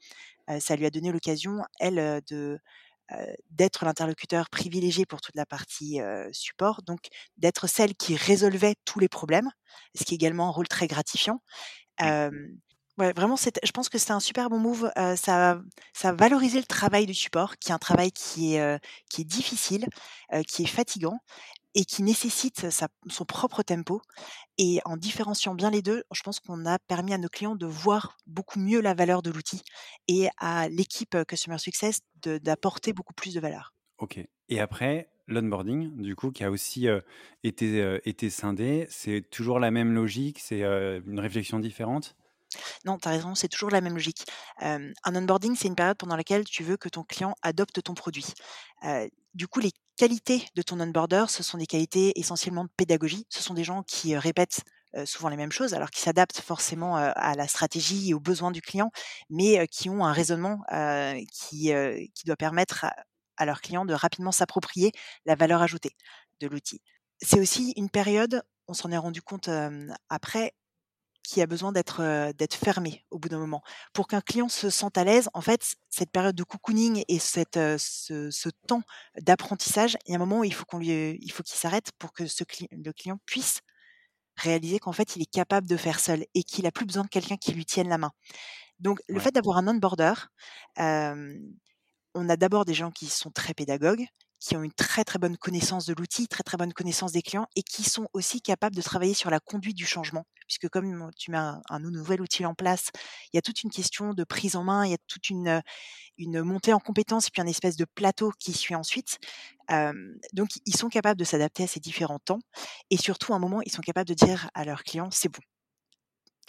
ça 0.59 0.75
lui 0.75 0.85
a 0.85 0.89
donné 0.89 1.13
l'occasion, 1.13 1.63
elle, 1.79 2.21
de, 2.29 2.59
d'être 3.49 3.85
l'interlocuteur 3.85 4.49
privilégié 4.49 5.05
pour 5.05 5.21
toute 5.21 5.35
la 5.35 5.45
partie, 5.45 6.01
support, 6.33 6.81
donc 6.83 6.99
d'être 7.37 7.67
celle 7.67 7.95
qui 7.95 8.17
résolvait 8.17 8.75
tous 8.83 8.99
les 8.99 9.07
problèmes, 9.07 9.49
ce 9.95 10.03
qui 10.03 10.15
est 10.15 10.17
également 10.17 10.49
un 10.49 10.51
rôle 10.51 10.67
très 10.67 10.87
gratifiant. 10.87 11.41
Vraiment, 12.99 13.37
je 13.37 13.71
pense 13.71 13.87
que 13.87 13.97
c'était 13.97 14.11
un 14.11 14.19
super 14.19 14.49
bon 14.49 14.59
move, 14.59 14.91
ça 14.95 15.61
ça 15.93 16.09
a 16.09 16.13
valorisé 16.13 16.59
le 16.59 16.65
travail 16.65 17.05
du 17.05 17.13
support, 17.13 17.57
qui 17.57 17.69
est 17.69 17.73
un 17.73 17.79
travail 17.79 18.11
qui 18.11 18.55
est, 18.55 18.79
difficile, 19.19 19.85
qui 20.47 20.63
est 20.63 20.67
fatigant 20.67 21.19
et 21.75 21.85
qui 21.85 22.03
nécessite 22.03 22.67
son 23.09 23.25
propre 23.25 23.63
tempo 23.63 24.01
et 24.57 24.79
en 24.85 24.97
différenciant 24.97 25.55
bien 25.55 25.69
les 25.69 25.81
2, 25.81 26.03
je 26.11 26.21
pense 26.23 26.39
qu'on 26.39 26.65
a 26.65 26.77
permis 26.79 27.13
à 27.13 27.17
nos 27.17 27.29
clients 27.29 27.55
de 27.55 27.67
voir 27.67 28.17
beaucoup 28.27 28.59
mieux 28.59 28.81
la 28.81 28.93
valeur 28.93 29.21
de 29.21 29.31
l'outil 29.31 29.61
et 30.07 30.27
à 30.37 30.67
l'équipe, 30.67 31.15
Customer 31.27 31.57
Success 31.57 32.01
d'apporter 32.23 32.91
beaucoup 32.91 33.13
plus 33.13 33.33
de 33.33 33.39
valeur. 33.39 33.73
OK 33.99 34.19
et 34.49 34.59
après, 34.59 35.09
l'onboarding, 35.27 36.01
du 36.01 36.15
coup, 36.15 36.31
qui 36.31 36.43
a 36.43 36.49
aussi, 36.49 36.87
été, 37.43 38.29
scindé, 38.29 38.87
c'est 38.89 39.21
toujours 39.29 39.59
la 39.59 39.69
même 39.69 39.93
logique? 39.93 40.39
C'est, 40.39 40.63
une 40.63 41.19
réflexion 41.19 41.59
différente? 41.59 42.15
Non, 42.85 42.97
tu 42.97 43.07
as 43.07 43.11
raison, 43.11 43.35
c'est 43.35 43.47
toujours 43.47 43.69
la 43.69 43.81
même 43.81 43.93
logique. 43.93 44.25
Un 44.59 44.93
onboarding, 45.05 45.55
c'est 45.55 45.67
une 45.67 45.75
période 45.75 45.97
pendant 45.97 46.15
laquelle 46.15 46.45
tu 46.45 46.63
veux 46.63 46.77
que 46.77 46.89
ton 46.89 47.03
client 47.03 47.35
adopte 47.41 47.81
ton 47.83 47.93
produit. 47.93 48.25
Du 49.33 49.47
coup, 49.47 49.59
les 49.59 49.71
qualités 49.97 50.45
de 50.55 50.61
ton 50.61 50.79
onboarder, 50.79 51.25
ce 51.27 51.43
sont 51.43 51.57
des 51.57 51.67
qualités 51.67 52.17
essentiellement 52.19 52.63
de 52.63 52.69
pédagogie. 52.77 53.25
Ce 53.29 53.43
sont 53.43 53.53
des 53.53 53.63
gens 53.63 53.83
qui, 53.83 54.15
répètent, 54.15 54.61
souvent 55.05 55.29
les 55.29 55.37
mêmes 55.37 55.51
choses, 55.51 55.73
alors 55.73 55.91
qui 55.91 56.01
s'adaptent 56.01 56.39
forcément, 56.41 56.95
à 56.95 57.35
la 57.35 57.47
stratégie 57.47 58.09
et 58.09 58.13
aux 58.13 58.19
besoins 58.19 58.51
du 58.51 58.61
client, 58.61 58.91
mais, 59.29 59.67
qui 59.67 59.89
ont 59.89 60.05
un 60.05 60.13
raisonnement, 60.13 60.61
qui, 61.31 61.71
doit 62.25 62.37
permettre 62.37 62.85
à 63.37 63.45
leurs 63.45 63.61
clients 63.61 63.85
de 63.85 63.93
rapidement 63.93 64.31
s'approprier 64.31 64.91
la 65.25 65.35
valeur 65.35 65.61
ajoutée 65.61 65.95
de 66.39 66.47
l'outil. 66.47 66.81
C'est 67.21 67.39
aussi 67.39 67.73
une 67.75 67.89
période, 67.89 68.43
on 68.67 68.73
s'en 68.73 68.91
est 68.91 68.97
rendu 68.97 69.21
compte, 69.21 69.49
après, 70.09 70.53
qui 71.29 71.41
a 71.41 71.47
besoin 71.47 71.71
d'être, 71.71 72.01
heu, 72.01 72.33
d'être 72.33 72.55
fermé 72.55 73.05
au 73.11 73.19
bout 73.19 73.29
d'un 73.29 73.39
moment. 73.39 73.61
Pour 73.93 74.07
qu'un 74.07 74.21
client 74.21 74.49
se 74.49 74.69
sente 74.69 74.97
à 74.97 75.03
l'aise, 75.03 75.29
en 75.33 75.41
fait, 75.41 75.75
cette 75.89 76.11
période 76.11 76.35
de 76.35 76.43
cocooning 76.43 77.03
et 77.07 77.19
cette, 77.19 77.59
ce 77.77 78.29
ce 78.31 78.49
temps 78.67 78.81
d'apprentissage, 79.21 79.97
il 80.07 80.11
y 80.11 80.13
a 80.13 80.17
un 80.17 80.19
moment 80.19 80.39
où 80.39 80.43
il 80.43 80.53
faut 80.53 80.65
qu'on 80.65 80.79
lui, 80.79 81.17
il 81.21 81.31
faut 81.31 81.43
qu'il 81.43 81.57
s'arrête 81.57 81.91
pour 81.99 82.13
que 82.13 82.25
ce 82.27 82.43
cli 82.43 82.67
le 82.71 82.91
client 82.93 83.19
puisse 83.25 83.59
réaliser 84.37 84.79
qu'en 84.79 84.93
fait, 84.93 85.15
il 85.15 85.21
est 85.21 85.31
capable 85.31 85.67
de 85.67 85.77
faire 85.77 85.99
seul 85.99 86.25
et 86.33 86.43
qu'il 86.43 86.65
a 86.67 86.71
plus 86.71 86.85
besoin 86.85 87.03
de 87.03 87.09
quelqu'un 87.09 87.37
qui 87.37 87.53
lui 87.53 87.65
tienne 87.65 87.89
la 87.89 87.97
main. 87.97 88.11
Donc 88.79 89.01
le 89.09 89.19
Ouais. 89.19 89.21
fait 89.21 89.31
d'avoir 89.31 89.57
un 89.57 89.67
onboarder, 89.67 90.13
hem, 90.77 91.39
on 92.15 92.29
a 92.29 92.37
d'abord 92.37 92.65
des 92.65 92.73
gens 92.75 92.91
qui 92.91 93.07
sont 93.07 93.31
très 93.31 93.53
pédagogues, 93.53 94.05
qui 94.39 94.55
ont 94.55 94.63
une 94.63 94.71
très, 94.73 95.03
très 95.03 95.19
bonne 95.19 95.37
connaissance 95.37 95.85
de 95.85 95.93
l'outil, 95.93 96.27
très, 96.27 96.43
très 96.43 96.57
bonne 96.57 96.73
connaissance 96.73 97.11
des 97.11 97.21
clients 97.21 97.47
et 97.55 97.63
qui 97.63 97.83
sont 97.83 98.07
aussi 98.13 98.41
capables 98.41 98.75
de 98.75 98.81
travailler 98.81 99.13
sur 99.13 99.29
la 99.29 99.39
conduite 99.39 99.75
du 99.77 99.85
changement. 99.85 100.25
Puisque 100.47 100.69
comme 100.69 101.11
tu 101.17 101.31
mets 101.31 101.37
un 101.37 101.61
un 101.69 101.79
nouvel 101.79 102.21
outil 102.21 102.45
en 102.45 102.55
place, 102.55 102.89
il 103.33 103.37
y 103.37 103.39
a 103.39 103.41
toute 103.41 103.63
une 103.63 103.71
question 103.71 104.13
de 104.13 104.23
prise 104.23 104.55
en 104.55 104.63
main, 104.63 104.85
il 104.85 104.91
y 104.91 104.95
a 104.95 104.97
toute 105.07 105.29
une, 105.29 105.61
une 106.17 106.43
montée 106.43 106.73
en 106.73 106.79
compétences 106.79 107.27
et 107.27 107.31
puis 107.31 107.41
un 107.41 107.47
espèce 107.47 107.77
de 107.77 107.85
plateau 107.95 108.31
qui 108.39 108.53
suit 108.53 108.75
ensuite. 108.75 109.19
Donc 110.33 110.49
ils 110.65 110.75
sont 110.75 110.89
capables 110.89 111.19
de 111.19 111.23
s'adapter 111.25 111.63
à 111.63 111.67
ces 111.67 111.79
différents 111.79 112.19
temps 112.19 112.39
et 112.89 112.97
surtout 112.97 113.33
à 113.33 113.35
un 113.35 113.39
moment, 113.39 113.61
ils 113.65 113.71
sont 113.71 113.81
capables 113.81 114.07
de 114.09 114.13
dire 114.13 114.49
à 114.53 114.65
leurs 114.65 114.83
clients: 114.83 115.09
«C'est 115.11 115.29
bon, 115.29 115.41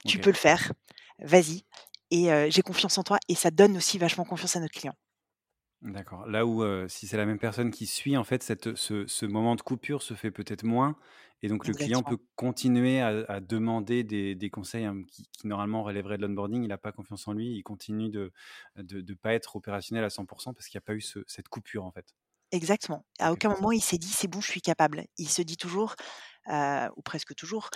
tu 0.06 0.18
peux 0.18 0.30
le 0.30 0.36
faire, 0.36 0.72
vas-y 1.20 1.64
et 2.10 2.32
heu, 2.32 2.50
j'ai 2.50 2.62
confiance 2.62 2.98
en 2.98 3.02
toi» 3.04 3.18
et 3.28 3.34
ça 3.34 3.50
donne 3.50 3.76
aussi 3.76 3.98
vachement 3.98 4.24
confiance 4.24 4.56
à 4.56 4.60
notre 4.60 4.74
client. 4.74 4.94
D'accord. 5.82 6.26
Là 6.26 6.44
où, 6.44 6.62
si 6.88 7.06
c'est 7.06 7.16
la 7.16 7.24
même 7.24 7.38
personne 7.38 7.70
qui 7.70 7.86
suit, 7.86 8.14
en 8.18 8.24
fait, 8.24 8.42
cette, 8.42 8.74
ce 8.76 9.06
ce 9.06 9.24
moment 9.24 9.54
de 9.56 9.62
coupure 9.62 10.02
se 10.02 10.12
fait 10.12 10.30
peut-être 10.30 10.62
moins 10.62 10.94
et 11.40 11.48
donc 11.48 11.66
le 11.66 11.72
client 11.74 12.02
Exactement. 12.02 12.02
peut 12.02 12.18
continuer 12.36 13.00
à 13.00 13.24
à 13.30 13.40
demander 13.40 14.04
des 14.04 14.34
des 14.34 14.50
conseils, 14.50 14.84
hein, 14.84 15.02
qui 15.08 15.26
qui 15.32 15.46
normalement 15.46 15.82
relèveraient 15.82 16.18
de 16.18 16.22
l'onboarding. 16.26 16.62
Il 16.64 16.72
a 16.72 16.76
pas 16.76 16.92
confiance 16.92 17.26
en 17.28 17.32
lui, 17.32 17.56
il 17.56 17.62
continue 17.62 18.10
de 18.10 18.30
de 18.76 19.00
de 19.00 19.14
pas 19.14 19.32
être 19.32 19.56
opérationnel 19.56 20.04
à 20.04 20.10
100 20.10 20.26
parce 20.26 20.66
qu'il 20.66 20.74
y 20.74 20.78
a 20.78 20.82
pas 20.82 20.94
eu 20.94 21.00
ce 21.00 21.20
cette 21.26 21.48
coupure, 21.48 21.84
en 21.86 21.92
fait. 21.92 22.12
Exactement. 22.52 23.04
À 23.20 23.32
aucun 23.32 23.48
moment 23.48 23.70
il 23.72 23.80
s'est 23.80 23.98
dit: 23.98 24.08
«C'est 24.08 24.26
bon, 24.28 24.40
je 24.40 24.50
suis 24.50 24.60
capable». 24.60 25.04
Il 25.18 25.28
se 25.28 25.42
dit 25.42 25.56
toujours, 25.56 25.94
ou 26.48 27.02
presque 27.04 27.34
toujours, 27.34 27.70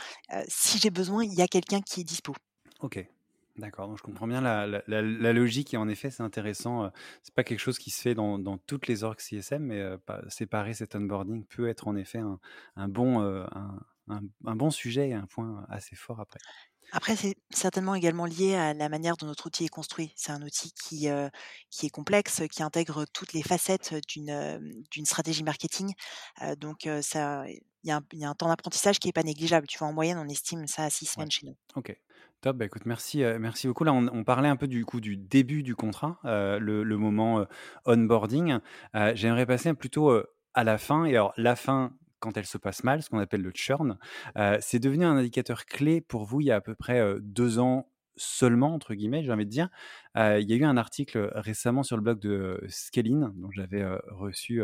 «Si 0.48 0.78
j'ai 0.78 0.90
besoin, 0.90 1.24
il 1.24 1.34
y 1.34 1.42
a 1.42 1.48
quelqu'un 1.48 1.80
qui 1.80 2.00
est 2.00 2.04
dispo». 2.04 2.34
OK. 2.80 3.13
D'accord, 3.56 3.86
donc 3.86 3.98
je 3.98 4.02
comprends 4.02 4.26
bien 4.26 4.40
la 4.40 4.66
la 4.66 4.82
la 4.88 5.00
la 5.00 5.32
logique 5.32 5.72
et 5.74 5.76
en 5.76 5.86
effet, 5.88 6.10
c'est 6.10 6.24
intéressant, 6.24 6.86
heu, 6.86 6.90
c'est 7.22 7.32
pas 7.34 7.44
quelque 7.44 7.60
chose 7.60 7.78
qui 7.78 7.90
se 7.90 8.00
fait 8.02 8.14
dans 8.14 8.36
dans 8.40 8.58
toutes 8.58 8.88
les 8.88 9.04
orgs 9.04 9.20
CSM, 9.20 9.62
mais 9.66 9.96
pas 9.98 10.28
séparer 10.28 10.74
cet 10.74 10.96
onboarding 10.96 11.44
peut 11.46 11.68
être 11.68 11.86
en 11.86 11.94
effet 11.94 12.18
un 12.18 12.40
un 12.74 12.88
bon, 12.88 13.20
heu, 13.22 13.44
un 13.52 13.78
un 14.08 14.22
un 14.44 14.56
bon 14.56 14.70
sujet 14.72 15.10
et 15.10 15.14
un 15.14 15.26
point 15.26 15.64
assez 15.68 15.94
fort 15.94 16.18
après. 16.20 16.40
Après, 16.92 17.16
c'est 17.16 17.34
certainement 17.50 17.94
également 17.96 18.24
lié 18.26 18.54
à 18.54 18.72
la 18.72 18.88
manière 18.88 19.16
dont 19.16 19.26
notre 19.26 19.46
outil 19.46 19.64
est 19.64 19.68
construit. 19.68 20.12
C'est 20.16 20.30
un 20.32 20.42
outil 20.42 20.72
qui, 20.72 21.08
qui 21.70 21.86
est 21.86 21.90
complexe, 21.90 22.42
qui 22.50 22.62
intègre 22.62 23.04
toutes 23.12 23.32
les 23.32 23.42
facettes 23.42 23.94
d'une, 24.06 25.04
stratégie 25.04 25.42
marketing, 25.42 25.92
donc 26.58 26.88
ça 27.02 27.46
il 27.48 27.88
y 27.88 27.90
a 27.90 27.96
un 27.98 28.02
il 28.12 28.18
y 28.20 28.24
a 28.24 28.28
un 28.30 28.34
temps 28.34 28.48
d'apprentissage 28.48 28.98
qui 28.98 29.08
est 29.08 29.12
pas 29.12 29.22
négligeable. 29.24 29.66
Tu 29.66 29.78
vois, 29.78 29.88
en 29.88 29.92
moyenne, 29.92 30.18
on 30.18 30.28
estime 30.28 30.66
ça 30.66 30.84
à 30.84 30.90
6 30.90 31.06
Ouais. 31.16 31.26
semaines 31.26 31.30
chez 31.30 31.46
nous. 31.46 31.56
OK. 31.76 32.00
Top, 32.44 32.58
bah, 32.58 32.66
écoute, 32.66 32.84
merci, 32.84 33.22
heu, 33.22 33.38
merci 33.38 33.66
beaucoup. 33.68 33.84
Là, 33.84 33.94
on 33.94 34.22
parlait 34.22 34.50
un 34.50 34.56
peu 34.56 34.66
du 34.68 34.84
coup 34.84 35.00
du 35.00 35.16
début 35.16 35.62
du 35.62 35.74
contrat, 35.74 36.18
heu, 36.26 36.58
le 36.58 36.98
moment, 36.98 37.40
heu, 37.40 37.46
onboarding. 37.86 38.58
J'aimerais 39.14 39.46
passer 39.46 39.72
plutôt, 39.72 40.12
à 40.52 40.62
la 40.62 40.76
fin 40.76 41.06
et 41.06 41.12
alors 41.16 41.32
la 41.38 41.56
fin, 41.56 41.94
quand 42.20 42.36
elle 42.36 42.44
se 42.44 42.58
passe 42.58 42.84
mal, 42.84 43.02
ce 43.02 43.08
qu'on 43.08 43.18
appelle 43.18 43.40
le 43.40 43.50
churn, 43.54 43.96
c'est 44.60 44.78
devenu 44.78 45.06
un 45.06 45.16
indicateur 45.16 45.64
clé 45.64 46.02
pour 46.02 46.24
vous 46.26 46.42
il 46.42 46.48
y 46.48 46.50
a 46.50 46.56
à 46.56 46.60
peu 46.60 46.74
près, 46.74 47.00
heu, 47.00 47.18
2 47.22 47.58
ans 47.60 47.88
«seulement» 48.16 48.74
entre 48.74 48.92
guillemets, 48.94 49.24
j'ai 49.24 49.32
envie 49.32 49.46
de 49.46 49.50
dire. 49.50 49.70
Il 50.16 50.48
y 50.48 50.52
a 50.52 50.56
eu 50.56 50.64
un 50.64 50.76
article, 50.76 51.30
récemment 51.34 51.82
sur 51.82 51.96
le 51.96 52.02
blog 52.02 52.20
de, 52.20 52.30
heu, 52.30 52.60
Scaling, 52.68 53.28
dont 53.34 53.50
j'avais, 53.50 53.84
reçu, 54.08 54.62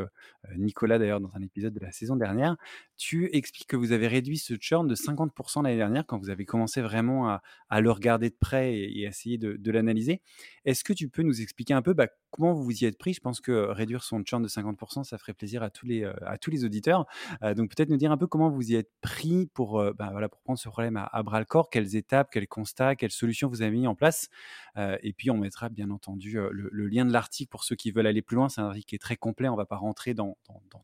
Nicolas 0.57 0.99
d'ailleurs 0.99 1.21
dans 1.21 1.35
un 1.35 1.43
épisode 1.43 1.75
de 1.75 1.81
la 1.81 1.91
saison 1.91 2.15
dernière. 2.17 2.57
Tu 2.97 3.29
expliques 3.35 3.67
que 3.67 3.77
vous 3.77 3.93
avez 3.93 4.07
réduit 4.07 4.39
ce 4.39 4.55
churn 4.61 4.87
de 4.87 4.95
50 4.95 5.33
l'année 5.65 5.77
dernière 5.77 6.05
quand 6.07 6.19
vous 6.19 6.31
avez 6.31 6.45
commencé 6.45 6.83
vraiment 6.83 7.39
à 7.69 7.81
le 7.81 7.91
regarder 7.91 8.31
de 8.31 8.37
près 8.39 8.75
et 8.75 9.01
et 9.01 9.05
essayer 9.05 9.39
de 9.39 9.71
l'analyser. 9.73 10.21
Est-ce 10.65 10.85
que 10.85 10.93
tu 10.93 11.09
peux 11.09 11.23
nous 11.23 11.41
expliquer 11.41 11.75
un 11.75 11.83
peu, 11.83 11.95
bah, 11.95 12.09
comment 12.31 12.53
vous 12.55 12.63
vous 12.65 12.85
y 12.85 12.87
êtes 12.87 12.99
pris? 12.99 13.13
Je 13.15 13.21
pense 13.21 13.41
que 13.41 13.53
réduire 13.71 14.03
son 14.05 14.23
churn 14.25 14.43
de 14.43 14.49
50 14.49 15.05
ça 15.05 15.19
ferait 15.19 15.33
plaisir 15.35 15.63
à 15.63 15.71
tous 15.71 15.87
les, 15.87 16.05
à 16.05 16.39
tous 16.39 16.51
les 16.51 16.65
auditeurs. 16.65 17.07
Donc 17.57 17.75
peut-être 17.75 17.89
nous 17.91 17.97
dire 17.97 18.13
un 18.13 18.17
peu 18.19 18.27
comment 18.27 18.51
vous 18.51 18.71
y 18.71 18.75
êtes 18.77 18.91
pris 19.01 19.47
pour, 19.55 19.83
bah, 19.95 20.09
voilà, 20.13 20.29
pour 20.29 20.41
prendre 20.43 20.59
ce 20.59 20.69
problème 20.69 20.97
à 20.97 21.23
bras 21.23 21.41
le 21.41 21.45
corps? 21.47 21.71
Quelles 21.71 21.97
étapes, 21.97 22.29
quels 22.31 22.49
constats, 22.49 22.95
quelles 22.97 23.11
solutions 23.11 23.49
vous 23.49 23.63
avez 23.63 23.77
mis 23.77 23.87
en 23.87 23.95
place? 23.95 24.29
Et 25.03 25.13
puis 25.13 25.31
on 25.31 25.40
mettra 25.41 25.69
bien 25.71 25.91
entendu, 25.91 26.39
heu, 26.39 26.51
le 26.53 26.87
lien 26.89 27.05
de 27.07 27.13
l'article 27.13 27.51
pour 27.51 27.65
ceux 27.65 27.77
qui 27.77 27.91
veulent 27.93 28.07
aller 28.07 28.23
plus 28.23 28.37
loin. 28.37 28.49
C'est 28.49 28.61
un 28.63 28.67
article 28.69 28.87
qui 28.87 28.95
est 28.97 28.99
très 28.99 29.17
complet, 29.17 29.49
on 29.49 29.57
va 29.57 29.67
pas 29.67 29.77
rentrer 29.77 30.15
dans 30.15 30.37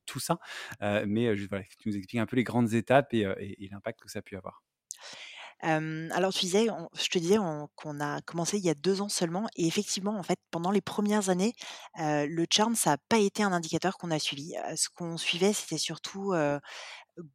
tout 0.06 0.20
ça. 0.20 0.38
Heu, 0.82 1.04
mais, 1.06 1.34
que 1.36 1.58
tu 1.78 1.88
nous 1.88 1.96
expliques 1.96 2.20
un 2.20 2.26
peu 2.26 2.36
les 2.36 2.44
grandes 2.44 2.72
étapes 2.74 3.14
et 3.14 3.68
l'impact 3.70 4.00
que 4.02 4.10
ça 4.10 4.20
a 4.20 4.22
pu 4.22 4.36
avoir. 4.36 4.62
Alors 5.60 6.32
tu 6.32 6.40
disais, 6.44 6.68
on 6.70 6.88
je 6.94 7.08
te 7.08 7.18
disais 7.18 7.38
on 7.38 7.68
qu'on 7.76 8.00
a 8.00 8.20
commencé 8.22 8.58
il 8.58 8.64
y 8.64 8.68
a 8.70 8.74
2 8.74 9.00
ans 9.00 9.08
seulement 9.08 9.46
et 9.56 9.66
effectivement, 9.66 10.16
en 10.18 10.22
fait, 10.22 10.38
pendant 10.50 10.70
les 10.70 10.80
premières 10.82 11.30
années, 11.30 11.54
le 11.98 12.46
churn, 12.52 12.74
ça 12.74 12.92
a 12.92 12.98
pas 12.98 13.18
été 13.18 13.42
un 13.42 13.52
indicateur 13.52 13.96
qu'on 13.98 14.10
a 14.10 14.18
suivi. 14.18 14.54
Ce 14.76 14.88
qu'on 14.90 15.16
suivait, 15.16 15.52
c'était 15.52 15.78
surtout, 15.78 16.34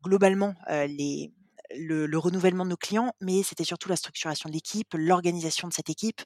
globalement, 0.03 0.55
les 0.69 1.33
le 1.77 2.05
le 2.05 2.17
renouvellement 2.17 2.65
de 2.65 2.71
nos 2.71 2.77
clients, 2.77 3.13
mais 3.21 3.43
c'était 3.43 3.63
surtout 3.63 3.89
la 3.89 3.95
structuration 3.95 4.49
de 4.49 4.53
l'équipe, 4.53 4.93
l'organisation 4.93 5.67
de 5.67 5.73
cette 5.73 5.89
équipe, 5.89 6.21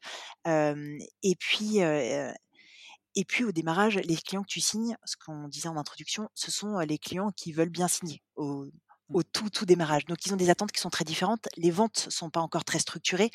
et 0.46 1.36
puis, 1.40 1.78
et 1.80 3.26
puis 3.28 3.44
au 3.44 3.52
démarrage, 3.52 3.96
les 3.96 4.16
clients 4.16 4.44
que 4.44 4.50
tu 4.50 4.62
signes, 4.62 4.96
ce 5.06 5.16
qu'on 5.18 5.48
disait 5.48 5.70
en 5.70 5.78
introduction, 5.78 6.30
ce 6.34 6.52
sont, 6.52 6.80
les 6.80 6.98
clients 6.98 7.32
qui 7.36 7.52
veulent 7.52 7.70
bien 7.70 7.88
signer 7.88 8.22
au 8.36 8.68
Mmh. 9.10 9.16
au 9.18 9.24
tout, 9.24 9.50
tout 9.50 9.66
démarrage. 9.66 10.06
Donc 10.06 10.26
ils 10.26 10.34
ont 10.34 10.38
des 10.38 10.50
attentes 10.50 10.72
qui 10.72 10.82
sont 10.82 10.90
très 10.90 11.06
différentes. 11.06 11.48
Les 11.58 11.70
ventes 11.70 12.08
sont 12.10 12.30
pas 12.30 12.40
encore 12.40 12.66
très 12.66 12.80
structurées, 12.80 13.30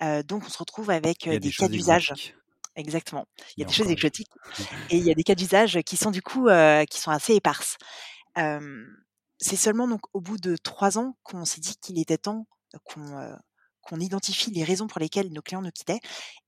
donc 0.00 0.44
on 0.44 0.48
se 0.48 0.58
retrouve 0.58 0.90
avec, 0.90 1.28
des 1.28 1.38
des 1.38 1.52
cas 1.52 1.68
d'usage 1.68 2.34
exactement. 2.74 3.26
Il 3.56 3.60
y 3.60 3.64
a 3.64 3.66
des 3.66 3.72
choses 3.72 3.90
exotiques 3.90 4.30
et 4.90 4.96
il 4.96 5.04
y 5.04 5.10
a 5.10 5.14
des 5.14 5.22
cas 5.22 5.34
d'usage 5.34 5.80
qui 5.84 5.96
sont 5.96 6.10
du 6.10 6.22
coup, 6.22 6.48
qui 6.90 7.00
sont 7.00 7.10
assez 7.10 7.34
éparses. 7.34 7.76
C'est 9.42 9.56
seulement 9.56 9.88
donc 9.88 10.02
au 10.14 10.20
bout 10.20 10.38
de 10.38 10.56
3 10.56 10.98
ans 10.98 11.16
qu'on 11.24 11.44
s'est 11.44 11.60
dit 11.60 11.76
qu'il 11.76 11.98
était 11.98 12.18
temps 12.18 12.46
qu'on, 12.84 14.00
identifie 14.00 14.50
les 14.52 14.64
raisons 14.64 14.86
pour 14.86 15.00
lesquelles 15.00 15.32
nos 15.32 15.42
clients 15.42 15.62
nous 15.62 15.70
quittaient 15.72 16.00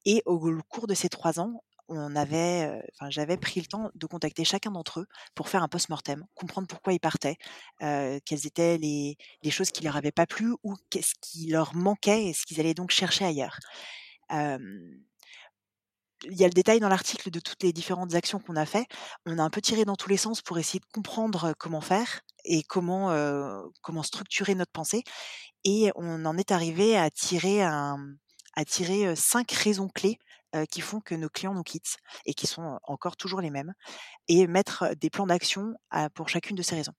et 0.07 0.23
au 0.27 0.35
au 0.51 0.63
cours 0.69 0.87
de 0.87 0.95
ces 0.95 1.09
3 1.11 1.41
ans, 1.41 1.63
on 1.89 2.17
avait, 2.17 2.67
heu, 2.69 2.83
enfin 2.95 3.11
j'avais 3.11 3.37
pris 3.37 3.61
le 3.61 3.67
temps 3.67 3.91
de 3.95 4.07
contacter 4.07 4.45
chacun 4.45 4.71
d'entre 4.71 5.01
eux 5.01 5.07
pour 5.35 5.49
faire 5.51 5.63
un 5.63 5.69
post-mortem, 5.69 6.25
comprendre 6.35 6.69
pourquoi 6.69 6.95
ils 6.95 7.01
partaient, 7.01 7.37
quelles 7.81 8.47
étaient 8.47 8.79
les 8.79 9.17
les 9.43 9.51
choses 9.51 9.71
qui 9.73 9.85
leur 9.85 9.97
avaient 9.97 10.13
pas 10.13 10.27
plu 10.27 10.55
ou 10.65 10.77
qu'est-ce 10.91 11.15
qui 11.21 11.49
leur 11.49 11.75
manquait 11.77 12.27
et 12.27 12.35
ce 12.35 12.47
qu'ils 12.47 12.61
allaient 12.61 12.75
donc 12.75 12.91
chercher 12.93 13.25
ailleurs. 13.27 13.59
Il 16.25 16.37
y 16.37 16.45
a 16.45 16.49
le 16.49 16.55
détail 16.55 16.81
dans 16.81 16.89
l'article 16.89 17.31
de 17.31 17.41
toutes 17.41 17.63
les 17.63 17.73
différentes 17.73 18.15
actions 18.15 18.39
qu'on 18.39 18.57
a 18.57 18.67
fait. 18.67 18.87
On 19.27 19.39
a 19.39 19.43
un 19.43 19.51
peu 19.51 19.61
tiré 19.61 19.85
dans 19.85 19.97
tous 19.97 20.09
les 20.09 20.17
sens 20.17 20.43
pour 20.43 20.59
essayer 20.59 20.81
de 20.81 20.87
comprendre, 20.93 21.55
comment 21.59 21.81
faire 21.81 22.21
et 22.45 22.63
comment, 22.63 23.11
structurer 24.03 24.55
notre 24.55 24.73
pensée 24.73 25.03
et 25.65 25.91
on 25.97 26.25
en 26.27 26.37
est 26.37 26.53
arrivé 26.53 26.97
à 26.97 27.11
tirer 27.11 27.63
5 29.17 29.51
raisons 29.53 29.89
clés, 29.89 30.19
heu, 30.55 30.67
qui 30.67 30.81
font 30.81 31.01
que 31.01 31.15
nos 31.15 31.29
clients 31.29 31.55
nous 31.55 31.63
quittent 31.63 31.97
et 32.27 32.35
qui 32.35 32.47
sont 32.47 32.79
encore 32.85 33.17
toujours 33.17 33.41
les 33.41 33.51
mêmes 33.51 33.75
et 34.29 34.47
mettre 34.49 34.95
des 35.01 35.11
plans 35.11 35.27
d'action 35.27 35.75
pour 36.15 36.29
chacune 36.31 36.57
de 36.57 36.63
ces 36.63 36.77
raisons. 36.77 36.95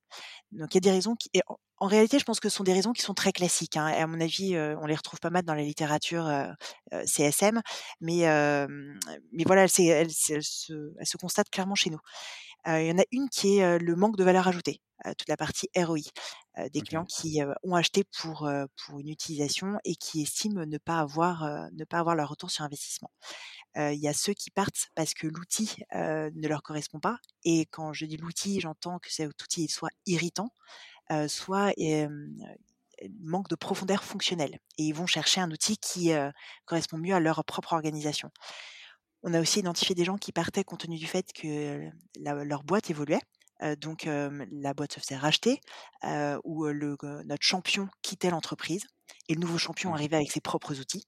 Donc 0.52 0.74
il 0.74 0.78
y 0.78 0.80
a 0.80 0.82
des 0.82 0.92
raisons 0.92 1.16
qui 1.16 1.30
et 1.34 1.42
en 1.80 1.88
réalité, 1.88 2.20
je 2.20 2.26
pense 2.26 2.40
que 2.40 2.50
ce 2.50 2.58
sont 2.58 2.64
des 2.64 2.74
raisons 2.74 2.94
qui 2.94 3.02
sont 3.04 3.14
très 3.14 3.34
classiques, 3.34 3.78
hein 3.78 3.88
à 3.88 4.08
mon 4.08 4.22
avis, 4.22 4.58
on 4.58 4.86
les 4.88 4.96
retrouve 4.96 5.20
pas 5.20 5.30
mal 5.32 5.44
dans 5.44 5.56
la 5.56 5.64
littérature, 5.64 6.30
CSM, 7.06 7.62
mais 8.02 8.24
mais 9.32 9.44
voilà, 9.46 9.64
elles 9.64 10.10
se 10.12 11.18
constatent 11.18 11.50
clairement 11.52 11.76
chez 11.76 11.90
nous. 11.92 12.00
Il 12.68 12.86
y 12.88 12.92
en 12.92 13.00
a 13.00 13.06
une 13.12 13.30
qui 13.30 13.60
est, 13.60 13.80
le 13.80 13.96
manque 13.96 14.18
de 14.18 14.24
valeur 14.24 14.48
ajoutée, 14.48 14.82
toute 15.06 15.30
la 15.30 15.38
partie 15.38 15.70
ROI, 15.78 16.00
heu, 16.60 16.70
des 16.70 16.82
clients 16.82 17.06
qui, 17.06 17.42
heu, 17.42 17.54
ont 17.64 17.76
acheté 17.76 18.04
pour, 18.22 18.48
heu, 18.48 18.68
pour 18.86 19.00
une 19.00 19.10
utilisation 19.10 19.78
et 19.86 19.96
qui 19.96 20.22
estiment 20.22 20.66
ne 20.66 20.78
pas 20.78 21.00
avoir, 21.00 21.44
ne 21.74 21.84
pas 21.86 22.00
avoir 22.00 22.16
leur 22.16 22.30
retour 22.30 22.52
sur 22.52 22.64
investissement. 22.66 23.12
Il 23.78 24.00
y 24.00 24.08
a 24.08 24.14
ceux 24.14 24.34
qui 24.34 24.52
partent 24.52 24.90
parce 24.96 25.14
que 25.14 25.28
l'outil, 25.28 25.78
ne 25.94 26.48
leur 26.48 26.64
correspond 26.64 27.00
pas 27.00 27.20
et 27.46 27.66
quand 27.68 27.94
je 27.94 28.06
dis 28.06 28.18
l'outil, 28.18 28.62
j'entends 28.62 29.00
que 29.00 29.12
cet 29.14 29.42
outil 29.44 29.66
il 29.66 29.70
soit 29.70 29.92
irritant, 30.08 30.50
soit 31.28 31.74
manque 33.22 33.50
de 33.50 33.56
profondeur 33.56 34.04
fonctionnelle 34.04 34.60
et 34.78 34.84
ils 34.84 34.94
vont 34.94 35.06
chercher 35.08 35.42
un 35.42 35.52
outil 35.52 35.78
qui, 35.78 36.12
correspond 36.66 36.98
mieux 36.98 37.14
à 37.14 37.20
leur 37.20 37.44
propre 37.46 37.74
organisation. 37.74 38.32
On 39.24 39.34
a 39.34 39.42
aussi 39.42 39.60
identifié 39.60 39.96
des 39.96 40.06
gens 40.06 40.18
qui 40.18 40.32
partaient 40.32 40.64
compte 40.64 40.82
tenu 40.82 40.98
du 40.98 41.08
fait 41.08 41.34
que 41.34 41.90
la 42.20 42.44
leur 42.46 42.64
boîte 42.64 42.90
évoluait, 42.92 43.22
donc 43.80 44.06
la 44.06 44.74
boîte 44.74 44.94
se 44.94 45.00
faisait 45.00 45.18
racheter, 45.18 45.60
ou 46.44 46.66
le 46.68 46.98
notre 47.26 47.44
champion 47.46 47.88
quittait 48.02 48.30
l'entreprise 48.30 48.86
et 49.30 49.34
le 49.36 49.40
nouveau 49.40 49.58
champion 49.58 49.94
Mmh. 49.94 49.94
arrivait 49.94 50.16
avec 50.18 50.32
ses 50.32 50.42
propres 50.42 50.80
outils. 50.80 51.06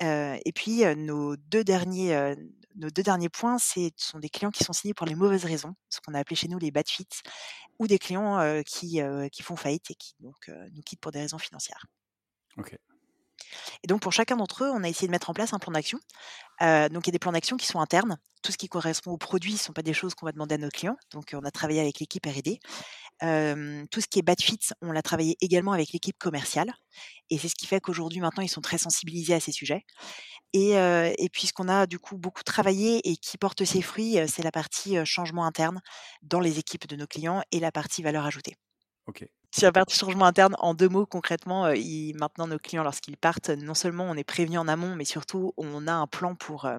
Et 0.00 0.52
puis, 0.54 0.82
nos 0.96 1.36
2 1.36 1.64
derniers, 1.64 2.34
nos 2.76 2.90
2 2.90 3.02
derniers 3.02 3.28
points, 3.28 3.58
ce 3.58 3.88
sont 3.96 4.18
des 4.18 4.28
clients 4.28 4.50
qui 4.50 4.64
sont 4.64 4.72
signés 4.72 4.94
pour 4.94 5.06
les 5.06 5.14
mauvaises 5.14 5.44
raisons, 5.44 5.74
ce 5.90 6.00
qu'on 6.00 6.14
a 6.14 6.18
appelé 6.18 6.36
chez 6.36 6.48
nous 6.48 6.58
les 6.58 6.70
bad 6.70 6.88
fits 6.88 7.06
ou 7.78 7.86
des 7.86 7.98
clients, 7.98 8.62
qui, 8.66 9.00
qui 9.32 9.42
font 9.42 9.56
faillite 9.56 9.90
et 9.90 9.94
qui 9.94 10.14
donc, 10.20 10.50
nous 10.72 10.82
quittent 10.82 11.00
pour 11.00 11.12
des 11.12 11.20
raisons 11.20 11.38
financières. 11.38 11.86
OK. 12.56 12.78
Et 13.82 13.86
donc 13.86 14.00
pour 14.00 14.12
chacun 14.12 14.36
d'entre 14.36 14.64
eux, 14.64 14.70
on 14.70 14.82
a 14.84 14.88
essayé 14.88 15.08
de 15.08 15.12
mettre 15.12 15.30
en 15.30 15.34
place 15.34 15.52
un 15.52 15.58
plan 15.58 15.72
d'action. 15.72 15.98
Heu, 16.62 16.88
donc 16.88 17.06
il 17.06 17.08
y 17.08 17.10
a 17.10 17.12
des 17.12 17.18
plans 17.18 17.32
d'action 17.32 17.56
qui 17.56 17.66
sont 17.66 17.80
internes. 17.80 18.18
Tout 18.42 18.52
ce 18.52 18.58
qui 18.58 18.68
correspond 18.68 19.12
aux 19.12 19.18
produits, 19.18 19.54
ne 19.54 19.58
sont 19.58 19.72
pas 19.72 19.82
des 19.82 19.94
choses 19.94 20.14
qu'on 20.14 20.26
va 20.26 20.32
demander 20.32 20.56
à 20.56 20.58
nos 20.58 20.68
clients. 20.68 20.96
Donc 21.12 21.30
on 21.34 21.44
a 21.44 21.50
travaillé 21.50 21.80
avec 21.80 22.00
l'équipe 22.00 22.26
R&D. 22.26 22.58
Hem, 23.20 23.86
tout 23.90 24.00
ce 24.00 24.06
qui 24.08 24.18
est 24.18 24.22
bad 24.22 24.40
fit, 24.40 24.58
on 24.82 24.92
l'a 24.92 25.02
travaillé 25.02 25.36
également 25.40 25.72
avec 25.72 25.92
l'équipe 25.92 26.18
commerciale 26.18 26.72
et 27.30 27.38
c'est 27.38 27.48
ce 27.48 27.54
qui 27.54 27.66
fait 27.66 27.80
qu'aujourd'hui, 27.80 28.20
maintenant, 28.20 28.42
ils 28.42 28.48
sont 28.48 28.60
très 28.60 28.78
sensibilisés 28.78 29.34
à 29.34 29.40
ces 29.40 29.52
sujets 29.52 29.84
et 30.52 31.28
puis 31.32 31.46
ce 31.46 31.52
qu'on 31.52 31.68
a 31.68 31.86
du 31.86 31.98
coup 31.98 32.16
beaucoup 32.16 32.42
travaillé 32.44 33.08
et 33.08 33.16
qui 33.16 33.38
porte 33.38 33.64
ses 33.64 33.82
fruits, 33.82 34.18
c'est 34.28 34.42
la 34.42 34.52
partie, 34.52 34.96
changement 35.04 35.44
interne 35.46 35.80
dans 36.22 36.40
les 36.40 36.58
équipes 36.58 36.86
de 36.86 36.96
nos 36.96 37.06
clients 37.06 37.42
et 37.50 37.60
la 37.60 37.72
partie 37.72 38.02
valeur 38.02 38.24
ajoutée. 38.24 38.56
Sur 39.56 39.68
la 39.68 39.72
partie 39.72 39.96
changement 39.96 40.24
interne, 40.26 40.56
en 40.58 40.74
2 40.74 40.88
mots 40.88 41.06
concrètement, 41.06 41.68
ils 41.68 42.12
maintenant 42.16 42.48
nos 42.48 42.58
clients 42.58 42.82
lorsqu'ils 42.82 43.16
partent, 43.16 43.50
non 43.50 43.74
seulement 43.74 44.02
on 44.02 44.16
est 44.16 44.24
prévenus 44.24 44.58
en 44.58 44.66
amont, 44.66 44.96
mais 44.96 45.04
surtout 45.04 45.52
on 45.56 45.86
a 45.86 45.92
un 45.92 46.08
plan 46.08 46.34
pour, 46.34 46.64
heu, 46.64 46.78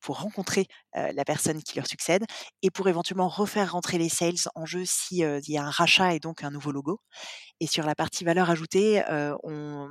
pour 0.00 0.20
rencontrer, 0.22 0.66
heu, 0.96 1.12
la 1.12 1.24
personne 1.26 1.62
qui 1.62 1.76
leur 1.76 1.86
succède 1.86 2.24
et 2.62 2.70
pour 2.70 2.88
éventuellement 2.88 3.28
refaire 3.28 3.72
rentrer 3.72 3.98
les 3.98 4.08
sales 4.08 4.38
en 4.54 4.64
jeu 4.64 4.84
si, 4.86 5.22
heu, 5.22 5.38
il 5.46 5.52
y 5.52 5.58
a 5.58 5.64
un 5.64 5.70
rachat 5.70 6.14
et 6.14 6.18
donc 6.18 6.44
un 6.44 6.50
nouveau 6.50 6.72
logo. 6.72 6.98
Et 7.60 7.66
sur 7.68 7.86
la 7.86 7.94
partie 7.94 8.24
valeur 8.24 8.50
ajoutée, 8.50 9.02
on 9.42 9.88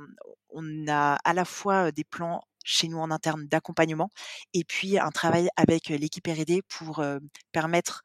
a 0.88 1.18
à 1.24 1.34
la 1.34 1.44
fois, 1.44 1.92
des 1.92 2.04
plans 2.04 2.42
chez 2.64 2.88
nous 2.88 2.98
en 2.98 3.10
interne 3.12 3.46
d'accompagnement 3.48 4.10
et 4.54 4.64
puis 4.64 4.98
un 4.98 5.10
travail 5.10 5.48
avec, 5.56 5.88
l'équipe 5.88 6.26
R&D 6.26 6.62
pour, 6.68 7.04
permettre, 7.52 8.02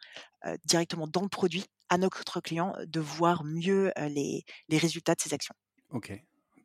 directement 0.66 1.08
dans 1.08 1.22
le 1.24 1.30
produit 1.30 1.66
à 1.90 1.98
notre 1.98 2.42
client 2.42 2.76
de 2.86 3.00
voir 3.00 3.44
mieux, 3.44 3.92
les 3.98 4.44
les 4.70 4.78
résultats 4.78 5.16
de 5.16 5.22
ses 5.22 5.34
actions. 5.34 5.56
OK. 5.92 6.12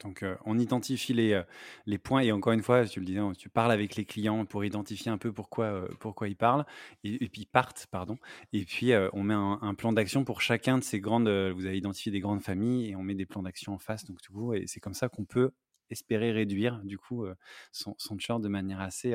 Donc, 0.03 0.25
on 0.45 0.59
identifie 0.59 1.15
les, 1.15 1.41
les 1.87 1.99
points 1.99 2.21
et 2.21 2.33
encore 2.33 2.53
une 2.53 2.63
fois, 2.65 2.85
tu 2.85 2.99
le 2.99 3.07
disais, 3.07 3.21
hein, 3.21 3.33
tu 3.39 3.49
parles 3.49 3.71
avec 3.71 3.95
les 3.95 4.05
clients 4.05 4.45
pour 4.45 4.65
identifier 4.65 5.11
un 5.11 5.19
peu 5.19 5.33
pourquoi, 5.33 5.89
pourquoi 6.01 6.29
ils 6.29 6.37
parlent 6.37 6.67
et 7.05 7.25
et 7.25 7.29
puis 7.29 7.47
partent, 7.47 7.87
pardon 7.91 8.19
et 8.53 8.65
puis, 8.65 8.93
on 9.13 9.23
met 9.23 9.35
un 9.35 9.75
plan 9.75 9.93
d'action 9.93 10.25
pour 10.25 10.41
chacun 10.43 10.79
de 10.79 10.85
ces 10.85 11.01
grandes, 11.01 11.29
vous 11.29 11.65
avez 11.67 11.79
identifié 11.79 12.11
des 12.11 12.21
grandes 12.21 12.43
familles 12.43 12.91
et 12.91 12.97
on 12.97 13.03
met 13.03 13.15
des 13.15 13.25
plans 13.25 13.43
d'action 13.43 13.73
en 13.73 13.79
face, 13.79 14.05
donc 14.05 14.19
coup 14.21 14.53
et 14.53 14.65
c'est 14.67 14.81
comme 14.81 14.95
ça 14.95 15.09
qu'on 15.09 15.25
peut 15.25 15.53
espérer 15.91 16.33
réduire 16.33 16.81
du 16.85 16.99
coup 16.99 17.27
son, 17.73 17.95
son 17.99 18.19
churn 18.19 18.41
de 18.41 18.49
manière 18.49 18.81
assez, 18.81 19.15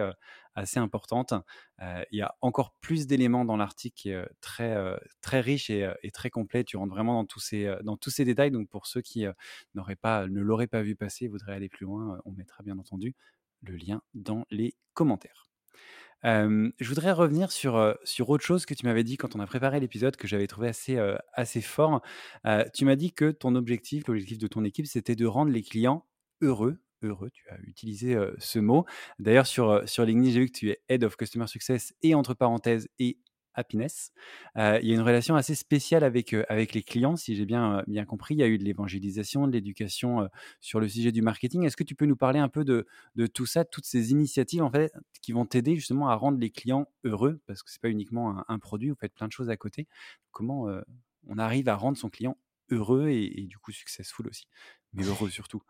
assez 0.56 0.80
importante. 0.80 1.34
il 1.80 2.18
y 2.18 2.22
a 2.22 2.36
encore 2.42 2.74
plus 2.82 3.08
d'éléments 3.08 3.46
dans 3.46 3.58
l'article 3.58 3.96
qui 3.96 4.10
est 4.10 4.28
très, 4.42 4.76
très 5.22 5.42
riche 5.42 5.70
et, 5.70 5.92
très 6.14 6.30
complet. 6.30 6.64
Tu 6.64 6.78
rentres 6.78 6.94
vraiment 6.94 7.14
dans 7.14 7.26
tous 7.26 7.40
ces, 7.40 7.76
dans 7.84 7.98
tous 7.98 8.10
ces 8.10 8.26
détails. 8.26 8.52
Donc 8.52 8.70
pour 8.70 8.88
ceux 8.88 9.02
qui 9.02 9.26
n'auraient 9.76 9.96
pas, 9.96 10.28
ne 10.28 10.42
l'auraient 10.42 10.68
pas 10.68 10.82
vu 10.82 10.96
passer 10.96 11.26
et 11.26 11.28
voudraient 11.28 11.54
aller 11.54 11.70
plus 11.70 11.86
loin, 11.86 12.20
on 12.26 12.32
mettra 12.32 12.64
bien 12.64 12.78
entendu 12.78 13.16
le 13.62 13.76
lien 13.76 14.02
dans 14.14 14.46
les 14.52 14.76
commentaires. 14.94 15.50
je 16.24 16.88
voudrais 16.88 17.12
revenir 17.12 17.52
sur, 17.52 17.98
sur 18.04 18.30
autre 18.30 18.44
chose 18.44 18.66
que 18.66 18.74
tu 18.74 18.86
m'avais 18.86 19.04
dit 19.04 19.18
quand 19.18 19.36
on 19.36 19.40
a 19.40 19.48
préparé 19.48 19.80
l'épisode 19.80 20.16
que 20.16 20.28
j'avais 20.28 20.48
trouvé 20.48 20.68
assez, 20.70 21.00
assez 21.34 21.62
fort. 21.62 22.02
tu 22.74 22.86
m'as 22.86 22.96
dit 22.96 23.14
que 23.14 23.32
ton 23.32 23.56
objectif, 23.56 24.08
l'objectif 24.08 24.38
de 24.38 24.48
ton 24.48 24.64
équipe, 24.64 24.88
c'était 24.88 25.16
de 25.16 25.26
rendre 25.26 25.52
les 25.52 25.64
clients 25.64 26.06
heureux. 26.42 26.80
Heureux, 27.02 27.30
tu 27.32 27.48
as 27.50 27.58
utilisé 27.62 28.18
ce 28.40 28.60
mot. 28.60 28.86
D'ailleurs, 29.20 29.48
sur, 29.48 29.80
LinkedIn, 29.80 30.32
j'ai 30.32 30.40
vu 30.42 30.48
que 30.48 30.58
tu 30.58 30.70
es 30.70 30.82
Head 30.90 31.06
of 31.06 31.16
Customer 31.16 31.48
Success 31.48 31.94
et 32.04 32.14
entre 32.14 32.34
parenthèses 32.34 32.90
et 33.00 33.18
happiness. 33.54 34.12
il 34.56 34.86
y 34.86 34.92
a 34.92 34.96
une 34.96 35.02
relation 35.02 35.36
assez 35.36 35.56
spéciale 35.56 36.04
avec, 36.04 36.34
avec 36.50 36.74
les 36.74 36.84
clients, 36.84 37.16
si 37.16 37.36
j'ai 37.36 37.46
bien, 37.46 37.84
bien 37.88 38.04
compris. 38.04 38.36
Il 38.36 38.40
y 38.40 38.44
a 38.44 38.48
eu 38.48 38.58
de 38.58 38.66
l'évangélisation, 38.66 39.48
de 39.48 39.54
l'éducation 39.54 40.30
sur 40.60 40.82
le 40.82 40.90
sujet 40.90 41.14
du 41.14 41.22
marketing. 41.22 41.64
Est-ce 41.64 41.78
que 41.78 41.86
tu 41.86 41.96
peux 41.96 42.06
nous 42.06 42.18
parler 42.18 42.40
un 42.40 42.50
peu 42.50 42.66
de, 42.66 42.86
de 43.16 43.28
tout 43.28 43.46
ça, 43.46 43.64
toutes 43.64 43.86
ces 43.86 44.12
initiatives 44.12 44.62
en 44.62 44.70
fait, 44.70 44.92
qui 45.22 45.32
vont 45.32 45.46
t'aider 45.46 45.76
justement 45.76 46.10
à 46.10 46.16
rendre 46.16 46.38
les 46.38 46.50
clients 46.50 46.86
heureux? 47.06 47.40
Parce 47.48 47.64
que 47.64 47.70
ce 47.72 47.78
n'est 47.78 47.82
pas 47.82 47.90
uniquement 47.90 48.44
un, 48.46 48.60
produit, 48.60 48.90
vous 48.90 48.98
faites 49.00 49.14
plein 49.14 49.28
de 49.28 49.34
choses 49.34 49.50
à 49.50 49.56
côté. 49.56 49.88
Comment 50.32 50.68
on 51.28 51.38
arrive 51.38 51.70
à 51.70 51.76
rendre 51.76 51.98
son 51.98 52.10
client 52.10 52.38
heureux 52.72 53.10
et, 53.10 53.42
et 53.42 53.46
du 53.48 53.58
coup 53.60 53.72
successful 53.72 54.28
aussi, 54.28 54.48
mais 54.94 55.04
heureux 55.06 55.30
surtout 55.32 55.62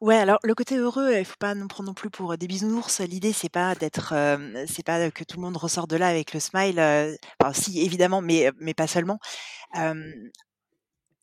Ouais, 0.00 0.16
alors 0.16 0.38
le 0.42 0.54
côté 0.54 0.76
heureux, 0.76 1.12
il 1.18 1.24
faut 1.24 1.34
pas 1.38 1.54
nous 1.54 1.66
prendre 1.68 1.88
non 1.88 1.94
plus 1.94 2.10
pour 2.10 2.36
des 2.36 2.46
bisounours. 2.46 3.00
L'idée, 3.00 3.32
c'est 3.32 3.48
pas 3.48 3.74
d'être, 3.74 4.14
c'est 4.68 4.84
pas 4.84 5.10
que 5.10 5.24
tout 5.24 5.36
le 5.36 5.42
monde 5.42 5.56
ressort 5.56 5.86
de 5.86 5.96
là 5.96 6.08
avec 6.08 6.32
le 6.34 6.40
smile. 6.40 6.80
enfin, 7.40 7.52
si 7.52 7.80
évidemment, 7.80 8.20
mais 8.20 8.50
mais 8.60 8.74
pas 8.74 8.86
seulement. 8.86 9.18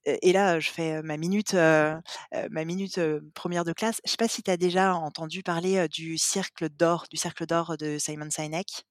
et 0.06 0.34
là, 0.34 0.60
je 0.60 0.69
fais 0.69 1.02
ma 1.04 1.17
minute, 1.17 1.54
ma 1.54 2.65
minute 2.65 3.00
première 3.36 3.63
de 3.65 3.74
classe. 3.74 4.02
Je 4.06 4.12
sais 4.12 4.17
pas 4.17 4.28
si 4.28 4.43
tu 4.43 4.52
as 4.52 4.58
déjà 4.58 4.95
entendu 4.95 5.43
parler 5.43 5.88
du 5.89 6.17
cercle 6.17 6.69
d'or, 6.69 7.06
du 7.12 7.17
cercle 7.17 7.45
d'or 7.45 7.78
de 7.78 7.97
Simon 7.97 8.30
Sinek? 8.30 8.86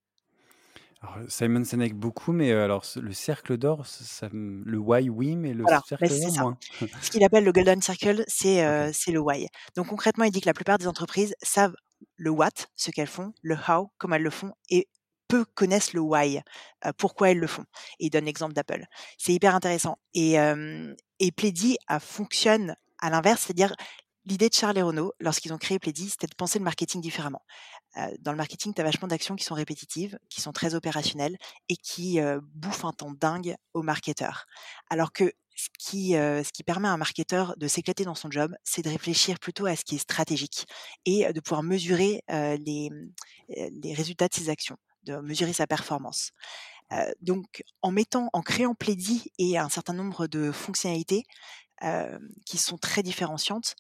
Simon 1.29 1.65
Sinek 1.65 1.95
beaucoup, 1.95 2.33
mais 2.33 2.53
alors 2.53 2.85
le 2.97 3.13
cercle 3.13 3.57
d'or, 3.57 3.87
le 4.33 4.79
why 4.79 5.09
oui, 5.09 5.37
mais 5.37 5.55
le 5.55 5.63
Voilà, 5.63 5.83
cercle 5.87 6.09
d'or 6.09 6.43
moins. 6.43 6.59
Ce 7.01 7.11
qu'il 7.11 7.25
appelle 7.25 7.45
le 7.45 7.53
golden 7.53 7.81
circle, 7.81 8.25
c'est, 8.29 8.61
OK. 8.89 8.95
c'est 8.95 9.13
le 9.13 9.21
why. 9.21 9.47
Donc 9.77 9.89
concrètement, 9.89 10.25
il 10.25 10.31
dit 10.31 10.41
que 10.41 10.47
la 10.47 10.55
plupart 10.55 10.79
des 10.79 10.87
entreprises 10.87 11.35
savent 11.43 11.75
le 12.17 12.31
what, 12.31 12.51
ce 12.77 12.91
qu'elles 12.91 13.07
font, 13.07 13.33
le 13.43 13.57
how, 13.69 13.91
comment 13.99 14.17
elles 14.17 14.23
le 14.23 14.31
font 14.31 14.53
et 14.69 14.89
peu 15.29 15.45
connaissent 15.55 15.93
le 15.95 16.01
why, 16.01 16.41
pourquoi 16.99 17.31
elles 17.31 17.39
le 17.39 17.47
font 17.47 17.65
et 18.01 18.07
il 18.07 18.11
donne 18.11 18.25
l'exemple 18.25 18.53
d'Apple. 18.53 18.85
C'est 19.17 19.33
hyper 19.33 19.55
intéressant 19.55 19.99
et 20.13 20.37
et 21.21 21.33
Pleddy, 21.33 21.77
fonctionne 22.01 22.75
à 22.99 23.11
l'inverse, 23.11 23.43
c'est-à-dire 23.43 23.75
l'idée 24.25 24.49
de 24.49 24.55
Charles 24.55 24.79
et 24.79 24.83
Renaud, 24.83 25.13
lorsqu'ils 25.21 25.53
ont 25.53 25.59
créé 25.59 25.79
Pleddy, 25.79 26.11
c'était 26.11 26.27
de 26.27 26.35
penser 26.35 26.59
le 26.59 26.65
marketing 26.65 27.01
différemment 27.01 27.43
dans 28.21 28.31
le 28.31 28.37
marketing, 28.37 28.73
tu 28.75 28.81
as 28.81 28.85
vachement 28.85 29.09
d'actions 29.09 29.37
qui 29.37 29.45
sont 29.45 29.55
répétitives, 29.55 30.19
qui 30.29 30.41
sont 30.41 30.53
très 30.53 30.75
opérationnelles 30.75 31.37
et 31.69 31.77
qui 31.77 32.21
bouffent 32.55 32.85
un 32.85 32.93
temps 32.93 33.13
dingue 33.13 33.57
aux 33.75 33.83
marketeurs. 33.83 34.47
Alors 34.89 35.13
que 35.13 35.33
ce 35.57 35.69
qui, 35.79 36.13
ce 36.13 36.53
qui 36.53 36.63
permet 36.63 36.89
à 36.89 36.93
un 36.93 36.97
marketeur 36.97 37.55
de 37.57 37.67
s'éclater 37.67 38.05
dans 38.05 38.15
son 38.15 38.31
job, 38.31 38.55
c'est 38.65 38.83
de 38.83 38.89
réfléchir 38.89 39.39
plutôt 39.39 39.67
à 39.67 39.77
ce 39.77 39.85
qui 39.85 39.97
est 39.97 39.99
stratégique 39.99 40.67
et 41.05 41.33
de 41.33 41.41
pouvoir 41.41 41.63
mesurer 41.63 42.23
les, 42.29 42.91
les 43.49 43.95
résultats 43.95 44.29
de 44.29 44.35
ses 44.35 44.49
actions, 44.49 44.77
de 45.03 45.17
mesurer 45.17 45.53
sa 45.53 45.67
performance. 45.67 46.31
donc, 47.21 47.63
en 47.83 47.91
mettant, 47.91 48.31
en 48.33 48.43
créant 48.43 48.75
Plaidy 48.75 49.33
et 49.39 49.59
un 49.59 49.69
certain 49.69 49.95
nombre 49.95 50.29
de 50.29 50.53
fonctionnalités 50.53 51.25
qui 52.47 52.59
sont 52.59 52.79
très 52.79 53.03
différenciantes, 53.03 53.75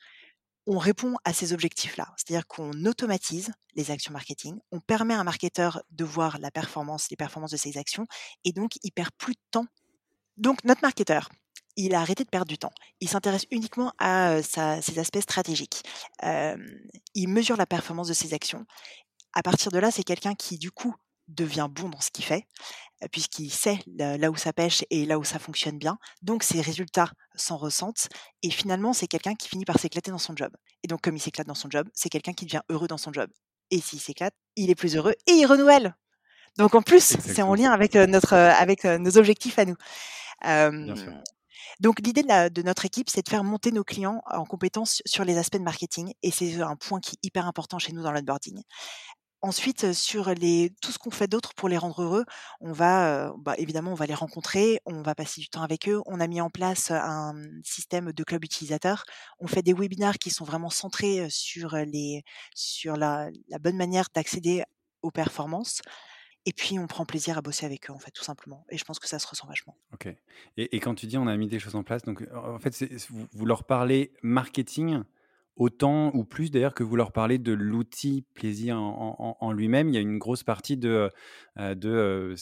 on 0.67 0.79
répond 0.79 1.17
à 1.25 1.33
ces 1.33 1.53
objectifs-là. 1.53 2.13
C'est-à-dire 2.17 2.47
qu'on 2.47 2.73
automatise 2.85 3.53
les 3.75 3.91
actions 3.91 4.13
marketing, 4.13 4.59
on 4.73 4.81
permet 4.81 5.15
à 5.15 5.21
un 5.21 5.25
marketeur 5.25 5.83
de 5.91 6.05
voir 6.05 6.39
les 6.39 6.51
performances 6.51 7.09
de 7.09 7.57
ses 7.57 7.79
actions, 7.79 8.07
et 8.45 8.53
donc 8.53 8.73
il 8.83 8.93
perd 8.93 9.11
plus 9.19 9.35
de 9.35 9.41
temps. 9.51 9.67
Donc 10.37 10.65
notre 10.65 10.83
marketeur, 10.83 11.29
il 11.77 11.95
a 11.95 12.01
arrêté 12.01 12.25
de 12.25 12.29
perdre 12.29 12.49
du 12.49 12.59
temps. 12.59 12.73
Il 13.01 13.09
s'intéresse 13.09 13.47
uniquement 13.51 13.93
à 13.99 14.43
ses 14.43 14.99
aspects 14.99 15.21
stratégiques. 15.21 15.83
il 16.23 17.29
mesure 17.29 17.57
la 17.57 17.67
performance 17.67 18.09
de 18.09 18.15
ses 18.15 18.35
actions. 18.35 18.67
À 19.33 19.43
partir 19.43 19.71
de 19.71 19.79
là, 19.79 19.91
c'est 19.91 20.03
quelqu'un 20.03 20.35
qui, 20.35 20.59
du 20.59 20.71
coup, 20.71 20.95
devient 21.35 21.69
bon 21.71 21.89
dans 21.89 22.01
ce 22.01 22.11
qu'il 22.11 22.25
fait, 22.25 22.47
puisqu'il 23.13 23.51
sait 23.51 23.79
là 23.87 24.31
où 24.31 24.37
ça 24.37 24.53
pêche 24.53 24.85
et 24.91 25.07
là 25.07 25.19
où 25.19 25.25
ça 25.25 25.39
fonctionne 25.39 25.79
bien. 25.79 25.99
Donc 26.23 26.43
ses 26.43 26.61
résultats 26.61 27.11
s'en 27.35 27.57
ressentent. 27.57 28.09
Et 28.43 28.51
finalement, 28.51 28.93
c'est 28.93 29.07
quelqu'un 29.07 29.35
qui 29.35 29.49
finit 29.49 29.65
par 29.65 29.79
s'éclater 29.79 30.11
dans 30.11 30.19
son 30.19 30.37
job. 30.37 30.53
Et 30.83 30.89
donc, 30.89 31.01
comme 31.01 31.17
il 31.17 31.21
s'éclate 31.21 31.47
dans 31.47 31.55
son 31.55 31.71
job, 31.71 31.89
c'est 31.95 32.09
quelqu'un 32.09 32.33
qui 32.33 32.45
devient 32.45 32.63
heureux 32.69 32.89
dans 32.89 32.99
son 32.99 33.13
job. 33.13 33.31
Et 33.71 33.81
s'il 33.81 34.01
s'éclate, 34.01 34.35
il 34.57 34.71
est 34.71 34.75
plus 34.75 34.97
heureux 34.97 35.15
et 35.27 35.33
il 35.33 35.47
renouvelle. 35.47 35.95
Donc 36.59 36.75
en 36.75 36.83
plus, 36.83 37.17
c'est 37.21 37.43
en 37.43 37.55
lien 37.55 37.71
avec 37.71 37.95
notre 37.95 38.35
avec 38.35 38.85
nos 38.85 39.17
objectifs 39.17 39.59
à 39.59 39.65
nous. 39.65 39.77
donc 41.79 42.01
l'idée 42.01 42.23
de, 42.23 42.49
de, 42.49 42.63
notre 42.63 42.85
équipe, 42.85 43.09
c'est 43.09 43.23
de 43.23 43.29
faire 43.29 43.45
monter 43.45 43.71
nos 43.71 43.85
clients 43.85 44.21
en 44.27 44.45
compétences 44.45 45.01
sur 45.07 45.25
les 45.25 45.39
aspects 45.39 45.59
de 45.59 45.63
marketing, 45.63 46.13
et 46.23 46.31
c'est 46.31 46.61
un 46.61 46.77
point 46.77 47.01
qui 47.01 47.15
est 47.15 47.27
hyper 47.27 47.47
important 47.47 47.79
chez 47.79 47.93
nous 47.93 48.03
dans 48.03 48.11
l'onboarding. 48.11 48.63
Ensuite, 49.43 49.95
sur 49.95 50.27
tout 50.83 50.93
ce 50.93 50.99
qu'on 50.99 51.11
fait 51.11 51.27
d'autre 51.27 51.55
pour 51.55 51.71
les 51.71 51.79
rendre 51.79 52.03
heureux, 52.03 52.25
on 52.61 52.73
va, 52.73 53.33
bah, 53.39 53.55
évidemment, 53.57 53.93
on 53.93 53.95
va 53.95 54.05
les 54.05 54.15
rencontrer, 54.15 54.81
on 54.85 55.01
va 55.01 55.15
passer 55.15 55.41
du 55.41 55.49
temps 55.49 55.63
avec 55.63 55.89
eux. 55.89 56.03
On 56.05 56.21
a 56.21 56.27
mis 56.27 56.43
en 56.43 56.51
place 56.51 56.91
un 56.91 57.33
système 57.65 58.13
de 58.13 58.25
club 58.25 58.45
utilisateur. 58.45 59.05
On 59.39 59.47
fait 59.47 59.63
des 59.63 59.73
webinaires 59.73 60.19
qui 60.19 60.29
sont 60.29 60.45
vraiment 60.45 60.69
centrés 60.69 61.27
sur 61.31 61.79
la 61.79 63.31
bonne 63.61 63.77
manière 63.79 64.09
d'accéder 64.15 64.63
aux 65.03 65.11
performances 65.11 65.81
et 66.47 66.53
puis 66.53 66.79
on 66.79 66.87
prend 66.87 67.07
plaisir 67.07 67.39
à 67.39 67.43
bosser 67.43 67.65
avec 67.67 67.91
eux, 67.91 67.93
en 67.95 67.99
fait, 67.99 68.11
tout 68.11 68.25
simplement 68.25 68.67
et 68.71 68.77
je 68.77 68.85
pense 68.85 68.99
que 68.99 69.09
ça 69.09 69.19
se 69.19 69.27
ressent 69.27 69.47
vachement. 69.47 69.77
OK 69.95 70.09
et 70.59 70.81
quand 70.81 70.95
tu 70.95 71.07
dis: 71.07 71.17
«On 71.17 71.27
a 71.27 71.37
mis 71.39 71.49
des 71.49 71.59
choses 71.59 71.77
en 71.77 71.83
place», 71.83 72.03
donc 72.03 72.27
en 72.35 72.59
fait, 72.59 72.85
vous 73.33 73.47
leur 73.47 73.65
parlez 73.65 74.13
marketing 74.23 75.03
autant 75.57 76.11
ou 76.15 76.25
plus 76.25 76.51
d'ailleurs 76.51 76.75
que 76.75 76.83
vous 76.83 76.97
leur 76.97 77.13
parlez 77.13 77.39
de 77.39 77.53
l'outil 77.53 78.25
plaisir 78.35 78.81
en, 78.81 79.37
en, 79.39 79.53
lui-même. 79.53 79.89
Il 79.89 79.95
y 79.95 79.99
a 79.99 80.01
une 80.01 80.19
grosse 80.19 80.43
partie 80.43 80.77
de, 80.77 81.11
euh, 81.59 81.75
de, 81.75 81.91
euh, 81.91 82.35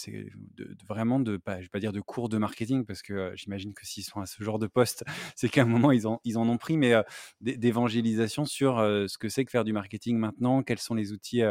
de, 0.57 0.77
vraiment 0.87 1.19
de, 1.19 1.37
pas, 1.37 1.57
je 1.57 1.63
vais 1.63 1.69
pas 1.69 1.81
dire 1.81 1.93
de 1.93 2.01
cours 2.01 2.29
de 2.29 2.39
marketing 2.39 2.85
parce 2.85 3.03
que 3.03 3.13
euh, 3.13 3.33
j'imagine 3.35 3.75
que 3.75 3.85
s'ils 3.85 4.05
sont 4.05 4.21
à 4.21 4.27
ce 4.27 4.43
genre 4.43 4.59
de 4.59 4.67
poste, 4.67 5.05
c'est 5.37 5.49
qu'à 5.49 5.63
un 5.63 5.67
moment 5.67 5.91
ils 5.91 6.07
en, 6.07 6.21
ils 6.25 6.39
en 6.39 6.49
ont 6.49 6.59
pris, 6.59 6.77
mais 6.77 6.95
d'évangélisation 7.41 8.45
sur 8.45 8.79
ce 8.79 9.19
que 9.19 9.29
c'est 9.29 9.45
que 9.45 9.51
faire 9.51 9.65
du 9.65 9.73
marketing 9.73 10.17
maintenant, 10.17 10.63
quels 10.63 10.79
sont 10.79 10.95
les 10.95 11.13
outils, 11.13 11.43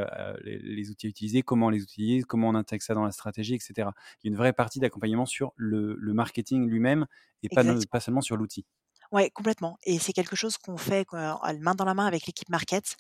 les, 0.44 0.90
outils 0.90 1.08
à 1.08 1.10
utiliser, 1.10 1.42
comment 1.42 1.70
les 1.70 1.84
utiliser, 1.84 2.24
comment 2.24 2.50
on 2.50 2.56
intègre 2.56 2.84
ça 2.84 2.94
dans 2.94 3.04
la 3.04 3.12
stratégie, 3.12 3.56
etc. 3.56 3.74
Il 3.78 3.82
y 3.82 4.28
a 4.28 4.30
une 4.30 4.38
vraie 4.38 4.54
partie 4.54 4.80
d'accompagnement 4.80 5.26
sur 5.26 5.54
le, 5.56 5.96
le 6.00 6.14
marketing 6.14 6.68
lui-même 6.68 7.08
et 7.44 7.50
pas, 7.50 7.64
pas 7.92 8.00
seulement 8.00 8.22
sur 8.22 8.38
l'outil. 8.38 8.66
Ouais, 9.12 9.30
complètement 9.30 9.78
et 9.84 10.00
c'est 10.00 10.14
quelque 10.14 10.36
chose 10.36 10.58
qu'on 10.58 10.78
fait 10.78 11.06
main 11.12 11.76
dans 11.76 11.86
la 11.86 11.94
main 11.94 12.06
avec 12.06 12.26
l'équipe 12.26 12.50
market, 12.50 12.96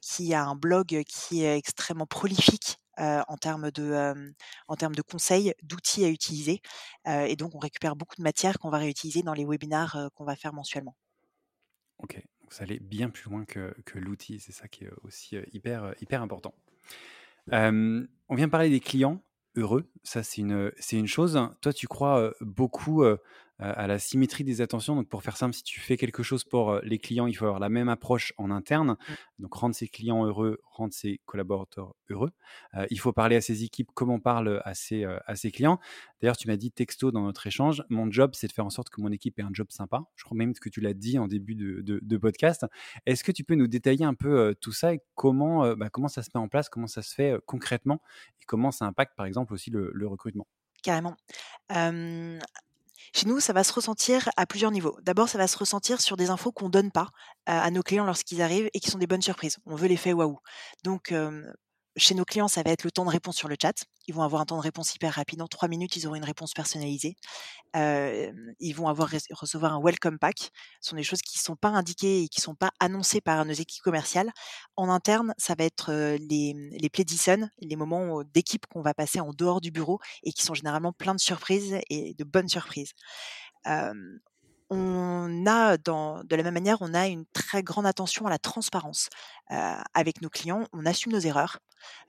qui 0.00 0.34
a 0.34 0.44
un 0.44 0.56
blog 0.56 1.02
qui 1.06 1.44
est 1.44 1.56
extrêmement 1.56 2.06
prolifique, 2.06 2.78
en 2.98 3.36
termes 3.36 3.70
de, 3.70 4.34
en 4.68 4.76
termes 4.76 4.94
de 4.94 5.02
conseils, 5.02 5.54
d'outils 5.62 6.04
à 6.04 6.08
utiliser, 6.08 6.60
et 7.06 7.36
donc 7.36 7.54
on 7.54 7.58
récupère 7.58 7.94
beaucoup 7.94 8.16
de 8.16 8.22
matière 8.22 8.58
qu'on 8.58 8.70
va 8.70 8.78
réutiliser 8.78 9.22
dans 9.22 9.34
les 9.34 9.44
webinars, 9.44 10.10
qu'on 10.14 10.24
va 10.24 10.34
faire 10.34 10.52
mensuellement. 10.52 10.96
OK, 11.98 12.22
ça 12.48 12.64
allait 12.64 12.80
bien 12.80 13.10
plus 13.10 13.30
loin 13.30 13.44
que 13.44 13.74
que 13.84 13.98
l'outil, 13.98 14.40
c'est 14.40 14.52
ça 14.52 14.68
qui 14.68 14.84
est 14.84 14.90
aussi, 15.02 15.36
hyper, 15.52 15.94
hyper 16.00 16.22
important. 16.22 16.54
on 17.52 18.34
vient 18.34 18.48
parler 18.48 18.70
des 18.70 18.80
clients 18.80 19.22
heureux, 19.54 19.90
ça 20.02 20.22
c'est 20.22 20.42
une, 20.42 20.72
c'est 20.78 20.98
une 20.98 21.06
chose. 21.06 21.40
Toi, 21.60 21.72
tu 21.72 21.86
crois, 21.86 22.34
beaucoup, 22.40 23.04
à 23.58 23.86
la 23.86 23.98
symétrie 23.98 24.44
des 24.44 24.60
attentions. 24.60 24.96
Donc, 24.96 25.08
pour 25.08 25.22
faire 25.22 25.36
simple, 25.36 25.54
si 25.54 25.62
tu 25.62 25.80
fais 25.80 25.96
quelque 25.96 26.22
chose 26.22 26.44
pour 26.44 26.78
les 26.82 26.98
clients, 26.98 27.26
il 27.26 27.34
faut 27.34 27.46
avoir 27.46 27.60
la 27.60 27.68
même 27.68 27.88
approche 27.88 28.32
en 28.36 28.50
interne. 28.50 28.90
Mmh. 28.90 29.14
Donc, 29.38 29.54
rendre 29.54 29.74
ses 29.74 29.88
clients 29.88 30.26
heureux, 30.26 30.60
rendre 30.64 30.92
ses 30.92 31.20
collaborateurs 31.24 31.94
heureux. 32.10 32.32
il 32.90 33.00
faut 33.00 33.12
parler 33.12 33.36
à 33.36 33.40
ses 33.40 33.64
équipes 33.64 33.90
comme 33.94 34.10
on 34.10 34.20
parle 34.20 34.60
à 34.64 34.74
ses, 34.74 35.04
à 35.04 35.36
ses 35.36 35.50
clients. 35.50 35.80
D'ailleurs, 36.20 36.36
tu 36.36 36.48
m'as 36.48 36.56
dit 36.56 36.70
texto 36.70 37.10
dans 37.10 37.22
notre 37.22 37.46
échange, 37.46 37.82
mon 37.88 38.10
job, 38.10 38.32
c'est 38.34 38.46
de 38.46 38.52
faire 38.52 38.66
en 38.66 38.70
sorte 38.70 38.90
que 38.90 39.00
mon 39.00 39.10
équipe 39.10 39.38
ait 39.38 39.42
un 39.42 39.50
job 39.52 39.68
sympa. 39.70 40.04
Je 40.16 40.24
crois 40.24 40.36
même 40.36 40.52
que 40.54 40.68
tu 40.68 40.80
l'as 40.80 40.94
dit 40.94 41.18
en 41.18 41.26
début 41.26 41.54
de, 41.54 41.82
de, 41.82 42.16
podcast. 42.16 42.66
Est-ce 43.06 43.24
que 43.24 43.32
tu 43.32 43.44
peux 43.44 43.54
nous 43.54 43.68
détailler 43.68 44.04
un 44.04 44.14
peu 44.14 44.54
tout 44.60 44.72
ça 44.72 44.94
et 44.94 45.00
comment, 45.14 45.74
bah, 45.76 45.90
comment 45.90 46.08
ça 46.08 46.22
se 46.22 46.30
met 46.34 46.40
en 46.40 46.48
place, 46.48 46.68
comment 46.68 46.86
ça 46.86 47.02
se 47.02 47.14
fait 47.14 47.36
concrètement 47.46 48.00
et 48.40 48.44
comment 48.46 48.70
ça 48.70 48.86
impacte, 48.86 49.16
par 49.16 49.26
exemple, 49.26 49.52
aussi 49.54 49.70
le, 49.70 49.90
le 49.92 50.06
recrutement? 50.06 50.46
Carrément 50.82 51.16
Chez 53.14 53.26
nous, 53.26 53.40
ça 53.40 53.52
va 53.52 53.64
se 53.64 53.72
ressentir 53.72 54.28
à 54.36 54.46
plusieurs 54.46 54.70
niveaux. 54.70 54.96
D'abord, 55.02 55.28
ça 55.28 55.38
va 55.38 55.46
se 55.48 55.56
ressentir 55.58 56.00
sur 56.00 56.16
des 56.16 56.30
infos 56.30 56.52
qu'on 56.52 56.68
donne 56.68 56.90
pas 56.92 57.08
à 57.46 57.62
à 57.62 57.70
nos 57.70 57.82
clients 57.82 58.04
lorsqu'ils 58.06 58.42
arrivent 58.42 58.68
et 58.74 58.80
qui 58.80 58.90
sont 58.90 58.98
des 58.98 59.06
bonnes 59.06 59.22
surprises. 59.22 59.58
On 59.66 59.76
veut 59.76 59.88
l'effet 59.88 60.12
waouh. 60.12 60.38
Donc, 60.84 61.12
hem, 61.12 61.52
chez 61.96 62.14
nos 62.14 62.24
clients, 62.24 62.48
ça 62.48 62.62
va 62.62 62.70
être 62.70 62.84
le 62.84 62.90
temps 62.90 63.04
de 63.04 63.10
réponse 63.10 63.36
sur 63.36 63.48
le 63.48 63.56
chat. 63.60 63.84
Ils 64.06 64.14
vont 64.14 64.22
avoir 64.22 64.42
un 64.42 64.46
temps 64.46 64.56
de 64.56 64.62
réponse 64.62 64.94
hyper 64.94 65.14
rapide. 65.14 65.42
En 65.42 65.48
3 65.48 65.68
minutes, 65.68 65.96
ils 65.96 66.06
auront 66.06 66.16
une 66.16 66.24
réponse 66.24 66.52
personnalisée. 66.52 67.16
Ils 67.74 68.74
vont 68.74 68.88
avoir 68.88 69.10
rece 69.10 69.26
recevoir 69.30 69.74
un 69.74 69.80
welcome 69.82 70.18
pack. 70.18 70.50
Ce 70.80 70.90
sont 70.90 70.96
des 70.96 71.02
choses 71.02 71.22
qui 71.22 71.38
sont 71.38 71.56
pas 71.56 71.68
indiquées 71.68 72.22
et 72.22 72.28
qui 72.28 72.40
sont 72.40 72.54
pas 72.54 72.70
annoncées 72.80 73.20
par 73.20 73.44
nos 73.44 73.52
équipes 73.52 73.82
commerciales. 73.82 74.30
En 74.76 74.88
interne, 74.90 75.34
ça 75.38 75.54
va 75.58 75.64
être, 75.64 75.92
les, 76.18 76.54
les 76.72 76.90
les 77.60 77.76
moments, 77.76 78.22
d'équipe 78.24 78.66
qu'on 78.66 78.82
va 78.82 78.94
passer 78.94 79.20
en 79.20 79.32
dehors 79.32 79.60
du 79.60 79.70
bureau 79.70 80.00
et 80.22 80.32
qui 80.32 80.42
sont 80.42 80.54
généralement 80.54 80.92
pleins 80.92 81.14
de 81.14 81.20
surprises 81.20 81.78
et 81.90 82.14
de 82.14 82.24
bonnes 82.24 82.48
surprises. 82.48 82.92
On 84.70 85.46
a 85.46 85.76
dans 85.78 86.24
de 86.24 86.36
la 86.36 86.42
même 86.42 86.54
manière, 86.54 86.78
on 86.80 86.94
a 86.94 87.06
une 87.08 87.24
très 87.32 87.62
grande 87.62 87.86
attention 87.86 88.26
à 88.26 88.30
la 88.30 88.38
transparence. 88.38 89.08
Heu, 89.52 89.56
avec 89.94 90.22
nos 90.22 90.28
clients, 90.30 90.66
on 90.72 90.86
assume 90.86 91.12
nos 91.12 91.20
erreurs. 91.20 91.58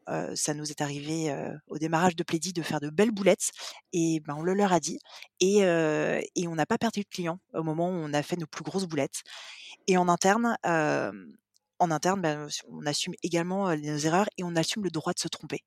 Heu, 0.10 0.36
ça 0.36 0.54
nous 0.54 0.72
est 0.72 0.82
arrivé, 0.82 1.32
heu, 1.32 1.60
au 1.68 1.78
démarrage 1.80 2.16
de 2.16 2.24
Pleddy 2.24 2.54
de 2.54 2.62
faire 2.64 2.80
de 2.82 2.90
belles 2.90 3.12
boulettes 3.12 3.52
et 3.94 4.22
ben, 4.22 4.36
on 4.38 4.44
le 4.44 4.54
leur 4.54 4.74
a 4.74 4.80
dit 4.80 5.00
et 5.42 5.64
heu 5.66 6.20
et 6.36 6.48
on 6.48 6.56
n'a 6.56 6.66
pas 6.66 6.78
perdu 6.80 7.02
de 7.02 7.10
clients 7.10 7.40
au 7.54 7.64
moment 7.64 7.90
où 7.90 7.94
on 7.94 8.14
a 8.14 8.24
fait 8.24 8.38
nos 8.38 8.48
plus 8.48 8.64
grosses 8.64 8.86
boulettes 8.88 9.24
et 9.88 9.98
en 9.98 10.10
interne, 10.10 10.58
hem, 10.64 11.34
en 11.80 11.92
interne, 11.92 12.22
ben, 12.22 12.48
on 12.70 12.86
assume 12.86 13.14
également, 13.24 13.76
nos 13.76 13.98
erreurs 13.98 14.28
et 14.38 14.44
on 14.44 14.56
assume 14.56 14.84
le 14.84 14.90
droit 14.90 15.14
de 15.14 15.20
se 15.20 15.28
tromper. 15.28 15.64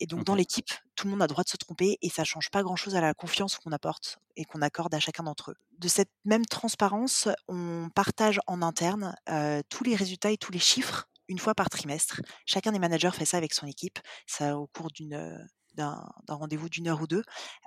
Et 0.00 0.06
donc 0.06 0.24
dans 0.24 0.34
l'équipe, 0.34 0.70
tout 0.94 1.06
le 1.06 1.12
monde 1.12 1.22
a 1.22 1.24
le 1.24 1.28
droit 1.28 1.44
de 1.44 1.48
se 1.48 1.56
tromper 1.56 1.98
et 2.02 2.08
ça 2.10 2.24
change 2.24 2.50
pas 2.50 2.62
grand 2.62 2.76
chose 2.76 2.94
à 2.94 3.00
la 3.00 3.14
confiance 3.14 3.56
qu'on 3.56 3.72
apporte 3.72 4.18
et 4.36 4.44
qu'on 4.44 4.62
accorde 4.62 4.94
à 4.94 5.00
chacun 5.00 5.22
d'entre 5.22 5.52
eux. 5.52 5.56
De 5.78 5.88
cette 5.88 6.10
même 6.24 6.44
transparence, 6.44 7.28
on 7.48 7.88
partage 7.94 8.40
en 8.46 8.62
interne, 8.62 9.14
tous 9.68 9.84
les 9.84 9.94
résultats 9.94 10.30
et 10.30 10.38
tous 10.38 10.52
les 10.52 10.58
chiffres 10.58 11.08
une 11.28 11.38
fois 11.38 11.54
par 11.54 11.70
trimestre. 11.70 12.20
Chacun 12.44 12.72
des 12.72 12.78
managers 12.78 13.12
fait 13.12 13.24
ça 13.24 13.38
avec 13.38 13.54
son 13.54 13.66
équipe. 13.66 13.98
Ça 14.26 14.58
au 14.58 14.66
cours 14.66 14.90
d'une, 14.90 15.48
d'un 15.74 16.04
rendez-vous 16.28 16.68
d'une 16.68 16.88
heure 16.88 17.00
ou 17.00 17.06
2, 17.06 17.22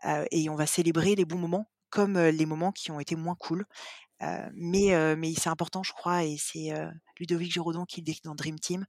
heu 0.06 0.26
et 0.30 0.50
on 0.50 0.56
va 0.56 0.68
célébrer 0.68 1.16
les 1.16 1.26
bons 1.26 1.40
moments 1.40 1.68
comme, 1.90 2.20
les 2.20 2.46
moments 2.46 2.74
qui 2.74 2.92
ont 2.92 3.00
été 3.00 3.16
moins 3.16 3.36
cool. 3.36 3.66
Mais 4.22 5.34
c'est 5.36 5.50
important 5.50 5.84
je 5.84 5.94
crois 5.94 6.24
et 6.24 6.38
c'est, 6.38 6.74
Ludovic 7.20 7.52
Giraudon 7.52 7.86
qui 7.86 8.02
le 8.02 8.06
dit 8.06 8.20
dans 8.24 8.36
Dream 8.36 8.60
Team, 8.60 8.86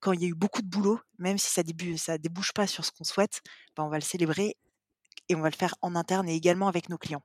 quand 0.00 0.12
il 0.12 0.22
y 0.22 0.24
a 0.24 0.28
eu 0.28 0.34
beaucoup 0.34 0.62
de 0.62 0.68
boulot, 0.68 1.00
même 1.18 1.38
si 1.38 1.50
ça 1.50 1.62
débu 1.62 1.98
ça 1.98 2.18
débouche 2.18 2.52
pas 2.52 2.66
sur 2.66 2.84
ce 2.84 2.92
qu'on 2.92 3.04
souhaite, 3.04 3.40
ben, 3.76 3.84
on 3.84 3.88
va 3.88 3.96
le 3.96 4.02
célébrer 4.02 4.56
et 5.28 5.34
on 5.34 5.40
va 5.40 5.50
le 5.50 5.56
faire 5.56 5.74
en 5.82 5.94
interne 5.94 6.28
et 6.28 6.34
également 6.34 6.68
avec 6.68 6.88
nos 6.88 6.98
clients. 6.98 7.22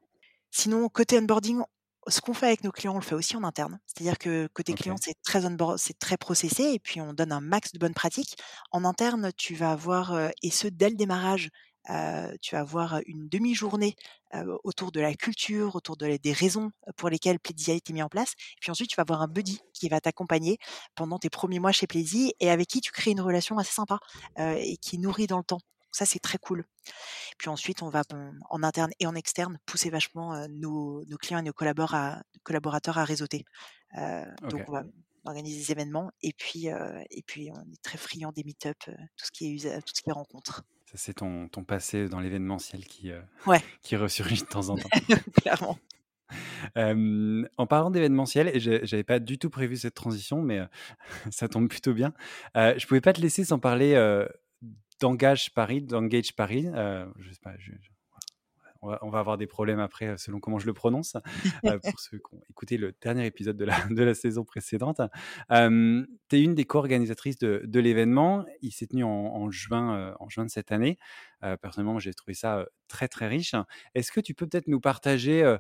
Sinon, 0.52 0.88
côté 0.90 1.18
onboarding, 1.18 1.62
ce 2.08 2.22
qu'on 2.22 2.34
fait 2.34 2.46
avec 2.48 2.64
nos 2.64 2.72
clients, 2.72 2.94
on 2.94 3.00
le 3.00 3.04
fait 3.04 3.16
aussi 3.16 3.36
en 3.36 3.44
interne. 3.44 3.80
C'est-à-dire 3.86 4.18
que 4.18 4.48
côté 4.54 4.74
client, 4.74 4.96
c'est 5.02 5.22
très 5.24 5.42
c'est 5.78 6.00
très 6.00 6.16
processé 6.16 6.64
et 6.74 6.80
puis 6.80 7.02
on 7.02 7.14
donne 7.14 7.34
un 7.34 7.42
max 7.42 7.74
de 7.74 7.80
bonnes 7.80 7.94
pratiques. 7.94 8.38
En 8.72 8.86
interne, 8.86 9.32
tu 9.36 9.56
vas 9.56 9.72
avoir, 9.72 10.32
et 10.42 10.52
ce 10.52 10.68
dès 10.68 10.90
le 10.90 10.96
démarrage, 10.96 11.50
heu, 11.90 12.38
tu 12.42 12.56
vas 12.56 12.62
avoir 12.62 13.00
une 13.06 13.28
demi-journée, 13.30 13.96
autour 14.64 14.92
de 14.92 15.00
la 15.00 15.14
culture, 15.14 15.76
autour 15.76 15.98
de 15.98 16.18
des 16.18 16.34
raisons 16.34 16.72
pour 16.98 17.10
lesquelles 17.10 17.40
Pledzy 17.40 17.72
a 17.72 17.74
été 17.76 17.94
mis 17.94 18.04
en 18.04 18.10
place. 18.10 18.32
Et 18.34 18.60
puis 18.62 18.72
ensuite, 18.72 18.90
tu 18.90 18.96
vas 18.98 19.02
avoir 19.04 19.22
un 19.22 19.28
buddy 19.28 19.60
qui 19.74 19.90
va 19.90 20.02
t'accompagner 20.02 20.58
pendant 20.96 21.18
tes 21.20 21.30
premiers 21.30 21.60
mois 21.60 21.72
chez 21.72 21.88
Pledzy 21.88 22.34
et 22.40 22.50
avec 22.50 22.68
qui 22.68 22.82
tu 22.82 22.92
crées 22.92 23.12
une 23.12 23.22
relation 23.22 23.58
assez 23.58 23.72
sympa, 23.74 24.00
et 24.38 24.78
qui 24.78 24.98
nourrit 25.00 25.28
dans 25.28 25.38
le 25.38 25.44
temps. 25.44 25.60
Ça, 25.92 26.06
c'est 26.06 26.20
très 26.20 26.38
cool. 26.38 26.66
Puis 27.38 27.50
ensuite, 27.50 27.82
on 27.82 27.90
va 27.90 28.04
bon, 28.10 28.34
en 28.50 28.64
interne 28.64 28.92
et 29.00 29.08
en 29.08 29.16
externe 29.16 29.60
pousser 29.66 29.90
vachement, 29.90 30.48
nos 30.50 31.04
nos 31.06 31.18
clients 31.18 31.40
et 31.40 31.44
nos 31.44 31.54
collabora 31.54 32.22
collaborateurs 32.44 32.98
à 32.98 33.06
réseauter. 33.06 33.46
Heu, 33.98 34.26
donc 34.50 34.64
on 34.68 34.74
va 34.74 34.84
organiser 35.26 35.58
des 35.60 35.72
événements 35.72 36.12
et 36.22 36.34
puis, 36.34 36.70
heu 36.70 37.00
et 37.12 37.24
puis 37.24 37.50
on 37.54 37.62
est 37.74 37.82
très 37.84 37.98
friands 37.98 38.32
des 38.34 38.44
meet-up, 38.44 38.78
tout 38.86 39.26
ce 39.26 39.32
qui 39.32 39.56
est 39.58 39.82
tout 39.82 39.94
ce 39.96 40.02
qui 40.02 40.10
est 40.10 40.14
rencontres. 40.14 40.64
Ça, 40.88 40.94
c'est 40.96 41.16
ton 41.16 41.48
ton 41.50 41.64
passé 41.64 42.08
dans 42.08 42.20
l'événementiel 42.20 42.86
qui, 42.86 43.12
Ouais, 43.46 43.62
qui 43.82 43.96
ressurgit 43.96 44.42
de 44.42 44.48
temps 44.48 44.70
en 44.70 44.78
temps. 44.78 44.90
clairement. 45.42 45.78
En 46.76 47.68
parlant 47.68 47.92
d'événementiel 47.92 48.50
et 48.54 48.60
j'avais 48.60 49.04
pas 49.04 49.20
du 49.20 49.38
tout 49.38 49.50
prévu 49.50 49.76
cette 49.78 49.94
transition, 49.96 50.42
mais, 50.42 50.60
heu, 50.60 50.68
ça 51.32 51.48
tombe 51.48 51.68
plutôt 51.68 51.94
bien. 51.94 52.14
Heu, 52.56 52.74
je 52.78 52.88
pouvais 52.88 53.02
pas 53.02 53.14
te 53.14 53.22
laisser 53.22 53.44
sans 53.44 53.60
parler, 53.60 53.94
heu, 53.96 54.28
d'Engage 55.00 55.54
Paris 55.54 55.82
d'Engage 55.82 56.34
Paris, 56.36 56.66
je 57.20 57.32
sais 57.32 57.40
pas, 57.44 57.54
je 57.60 57.72
je 57.82 57.90
on 58.82 58.90
va, 58.90 59.00
on 59.02 59.10
va 59.10 59.20
avoir 59.20 59.38
des 59.38 59.48
problèmes 59.48 59.80
après 59.80 60.08
euh, 60.08 60.18
selon 60.18 60.40
comment 60.40 60.60
je 60.60 60.66
le 60.66 60.74
prononce, 60.74 61.16
euh, 61.66 61.80
pour 61.80 62.00
ceux 62.00 62.18
qui 62.18 62.36
ont 62.36 62.42
écouté 62.50 62.78
le 62.78 62.94
dernier 63.02 63.26
épisode 63.26 63.58
de 63.58 63.66
la, 63.66 63.76
de 63.90 64.04
la 64.04 64.14
saison 64.14 64.44
précédente. 64.44 65.02
Euh, 65.52 66.06
tu 66.30 66.36
es 66.36 66.42
une 66.42 66.56
des 66.56 66.66
co-organisatrices 66.66 67.38
de, 67.38 67.62
de 67.66 67.80
l'événement. 67.80 68.46
Il 68.62 68.72
s'est 68.72 68.88
tenu 68.88 69.04
en, 69.04 69.10
en 69.10 69.50
juin, 69.50 69.96
euh, 69.96 70.14
en 70.20 70.30
juin 70.30 70.46
de 70.46 70.50
cette 70.50 70.72
année. 70.72 70.98
Euh, 71.44 71.58
personnellement, 71.58 72.00
j'ai 72.00 72.14
trouvé 72.14 72.34
ça 72.34 72.66
très 72.88 73.08
très 73.08 73.28
riche. 73.28 73.54
Est-ce 73.96 74.12
que 74.12 74.20
tu 74.20 74.34
peux 74.34 74.48
peut-être 74.48 74.68
nous 74.68 74.80
partager 74.80 75.58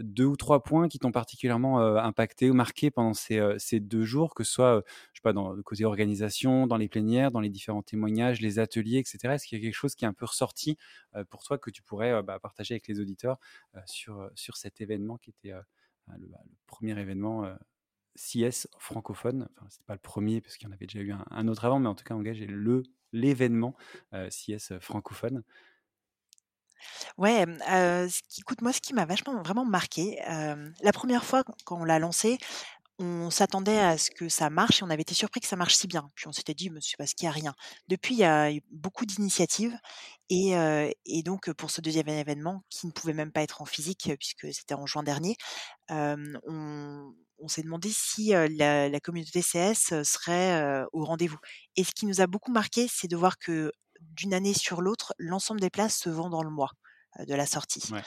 deux 0.00 0.24
ou 0.24 0.36
trois 0.36 0.62
points 0.62 0.88
qui 0.88 0.98
t'ont 0.98 1.12
particulièrement 1.12 1.80
impacté 1.80 2.50
ou 2.50 2.54
marqué 2.54 2.90
pendant 2.90 3.14
ces, 3.14 3.40
ces 3.58 3.80
deux 3.80 4.04
jours, 4.04 4.34
que 4.34 4.44
ce 4.44 4.52
soit, 4.52 4.82
je 5.12 5.18
sais 5.18 5.22
pas, 5.22 5.32
dans 5.32 5.52
le 5.52 5.62
côté 5.62 5.84
organisation, 5.84 6.66
dans 6.66 6.76
les 6.76 6.88
plénières, 6.88 7.30
dans 7.30 7.40
les 7.40 7.48
différents 7.48 7.82
témoignages, 7.82 8.40
les 8.40 8.58
ateliers, 8.58 8.98
etc. 8.98 9.34
Est-ce 9.34 9.46
qu'il 9.46 9.58
y 9.58 9.60
a 9.60 9.64
quelque 9.64 9.74
chose 9.74 9.94
qui 9.94 10.04
est 10.04 10.08
un 10.08 10.12
peu 10.12 10.24
ressorti 10.26 10.76
pour 11.30 11.44
toi 11.44 11.58
que 11.58 11.70
tu 11.70 11.82
pourrais 11.82 12.22
bah, 12.22 12.38
partager 12.40 12.74
avec 12.74 12.88
les 12.88 13.00
auditeurs 13.00 13.38
sur, 13.86 14.28
sur 14.34 14.56
cet 14.56 14.80
événement 14.80 15.16
qui 15.16 15.30
était 15.30 15.54
le, 16.18 16.26
bah, 16.26 16.40
le 16.44 16.56
premier 16.66 16.98
événement 16.98 17.44
CS 18.16 18.68
francophone. 18.78 19.48
Enfin, 19.56 19.66
c'était 19.70 19.84
pas 19.84 19.94
le 19.94 20.00
premier 20.00 20.40
parce 20.40 20.56
qu'il 20.56 20.68
y 20.68 20.70
en 20.70 20.74
avait 20.74 20.86
déjà 20.86 21.00
eu 21.00 21.12
un, 21.12 21.48
autre 21.48 21.64
avant, 21.64 21.78
mais 21.78 21.88
en 21.88 21.94
tout 21.94 22.04
cas, 22.04 22.14
Engage 22.14 22.40
est 22.40 22.48
l'événement 23.12 23.74
euh, 24.12 24.28
CS 24.28 24.78
francophone. 24.80 25.42
Ouais, 27.16 27.46
ce 27.46 28.20
qui 28.28 28.40
écoute, 28.40 28.60
moi, 28.60 28.72
ce 28.72 28.80
qui 28.80 28.92
m'a 28.94 29.06
vachement 29.06 29.40
vraiment 29.42 29.64
marqué, 29.64 30.18
la 30.26 30.92
première 30.92 31.24
fois 31.24 31.42
quand 31.64 31.80
on 31.80 31.84
l'a 31.84 31.98
lancé, 31.98 32.38
on 32.98 33.30
s'attendait 33.30 33.78
à 33.80 33.98
ce 33.98 34.10
que 34.10 34.28
ça 34.28 34.50
marche 34.50 34.80
et 34.80 34.84
on 34.84 34.90
avait 34.90 35.02
été 35.02 35.14
surpris 35.14 35.40
que 35.40 35.46
ça 35.48 35.56
marche 35.56 35.74
si 35.74 35.88
bien. 35.88 36.10
Puis 36.14 36.28
on 36.28 36.32
s'était 36.32 36.54
dit: 36.54 36.70
«Mais 36.70 36.80
c'est 36.80 36.96
parce 36.96 37.14
qu'il 37.14 37.26
y 37.26 37.28
a 37.28 37.32
rien». 37.32 37.54
Depuis, 37.88 38.14
il 38.14 38.18
y 38.18 38.24
a 38.24 38.52
eu 38.52 38.62
beaucoup 38.70 39.06
d'initiatives 39.06 39.76
et 40.30 40.52
et 41.06 41.22
donc 41.22 41.52
pour 41.54 41.70
ce 41.70 41.80
deuxième 41.80 42.08
événement 42.08 42.64
qui 42.70 42.86
ne 42.86 42.92
pouvait 42.92 43.14
même 43.14 43.32
pas 43.32 43.42
être 43.42 43.62
en 43.62 43.64
physique, 43.64 44.10
puisque 44.18 44.52
c'était 44.52 44.74
en 44.74 44.86
juin 44.86 45.02
dernier, 45.02 45.36
on 45.88 47.14
on 47.38 47.48
s'est 47.48 47.62
demandé 47.62 47.90
si, 47.92 48.30
la 48.30 48.88
la 48.88 49.00
communauté 49.00 49.42
CS, 49.42 50.02
serait, 50.02 50.84
au 50.92 51.04
rendez-vous 51.04 51.38
et 51.76 51.84
ce 51.84 51.92
qui 51.92 52.06
nous 52.06 52.20
a 52.20 52.26
beaucoup 52.26 52.52
marqué, 52.52 52.86
c'est 52.88 53.08
de 53.08 53.16
voir 53.16 53.38
que 53.38 53.72
d'une 54.00 54.34
année 54.34 54.54
sur 54.54 54.82
l'autre, 54.82 55.14
l'ensemble 55.18 55.60
des 55.60 55.70
places 55.70 55.96
se 55.96 56.10
vend 56.10 56.30
dans 56.30 56.42
le 56.42 56.50
mois, 56.50 56.70
de 57.18 57.34
la 57.34 57.46
sortie. 57.46 57.90
Ouais, 57.90 58.02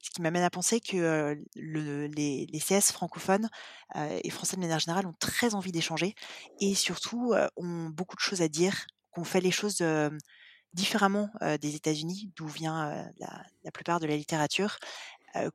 ce 0.00 0.10
qui 0.10 0.22
m'amène 0.22 0.44
à 0.44 0.50
penser 0.50 0.80
que, 0.80 1.36
le 1.56 2.06
les 2.06 2.46
les 2.46 2.60
CS 2.60 2.92
francophones, 2.92 3.48
et 3.96 4.30
français 4.30 4.56
de 4.56 4.60
manière 4.60 4.78
générale 4.78 5.06
ont 5.06 5.14
très 5.18 5.54
envie 5.54 5.72
d'échanger 5.72 6.14
et 6.60 6.74
surtout, 6.74 7.34
ont 7.56 7.88
beaucoup 7.90 8.16
de 8.16 8.20
choses 8.20 8.42
à 8.42 8.48
dire, 8.48 8.86
qu'on 9.10 9.24
fait 9.24 9.40
les 9.40 9.50
choses, 9.50 9.82
différemment, 10.74 11.30
des 11.60 11.74
États-Unis, 11.74 12.32
d'où 12.36 12.46
vient, 12.46 13.10
la 13.18 13.42
la 13.64 13.70
plupart 13.72 14.00
de 14.00 14.06
la 14.06 14.16
littérature, 14.16 14.78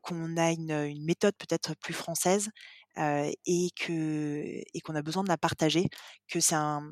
qu'on 0.01 0.37
a 0.37 0.51
une, 0.51 0.71
une 0.71 1.03
méthode 1.05 1.35
peut-être 1.37 1.75
plus 1.75 1.93
française, 1.93 2.49
et 2.97 3.69
que 3.75 4.61
et 4.73 4.81
qu'on 4.81 4.95
a 4.95 5.01
besoin 5.01 5.23
de 5.23 5.29
la 5.29 5.37
partager, 5.37 5.89
que 6.27 6.39
c'est 6.39 6.55
un 6.55 6.89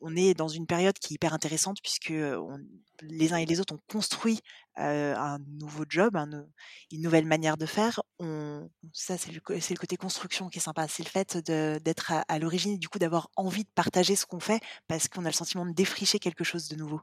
on 0.00 0.14
est 0.16 0.34
dans 0.34 0.48
une 0.48 0.66
période 0.66 0.98
qui 0.98 1.14
est 1.14 1.16
hyper 1.16 1.32
intéressante 1.32 1.78
puisque, 1.82 2.12
on 2.12 2.58
les 3.02 3.32
uns 3.32 3.38
et 3.38 3.46
les 3.46 3.60
autres 3.60 3.74
ont 3.74 3.80
construit, 3.90 4.40
un 4.76 5.38
nouveau 5.58 5.84
job, 5.88 6.16
un 6.16 6.28
une 6.90 7.00
nouvelle 7.02 7.24
manière 7.24 7.56
de 7.56 7.66
faire. 7.66 8.02
On 8.18 8.68
ça 8.92 9.16
c'est 9.16 9.32
le 9.32 9.78
côté 9.78 9.96
construction 9.96 10.48
qui 10.48 10.58
est 10.58 10.62
sympa. 10.62 10.86
C'est 10.88 11.02
le 11.02 11.08
fait 11.08 11.38
d'être 11.38 12.12
à 12.12 12.20
à 12.28 12.38
l'origine 12.38 12.72
et 12.72 12.78
du 12.78 12.88
coup 12.88 12.98
d'avoir 12.98 13.30
envie 13.36 13.64
de 13.64 13.70
partager 13.74 14.16
ce 14.16 14.26
qu'on 14.26 14.40
fait 14.40 14.60
parce 14.88 15.08
qu'on 15.08 15.24
a 15.24 15.28
le 15.28 15.34
sentiment 15.34 15.64
de 15.64 15.72
défricher 15.72 16.18
quelque 16.18 16.44
chose 16.44 16.68
de 16.68 16.76
nouveau 16.76 17.00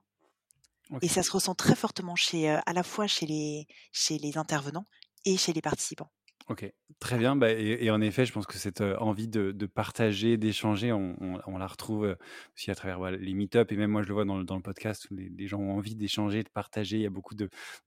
et 1.02 1.08
ça 1.08 1.24
se 1.24 1.32
ressent 1.32 1.56
très 1.56 1.76
fortement 1.76 2.16
chez, 2.16 2.50
à 2.50 2.74
la 2.74 2.84
fois 2.84 3.08
chez 3.08 3.26
les 3.26 3.68
chez 3.92 4.18
les 4.18 4.38
intervenants 4.38 4.86
chez 5.36 5.52
les 5.52 5.62
participants. 5.62 6.10
Ok, 6.50 6.72
très 7.00 7.18
bien. 7.18 7.36
Bah, 7.36 7.52
et, 7.52 7.92
en 7.92 8.00
effet, 8.00 8.26
je 8.26 8.32
pense 8.32 8.46
que 8.46 8.58
cette 8.58 8.80
euh, 8.80 8.96
envie 9.00 9.28
de, 9.28 9.52
partager, 9.66 10.38
d'échanger, 10.38 10.94
on, 10.94 11.58
la 11.58 11.68
retrouve 11.68 12.06
euh, 12.06 12.16
aussi 12.56 12.72
à 12.72 12.76
travers 12.76 13.12
les 13.12 13.34
meet-up. 13.34 13.70
Et 13.74 13.76
même 13.76 13.92
moi, 13.92 14.02
je 14.02 14.08
le 14.08 14.14
vois 14.14 14.24
dans 14.24 14.38
le, 14.38 14.62
podcast 14.62 15.08
où 15.12 15.16
les, 15.16 15.48
gens 15.48 15.60
ont 15.60 15.76
envie 15.76 15.96
d'échanger, 15.96 16.44
de 16.44 16.50
partager. 16.50 16.96
Il 16.98 17.02
y 17.02 17.06
a 17.06 17.10
beaucoup 17.10 17.36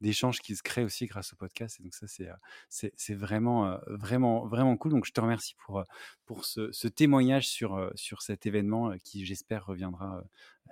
d'échanges 0.03 0.41
qui 0.41 0.55
se 0.57 0.63
créent 0.63 0.85
aussi 0.85 1.07
grâce 1.07 1.33
au 1.33 1.37
podcast. 1.37 1.81
Et 1.81 1.83
donc 1.83 1.95
ça, 1.95 2.07
c'est, 2.07 2.29
euh, 2.29 3.15
vraiment, 3.17 3.79
vraiment, 3.87 4.47
vraiment 4.47 4.77
cool. 4.77 4.93
Donc 4.93 5.07
je 5.07 5.13
te 5.13 5.21
remercie 5.23 5.55
pour, 5.65 5.83
pour 6.27 6.45
ce, 6.45 6.71
ce 6.71 6.87
témoignage 6.87 7.49
sur, 7.49 7.91
sur 7.95 8.21
cet 8.21 8.45
événement 8.45 8.93
qui, 9.03 9.25
j'espère, 9.25 9.65
reviendra 9.65 10.23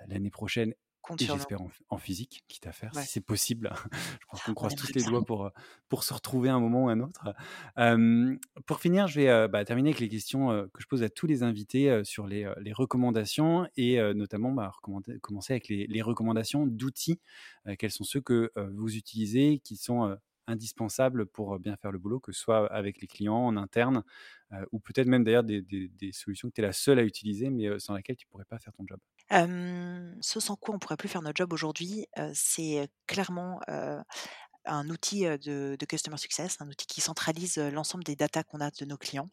l'année 0.07 0.29
prochaine 0.29 0.75
compte 1.01 1.21
Et 1.21 1.25
j'espère 1.25 1.61
en, 1.61 1.69
en 1.89 1.97
physique, 1.97 2.43
quitte 2.47 2.67
à 2.67 2.71
faire, 2.71 2.93
Ouais. 2.95 3.01
si 3.03 3.07
c'est 3.07 3.21
possible. 3.21 3.71
Je 4.21 4.25
pense 4.29 4.41
qu'on 4.43 4.51
On 4.51 4.53
croise 4.55 4.75
tous 4.75 4.93
les 4.93 5.03
doigts 5.03 5.23
pour, 5.25 5.45
euh, 5.45 5.49
pour 5.89 6.03
se 6.03 6.13
retrouver 6.13 6.49
un 6.49 6.59
moment 6.59 6.85
ou 6.85 6.89
un 6.89 6.99
autre. 6.99 7.33
Euh, 7.77 8.35
pour 8.65 8.79
finir, 8.79 9.07
je 9.07 9.19
vais 9.21 9.29
euh, 9.29 9.47
bah, 9.47 9.63
terminer 9.65 9.89
avec 9.89 9.99
les 9.99 10.09
questions 10.09 10.51
euh, 10.51 10.67
que 10.73 10.81
je 10.81 10.87
pose 10.87 11.03
à 11.03 11.09
tous 11.09 11.27
les 11.27 11.43
invités 11.43 12.03
sur 12.03 12.27
les, 12.27 12.51
les 12.61 12.73
recommandations 12.73 13.67
et 13.77 13.99
notamment 14.13 14.51
bah, 14.51 14.71
commencer 15.21 15.53
avec 15.53 15.67
les, 15.67 15.87
les 15.87 16.01
recommandations 16.01 16.65
d'outils. 16.67 17.19
Quels 17.77 17.91
sont 17.91 18.03
ceux 18.03 18.21
que 18.21 18.51
vous 18.73 18.95
utilisez, 18.95 19.59
qui 19.59 19.77
sont 19.77 20.17
indispensables 20.47 21.25
pour 21.27 21.59
bien 21.59 21.75
faire 21.77 21.91
le 21.91 21.99
boulot, 21.99 22.19
que 22.19 22.31
ce 22.31 22.39
soit 22.41 22.71
avec 22.73 23.01
les 23.01 23.07
clients, 23.07 23.35
en 23.45 23.55
interne, 23.57 24.03
ou 24.71 24.79
peut-être 24.79 25.07
même 25.07 25.23
d'ailleurs 25.23 25.43
des, 25.43 25.61
des- 25.61 25.89
des 25.89 26.11
solutions 26.11 26.49
que 26.49 26.53
tu 26.55 26.61
es 26.61 26.63
la 26.63 26.73
seule 26.73 26.99
à 26.99 27.03
utiliser, 27.03 27.49
mais 27.49 27.79
sans 27.79 27.93
laquelle 27.93 28.15
tu 28.15 28.27
pourrais 28.27 28.45
pas 28.45 28.59
faire 28.59 28.73
ton 28.73 28.85
job. 28.87 28.99
Ce 29.31 30.39
sans 30.39 30.55
quoi 30.55 30.75
on 30.75 30.79
pourrait 30.79 30.97
plus 30.97 31.09
faire 31.09 31.21
notre 31.21 31.37
job 31.37 31.53
aujourd'hui, 31.53 32.07
c'est, 32.33 32.89
clairement, 33.07 33.59
un 34.65 34.89
outil, 34.89 35.21
de 35.25 35.77
de 35.79 35.85
customer 35.85 36.17
success, 36.17 36.57
un 36.61 36.67
outil 36.69 36.85
qui 36.87 37.01
centralise, 37.01 37.57
l'ensemble 37.57 38.03
des 38.03 38.15
datas 38.15 38.43
qu'on 38.43 38.61
a 38.61 38.71
de 38.71 38.85
nos 38.85 38.97
clients. 38.97 39.29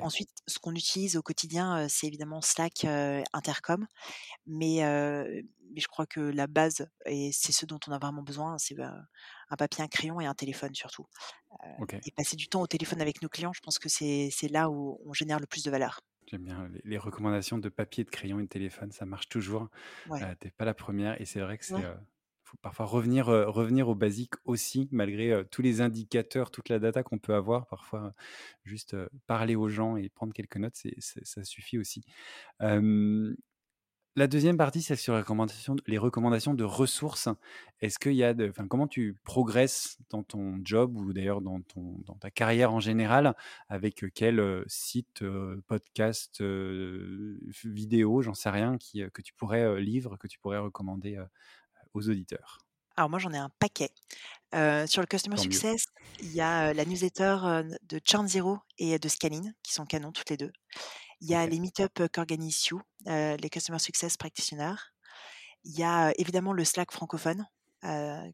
Ensuite, 0.00 0.30
ce 0.48 0.58
qu'on 0.60 0.74
utilise 0.74 1.16
au 1.16 1.22
quotidien, 1.22 1.88
c'est 1.88 2.06
évidemment 2.08 2.42
Slack, 2.42 2.84
Intercom, 3.32 3.86
mais 4.46 4.78
je 5.76 5.86
crois 5.88 6.06
que 6.06 6.20
la 6.20 6.46
base 6.48 6.88
et 7.06 7.30
c'est 7.32 7.52
ce 7.52 7.66
dont 7.66 7.80
on 7.88 7.92
a 7.92 7.98
vraiment 7.98 8.22
besoin, 8.22 8.58
c'est, 8.58 8.78
heu, 8.80 8.84
un 9.50 9.56
papier, 9.56 9.84
un 9.84 9.88
crayon 9.88 10.20
et 10.20 10.26
un 10.26 10.34
téléphone 10.34 10.74
surtout. 10.74 11.06
Et 12.04 12.12
passer 12.12 12.36
du 12.36 12.48
temps 12.48 12.62
au 12.62 12.68
téléphone 12.68 13.00
avec 13.02 13.22
nos 13.22 13.28
clients, 13.30 13.52
je 13.54 13.60
pense 13.62 13.78
que 13.80 13.88
c'est 13.90 14.30
là 14.50 14.70
où 14.70 15.00
on 15.06 15.12
génère 15.14 15.40
le 15.40 15.46
plus 15.46 15.64
de 15.64 15.70
valeur. 15.72 16.00
J'aime 16.30 16.44
bien 16.44 16.68
les, 16.68 16.80
les 16.84 16.98
recommandations 16.98 17.58
de 17.58 17.68
papier, 17.68 18.04
de 18.04 18.10
crayon 18.10 18.38
et 18.38 18.42
de 18.42 18.48
téléphone, 18.48 18.92
ça 18.92 19.06
marche 19.06 19.28
toujours. 19.28 19.70
Ouais. 20.06 20.22
Euh, 20.22 20.34
T'es 20.38 20.50
pas 20.50 20.64
la 20.64 20.74
première 20.74 21.20
et 21.20 21.24
c'est 21.24 21.40
vrai 21.40 21.58
que 21.58 21.64
c'est 21.64 21.84
euh, 21.84 21.94
faut 22.44 22.56
parfois 22.62 22.86
revenir 22.86 23.28
euh, 23.28 23.46
revenir 23.50 23.88
aux 23.88 23.94
basiques 23.94 24.34
aussi, 24.44 24.88
malgré 24.90 25.32
euh, 25.32 25.44
tous 25.44 25.62
les 25.62 25.80
indicateurs, 25.80 26.50
toute 26.50 26.68
la 26.68 26.78
data 26.78 27.02
qu'on 27.02 27.18
peut 27.18 27.34
avoir. 27.34 27.66
Parfois, 27.66 28.14
juste 28.64 28.96
parler 29.26 29.56
aux 29.56 29.68
gens 29.68 29.96
et 29.96 30.08
prendre 30.08 30.32
quelques 30.34 30.56
notes, 30.56 30.76
ça 30.98 31.44
suffit 31.44 31.78
aussi. 31.78 32.04
La 34.16 34.26
deuxième 34.26 34.56
partie, 34.56 34.82
c'est 34.82 34.96
sur 34.96 35.14
les 35.14 35.20
recommandations, 35.20 35.76
les 35.86 35.98
recommandations 35.98 36.52
de 36.52 36.64
ressources. 36.64 37.28
Est-ce 37.80 38.00
qu'il 38.00 38.14
y 38.14 38.24
a 38.24 38.34
de, 38.34 38.48
enfin, 38.48 38.66
comment 38.66 38.88
tu 38.88 39.16
progresses 39.22 39.96
dans 40.10 40.24
ton 40.24 40.58
job 40.64 40.96
ou 40.96 41.12
d'ailleurs 41.12 41.40
dans 41.40 41.60
ton, 41.60 42.00
dans 42.04 42.16
ta 42.16 42.30
carrière 42.30 42.72
en 42.72 42.80
général 42.80 43.36
avec 43.68 44.04
quel 44.14 44.40
euh, 44.40 44.64
site, 44.66 45.22
euh, 45.22 45.62
podcast, 45.68 46.40
euh, 46.40 47.38
vidéo, 47.64 48.20
j'en 48.22 48.34
sais 48.34 48.50
rien, 48.50 48.76
qui, 48.76 49.04
que 49.12 49.22
tu 49.22 49.32
pourrais 49.34 49.80
livre, 49.80 50.16
que 50.16 50.26
tu 50.26 50.40
pourrais 50.40 50.58
recommander 50.58 51.18
aux 51.94 52.08
auditeurs? 52.08 52.58
Alors 52.96 53.10
moi, 53.10 53.20
j'en 53.20 53.32
ai 53.32 53.38
un 53.38 53.50
paquet. 53.60 53.90
Sur 54.52 55.00
le 55.00 55.06
customer 55.06 55.36
Tant 55.36 55.44
mieux. 55.44 55.52
success, 55.52 55.84
il 56.20 56.32
y 56.32 56.40
a, 56.40 56.74
la 56.74 56.84
newsletter, 56.84 57.62
de 57.88 58.00
Churn 58.04 58.26
Zero 58.26 58.58
et 58.78 58.98
de 58.98 59.08
Scaling 59.08 59.52
qui 59.62 59.72
sont 59.72 59.86
canons 59.86 60.10
toutes 60.10 60.30
les 60.30 60.36
2. 60.36 60.50
Il 61.20 61.28
y 61.28 61.34
a 61.34 61.46
les 61.46 61.58
meet-up, 61.60 62.00
qu'organise 62.12 62.66
You, 62.66 62.80
les 63.06 63.50
customer 63.50 63.78
success 63.78 64.16
practitioners. 64.16 64.76
Il 65.64 65.78
y 65.78 65.84
a, 65.84 66.12
évidemment 66.18 66.52
le 66.52 66.64
Slack 66.64 66.92
francophone, 66.92 67.46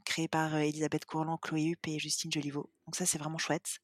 créé 0.05 0.28
par, 0.28 0.57
Elisabeth 0.57 1.07
Courland, 1.07 1.39
Chloé 1.41 1.64
Huppe 1.64 1.89
et 1.89 1.99
Justine 1.99 2.32
Joliveau. 2.32 2.70
Donc 2.87 2.97
ça, 2.97 3.07
c'est 3.07 3.18
vraiment 3.18 3.39
chouette. 3.39 3.78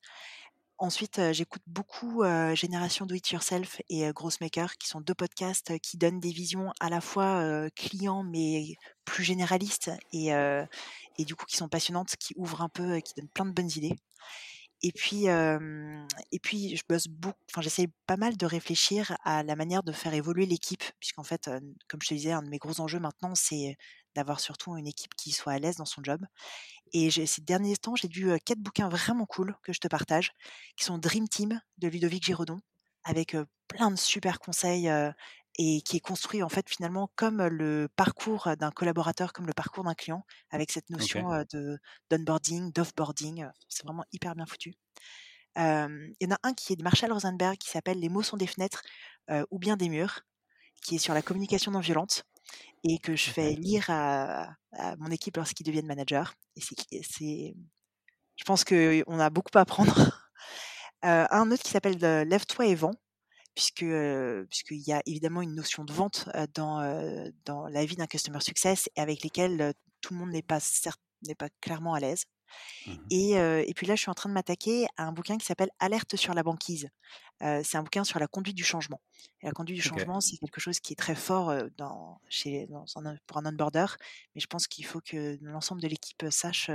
Ensuite, 0.78 1.20
j'écoute 1.32 1.62
beaucoup, 1.66 2.24
Génération 2.54 3.06
Do 3.06 3.14
It 3.14 3.30
Yourself 3.30 3.82
et 3.90 4.06
heu, 4.08 4.12
Grossmaker 4.12 4.76
qui 4.78 4.88
sont 4.88 5.00
2 5.00 5.14
podcasts, 5.14 5.78
qui 5.80 5.98
donnent 5.98 6.20
des 6.20 6.32
visions 6.32 6.72
à 6.80 6.90
la 6.90 7.00
fois, 7.00 7.68
clients 7.76 8.24
mais 8.24 8.74
plus 9.04 9.24
généralistes 9.24 9.90
et 10.12 10.30
et 11.18 11.24
du 11.24 11.36
coup 11.36 11.46
qui 11.46 11.56
sont 11.56 11.68
passionnantes, 11.68 12.16
qui 12.16 12.34
ouvrent 12.36 12.62
un 12.62 12.68
peu, 12.70 12.96
et 12.96 13.02
qui 13.02 13.14
donnent 13.16 13.28
plein 13.30 13.46
de 13.46 13.52
bonnes 13.52 13.70
idées. 13.76 13.96
Et 14.82 14.92
puis, 14.92 15.26
hem 15.26 16.06
et 16.32 16.38
puis 16.38 16.74
je 16.76 16.82
bosse 16.88 17.06
beaucoup 17.06 17.38
enfin 17.50 17.60
j'essaye 17.60 17.88
pas 18.06 18.16
mal 18.16 18.36
de 18.38 18.46
réfléchir 18.46 19.14
à 19.24 19.42
la 19.42 19.54
manière 19.56 19.82
de 19.82 19.92
faire 19.92 20.14
évoluer 20.14 20.46
l'équipe 20.46 20.82
puisqu'en 21.00 21.22
fait, 21.22 21.50
comme 21.88 22.00
je 22.02 22.08
te 22.08 22.14
disais, 22.14 22.32
un 22.32 22.42
de 22.42 22.48
mes 22.48 22.58
gros 22.58 22.80
enjeux 22.80 22.98
maintenant, 22.98 23.34
c'est 23.34 23.76
d'avoir 24.14 24.40
surtout 24.40 24.76
une 24.76 24.86
équipe 24.86 25.14
qui 25.16 25.32
soit 25.32 25.52
à 25.52 25.58
l'aise 25.58 25.76
dans 25.76 25.84
son 25.84 26.02
job. 26.02 26.24
Et 26.92 27.10
ces 27.10 27.42
derniers 27.42 27.76
temps, 27.76 27.96
j'ai 27.96 28.08
lu, 28.08 28.32
4 28.44 28.58
bouquins 28.60 28.88
vraiment 28.88 29.26
cool 29.26 29.56
que 29.64 29.72
je 29.72 29.80
te 29.80 29.88
partage, 29.88 30.32
qui 30.76 30.84
sont 30.84 30.98
Dream 30.98 31.28
Team 31.28 31.60
de 31.78 31.88
Ludovic 31.88 32.24
Giraudon, 32.24 32.60
avec, 33.04 33.36
plein 33.68 33.90
de 33.92 33.98
super 33.98 34.40
conseils, 34.40 34.90
et 35.58 35.82
qui 35.82 35.96
est 35.96 36.00
construit 36.00 36.42
en 36.42 36.48
fait 36.48 36.68
finalement 36.68 37.10
comme, 37.16 37.42
le 37.46 37.88
parcours, 37.96 38.48
d'un 38.58 38.70
collaborateur, 38.70 39.32
comme 39.32 39.46
le 39.46 39.52
parcours 39.52 39.84
d'un 39.84 39.94
client, 39.94 40.24
avec 40.50 40.70
cette 40.72 40.90
notion, 40.90 41.44
de 41.52 41.78
d'onboarding, 42.10 42.72
d'offboarding, 42.72 43.46
c'est 43.68 43.84
vraiment 43.84 44.04
hyper 44.12 44.34
bien 44.34 44.46
foutu. 44.46 44.74
Il 45.56 46.16
y 46.20 46.26
en 46.26 46.30
a 46.34 46.38
un 46.42 46.54
qui 46.54 46.72
est 46.72 46.76
de 46.76 46.82
Marshall 46.82 47.12
Rosenberg 47.12 47.58
qui 47.58 47.68
s'appelle 47.68 47.98
«Les 47.98 48.08
mots 48.08 48.22
sont 48.22 48.36
des 48.36 48.46
fenêtres, 48.46 48.82
ou 49.50 49.58
bien 49.58 49.76
des 49.76 49.88
murs», 49.88 50.22
qui 50.82 50.96
est 50.96 50.98
sur 50.98 51.14
la 51.14 51.22
communication 51.22 51.72
non 51.72 51.80
violente 51.80 52.24
et 52.84 52.98
que 52.98 53.14
je 53.16 53.30
fais 53.30 53.52
lire 53.52 53.90
à 53.90 54.48
à 54.72 54.96
mon 54.96 55.10
équipe 55.10 55.36
lorsqu'ils 55.36 55.66
deviennent 55.66 55.86
managers 55.86 56.24
et 56.56 56.62
c'est 57.02 57.54
je 58.40 58.44
pense 58.44 58.64
qu'on 58.64 59.20
a 59.20 59.30
beaucoup 59.30 59.56
à 59.58 59.60
apprendre. 59.60 59.92
Un 61.02 61.50
autre 61.50 61.62
qui 61.62 61.70
s'appelle, 61.70 61.98
Lève-toi 61.98 62.66
et 62.66 62.74
vends, 62.74 62.94
puisque, 63.54 63.82
heu, 63.82 64.46
puisqu'il 64.48 64.78
y 64.86 64.92
a 64.92 65.02
évidemment 65.06 65.42
une 65.42 65.54
notion 65.54 65.84
de 65.84 65.92
vente, 65.92 66.28
dans, 66.54 67.30
dans 67.44 67.66
la 67.68 67.84
vie 67.84 67.96
d'un 67.96 68.06
customer 68.06 68.40
success 68.40 68.88
et 68.96 69.00
avec 69.00 69.22
lesquels, 69.22 69.74
tout 70.00 70.14
le 70.14 70.20
monde 70.20 70.30
n'est 70.30 70.42
pas 70.42 70.60
n'est 71.22 71.34
pas 71.34 71.50
clairement 71.60 71.92
à 71.94 72.00
l'aise 72.00 72.24
mhm, 72.86 73.10
et 73.10 73.32
et 73.32 73.74
puis 73.74 73.86
là, 73.86 73.94
je 73.96 74.00
suis 74.02 74.10
en 74.10 74.14
train 74.14 74.28
de 74.28 74.34
m'attaquer 74.34 74.86
à 74.96 75.04
un 75.06 75.12
bouquin 75.12 75.38
qui 75.38 75.46
s'appelle 75.46 75.70
Alerte 75.78 76.16
sur 76.16 76.34
la 76.34 76.42
banquise. 76.42 76.88
C'est 77.40 77.76
un 77.76 77.82
bouquin 77.82 78.04
sur 78.04 78.18
la 78.18 78.28
conduite 78.28 78.56
du 78.56 78.64
changement 78.64 79.00
et 79.40 79.46
la 79.46 79.52
conduite 79.52 79.76
du 79.76 79.82
changement, 79.82 80.20
c'est 80.20 80.36
quelque 80.38 80.60
chose 80.60 80.80
qui 80.80 80.92
est 80.92 80.96
très 80.96 81.14
fort, 81.14 81.52
dans 81.76 82.20
chez 82.28 82.66
dans 82.68 82.84
pour 83.26 83.38
un 83.38 83.46
onboarder, 83.46 83.86
mais 84.34 84.40
je 84.40 84.46
pense 84.46 84.66
qu'il 84.68 84.86
faut 84.86 85.00
que 85.00 85.38
l'ensemble 85.42 85.82
de 85.82 85.88
l'équipe, 85.88 86.24
sache, 86.30 86.70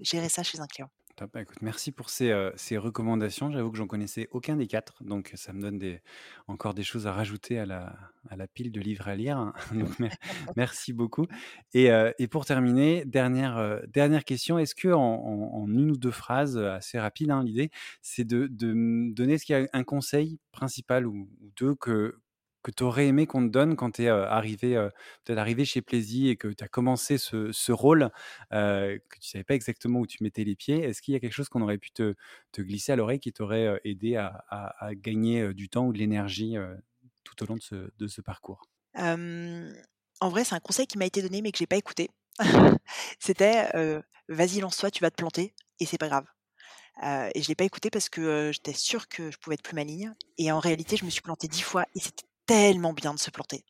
gérer 0.00 0.28
ça 0.28 0.42
chez 0.42 0.60
un 0.60 0.66
client. 0.66 0.90
Top. 1.16 1.30
Bah, 1.34 1.42
écoute, 1.42 1.60
merci 1.60 1.92
pour 1.92 2.08
ces, 2.08 2.30
euh, 2.30 2.50
ces 2.56 2.78
recommandations. 2.78 3.50
J'avoue 3.50 3.70
que 3.70 3.76
j'en 3.76 3.86
connaissais 3.86 4.28
aucun 4.30 4.56
des 4.56 4.66
quatre, 4.66 5.02
donc 5.02 5.32
ça 5.34 5.52
me 5.52 5.60
donne 5.60 5.98
encore 6.46 6.72
des 6.72 6.82
choses 6.82 7.06
à 7.06 7.12
rajouter 7.12 7.58
à 7.58 7.66
la, 7.66 8.46
pile 8.54 8.72
de 8.72 8.80
livres 8.80 9.08
à 9.08 9.16
lire. 9.16 9.36
hein. 9.36 9.52
Merci 10.56 10.92
beaucoup. 10.92 11.26
Et, 11.74 11.90
euh, 11.90 12.12
pour 12.30 12.46
terminer, 12.46 13.04
dernière, 13.04 13.58
euh, 13.58 13.80
dernière 13.88 14.24
question. 14.24 14.58
Est-ce 14.58 14.74
que 14.74 14.88
en, 14.88 15.66
une 15.68 15.90
ou 15.90 15.96
deux 15.96 16.10
phrases, 16.10 16.56
assez 16.56 16.98
rapide, 16.98 17.30
hein, 17.30 17.42
l'idée, 17.44 17.70
c'est 18.02 18.24
de, 18.24 18.48
donner 19.12 19.36
a 19.50 19.66
un 19.72 19.84
conseil 19.84 20.38
principal 20.52 21.06
ou 21.06 21.28
deux 21.56 21.74
que, 21.74 22.16
que 22.62 22.70
tu 22.70 22.82
aurais 22.82 23.06
aimé 23.06 23.26
qu'on 23.26 23.42
te 23.46 23.50
donne 23.52 23.76
quand 23.76 23.92
tu 23.92 24.02
es 24.04 24.08
arrivé, 24.08 24.76
euh, 24.76 24.90
arrivé 25.28 25.64
chez 25.64 25.82
Plaisy 25.82 26.28
et 26.28 26.36
que 26.36 26.48
tu 26.48 26.62
as 26.64 26.68
commencé 26.68 27.18
ce, 27.18 27.52
ce 27.52 27.72
rôle 27.72 28.10
que 28.50 29.18
tu 29.20 29.28
savais 29.28 29.44
pas 29.44 29.54
exactement 29.54 30.00
où 30.00 30.06
tu 30.06 30.22
mettais 30.22 30.44
les 30.44 30.56
pieds. 30.56 30.82
Est-ce 30.82 31.02
qu'il 31.02 31.14
y 31.14 31.16
a 31.16 31.20
quelque 31.20 31.32
chose 31.32 31.48
qu'on 31.48 31.62
aurait 31.62 31.78
pu 31.78 31.90
te, 31.92 32.14
te 32.52 32.62
glisser 32.62 32.92
à 32.92 32.96
l'oreille 32.96 33.20
qui 33.20 33.32
t'aurait 33.32 33.80
aidé 33.84 34.16
à, 34.16 34.44
à- 34.48 34.94
gagner 34.94 35.54
du 35.54 35.68
temps 35.68 35.86
ou 35.86 35.92
de 35.92 35.98
l'énergie 35.98 36.56
tout 37.24 37.42
au 37.42 37.46
long 37.46 37.56
de 37.56 37.62
ce, 37.62 37.90
de 37.98 38.06
ce 38.08 38.20
parcours? 38.20 38.62
En 40.20 40.28
vrai, 40.28 40.44
c'est 40.44 40.54
un 40.54 40.60
conseil 40.60 40.86
qui 40.86 40.98
m'a 40.98 41.06
été 41.06 41.22
donné, 41.22 41.42
mais 41.42 41.52
que 41.52 41.58
j'ai 41.58 41.66
pas 41.66 41.76
écouté. 41.76 42.10
C'était, 43.18 43.68
«Vas-y, 44.28 44.60
lance-toi, 44.60 44.90
tu 44.90 45.00
vas 45.00 45.10
te 45.10 45.16
planter 45.16 45.54
et 45.78 45.86
c'est 45.86 45.98
pas 45.98 46.08
grave». 46.08 46.26
Et 47.34 47.42
je 47.42 47.48
l'ai 47.48 47.54
pas 47.54 47.64
écouté 47.64 47.90
parce 47.90 48.08
que, 48.08 48.50
j'étais 48.52 48.74
sûre 48.74 49.08
que 49.08 49.30
je 49.30 49.38
pouvais 49.38 49.54
être 49.54 49.62
plus 49.62 49.74
maligne 49.74 50.14
et 50.38 50.52
en 50.52 50.58
réalité, 50.60 50.96
je 50.96 51.04
me 51.04 51.10
suis 51.10 51.22
plantée 51.22 51.48
10 51.48 51.62
fois 51.62 51.86
et 51.94 52.00
c'était 52.00 52.26
tellement 52.50 52.92
bien 52.92 53.14
de 53.14 53.18
se 53.18 53.30
planter, 53.30 53.64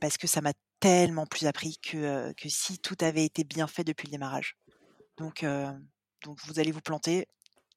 parce 0.00 0.18
que 0.18 0.26
ça 0.26 0.42
m'a 0.42 0.52
tellement 0.80 1.26
plus 1.26 1.46
appris 1.46 1.78
que, 1.78 2.32
si 2.46 2.78
tout 2.78 2.96
avait 3.00 3.24
été 3.24 3.42
bien 3.44 3.66
fait 3.66 3.84
depuis 3.84 4.06
le 4.06 4.12
démarrage. 4.12 4.56
Donc 5.16 5.44
donc 6.22 6.38
vous 6.44 6.58
allez 6.58 6.72
vous 6.72 6.80
planter, 6.80 7.26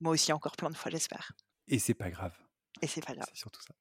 moi 0.01 0.11
aussi 0.13 0.33
encore 0.33 0.55
plein 0.57 0.69
de 0.69 0.75
fois, 0.75 0.91
j'espère 0.91 1.31
Et 1.67 1.79
c'est 1.79 1.93
pas 1.93 2.09
grave. 2.09 2.33
Et 2.81 2.87
c'est 2.87 3.05
pas 3.05 3.13
grave. 3.13 3.27
C'est 3.29 3.39
surtout 3.39 3.61
ça. 3.61 3.73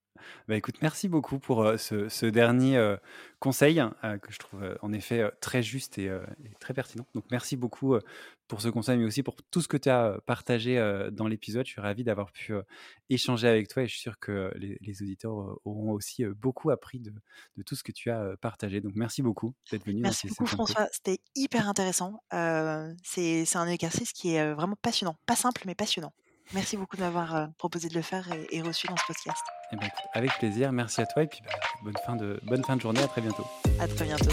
Bah, 0.49 0.57
écoute, 0.57 0.77
merci 0.83 1.09
beaucoup 1.09 1.39
pour 1.39 1.63
euh, 1.63 1.77
ce, 1.77 2.09
ce 2.09 2.27
dernier 2.27 2.77
euh, 2.77 2.97
conseil 3.39 3.81
euh, 3.81 4.19
que 4.19 4.33
je 4.33 4.39
trouve 4.39 4.79
en 4.83 4.93
effet 4.93 5.31
très 5.41 5.63
juste 5.63 5.99
et, 5.99 6.07
et 6.07 6.55
très 6.61 6.75
pertinent. 6.75 7.07
Donc 7.15 7.25
merci 7.31 7.57
beaucoup 7.57 7.97
pour 8.49 8.61
ce 8.63 8.69
conseil, 8.69 8.99
mais 8.99 9.05
aussi 9.05 9.23
pour 9.23 9.37
tout 9.51 9.61
ce 9.61 9.69
que 9.69 9.77
tu 9.77 9.89
as 9.89 10.19
partagé 10.27 10.77
dans 11.13 11.29
l'épisode. 11.29 11.67
Je 11.67 11.73
suis 11.73 11.81
ravi 11.81 12.03
d'avoir 12.03 12.33
pu 12.33 12.55
échanger 13.11 13.47
avec 13.47 13.69
toi 13.69 13.83
et 13.83 13.87
je 13.87 13.93
suis 13.93 14.01
sûr 14.01 14.19
que 14.19 14.53
les, 14.57 14.79
les 14.81 15.03
auditeurs 15.03 15.35
auront 15.65 15.93
aussi 15.93 16.25
beaucoup 16.25 16.71
appris 16.71 16.99
de, 16.99 17.13
de 17.57 17.63
tout 17.63 17.77
ce 17.77 17.85
que 17.85 17.93
tu 17.93 18.11
as 18.11 18.37
partagé. 18.41 18.81
Donc 18.81 18.93
merci 18.97 19.23
beaucoup 19.23 19.55
d'être 19.71 19.85
venu 19.85 20.01
dans 20.01 20.09
Merci 20.09 20.29
beaucoup 20.29 20.47
CSM 20.47 20.57
Co. 20.59 20.67
François, 20.67 20.89
c'était 20.91 21.21
hyper 21.37 21.69
intéressant. 21.69 22.21
C'est 23.05 23.57
un 23.57 23.69
exercice 23.69 24.13
qui 24.13 24.35
est, 24.35 24.55
vraiment 24.55 24.77
passionnant. 24.83 25.17
Pas 25.27 25.37
simple, 25.37 25.63
mais 25.67 25.75
passionnant. 25.75 26.13
Merci 26.55 26.77
beaucoup 26.77 26.97
de 26.97 27.03
m'avoir, 27.03 27.37
heu, 27.37 27.47
proposé 27.59 27.89
de 27.89 27.95
le 27.95 28.03
faire 28.03 28.31
et 28.33 28.57
et 28.57 28.63
reçu 28.63 28.87
dans 28.87 28.97
ce 28.97 29.05
podcast. 29.07 29.43
Eh 29.73 29.77
ben, 29.77 29.87
écoute, 29.87 30.05
avec 30.15 30.33
plaisir, 30.39 30.73
merci 30.73 31.01
à 31.01 31.07
toi 31.07 31.23
et 31.23 31.27
puis 31.27 31.41
bah, 31.45 31.53
bonne, 31.83 31.97
fin 32.07 32.17
de, 32.17 32.41
bonne 32.45 32.65
fin 32.65 32.77
de 32.77 32.81
journée, 32.81 33.03
à 33.03 33.09
très 33.09 33.21
bientôt. 33.21 33.47
À 33.79 33.87
très 33.87 34.05
bientôt. 34.07 34.33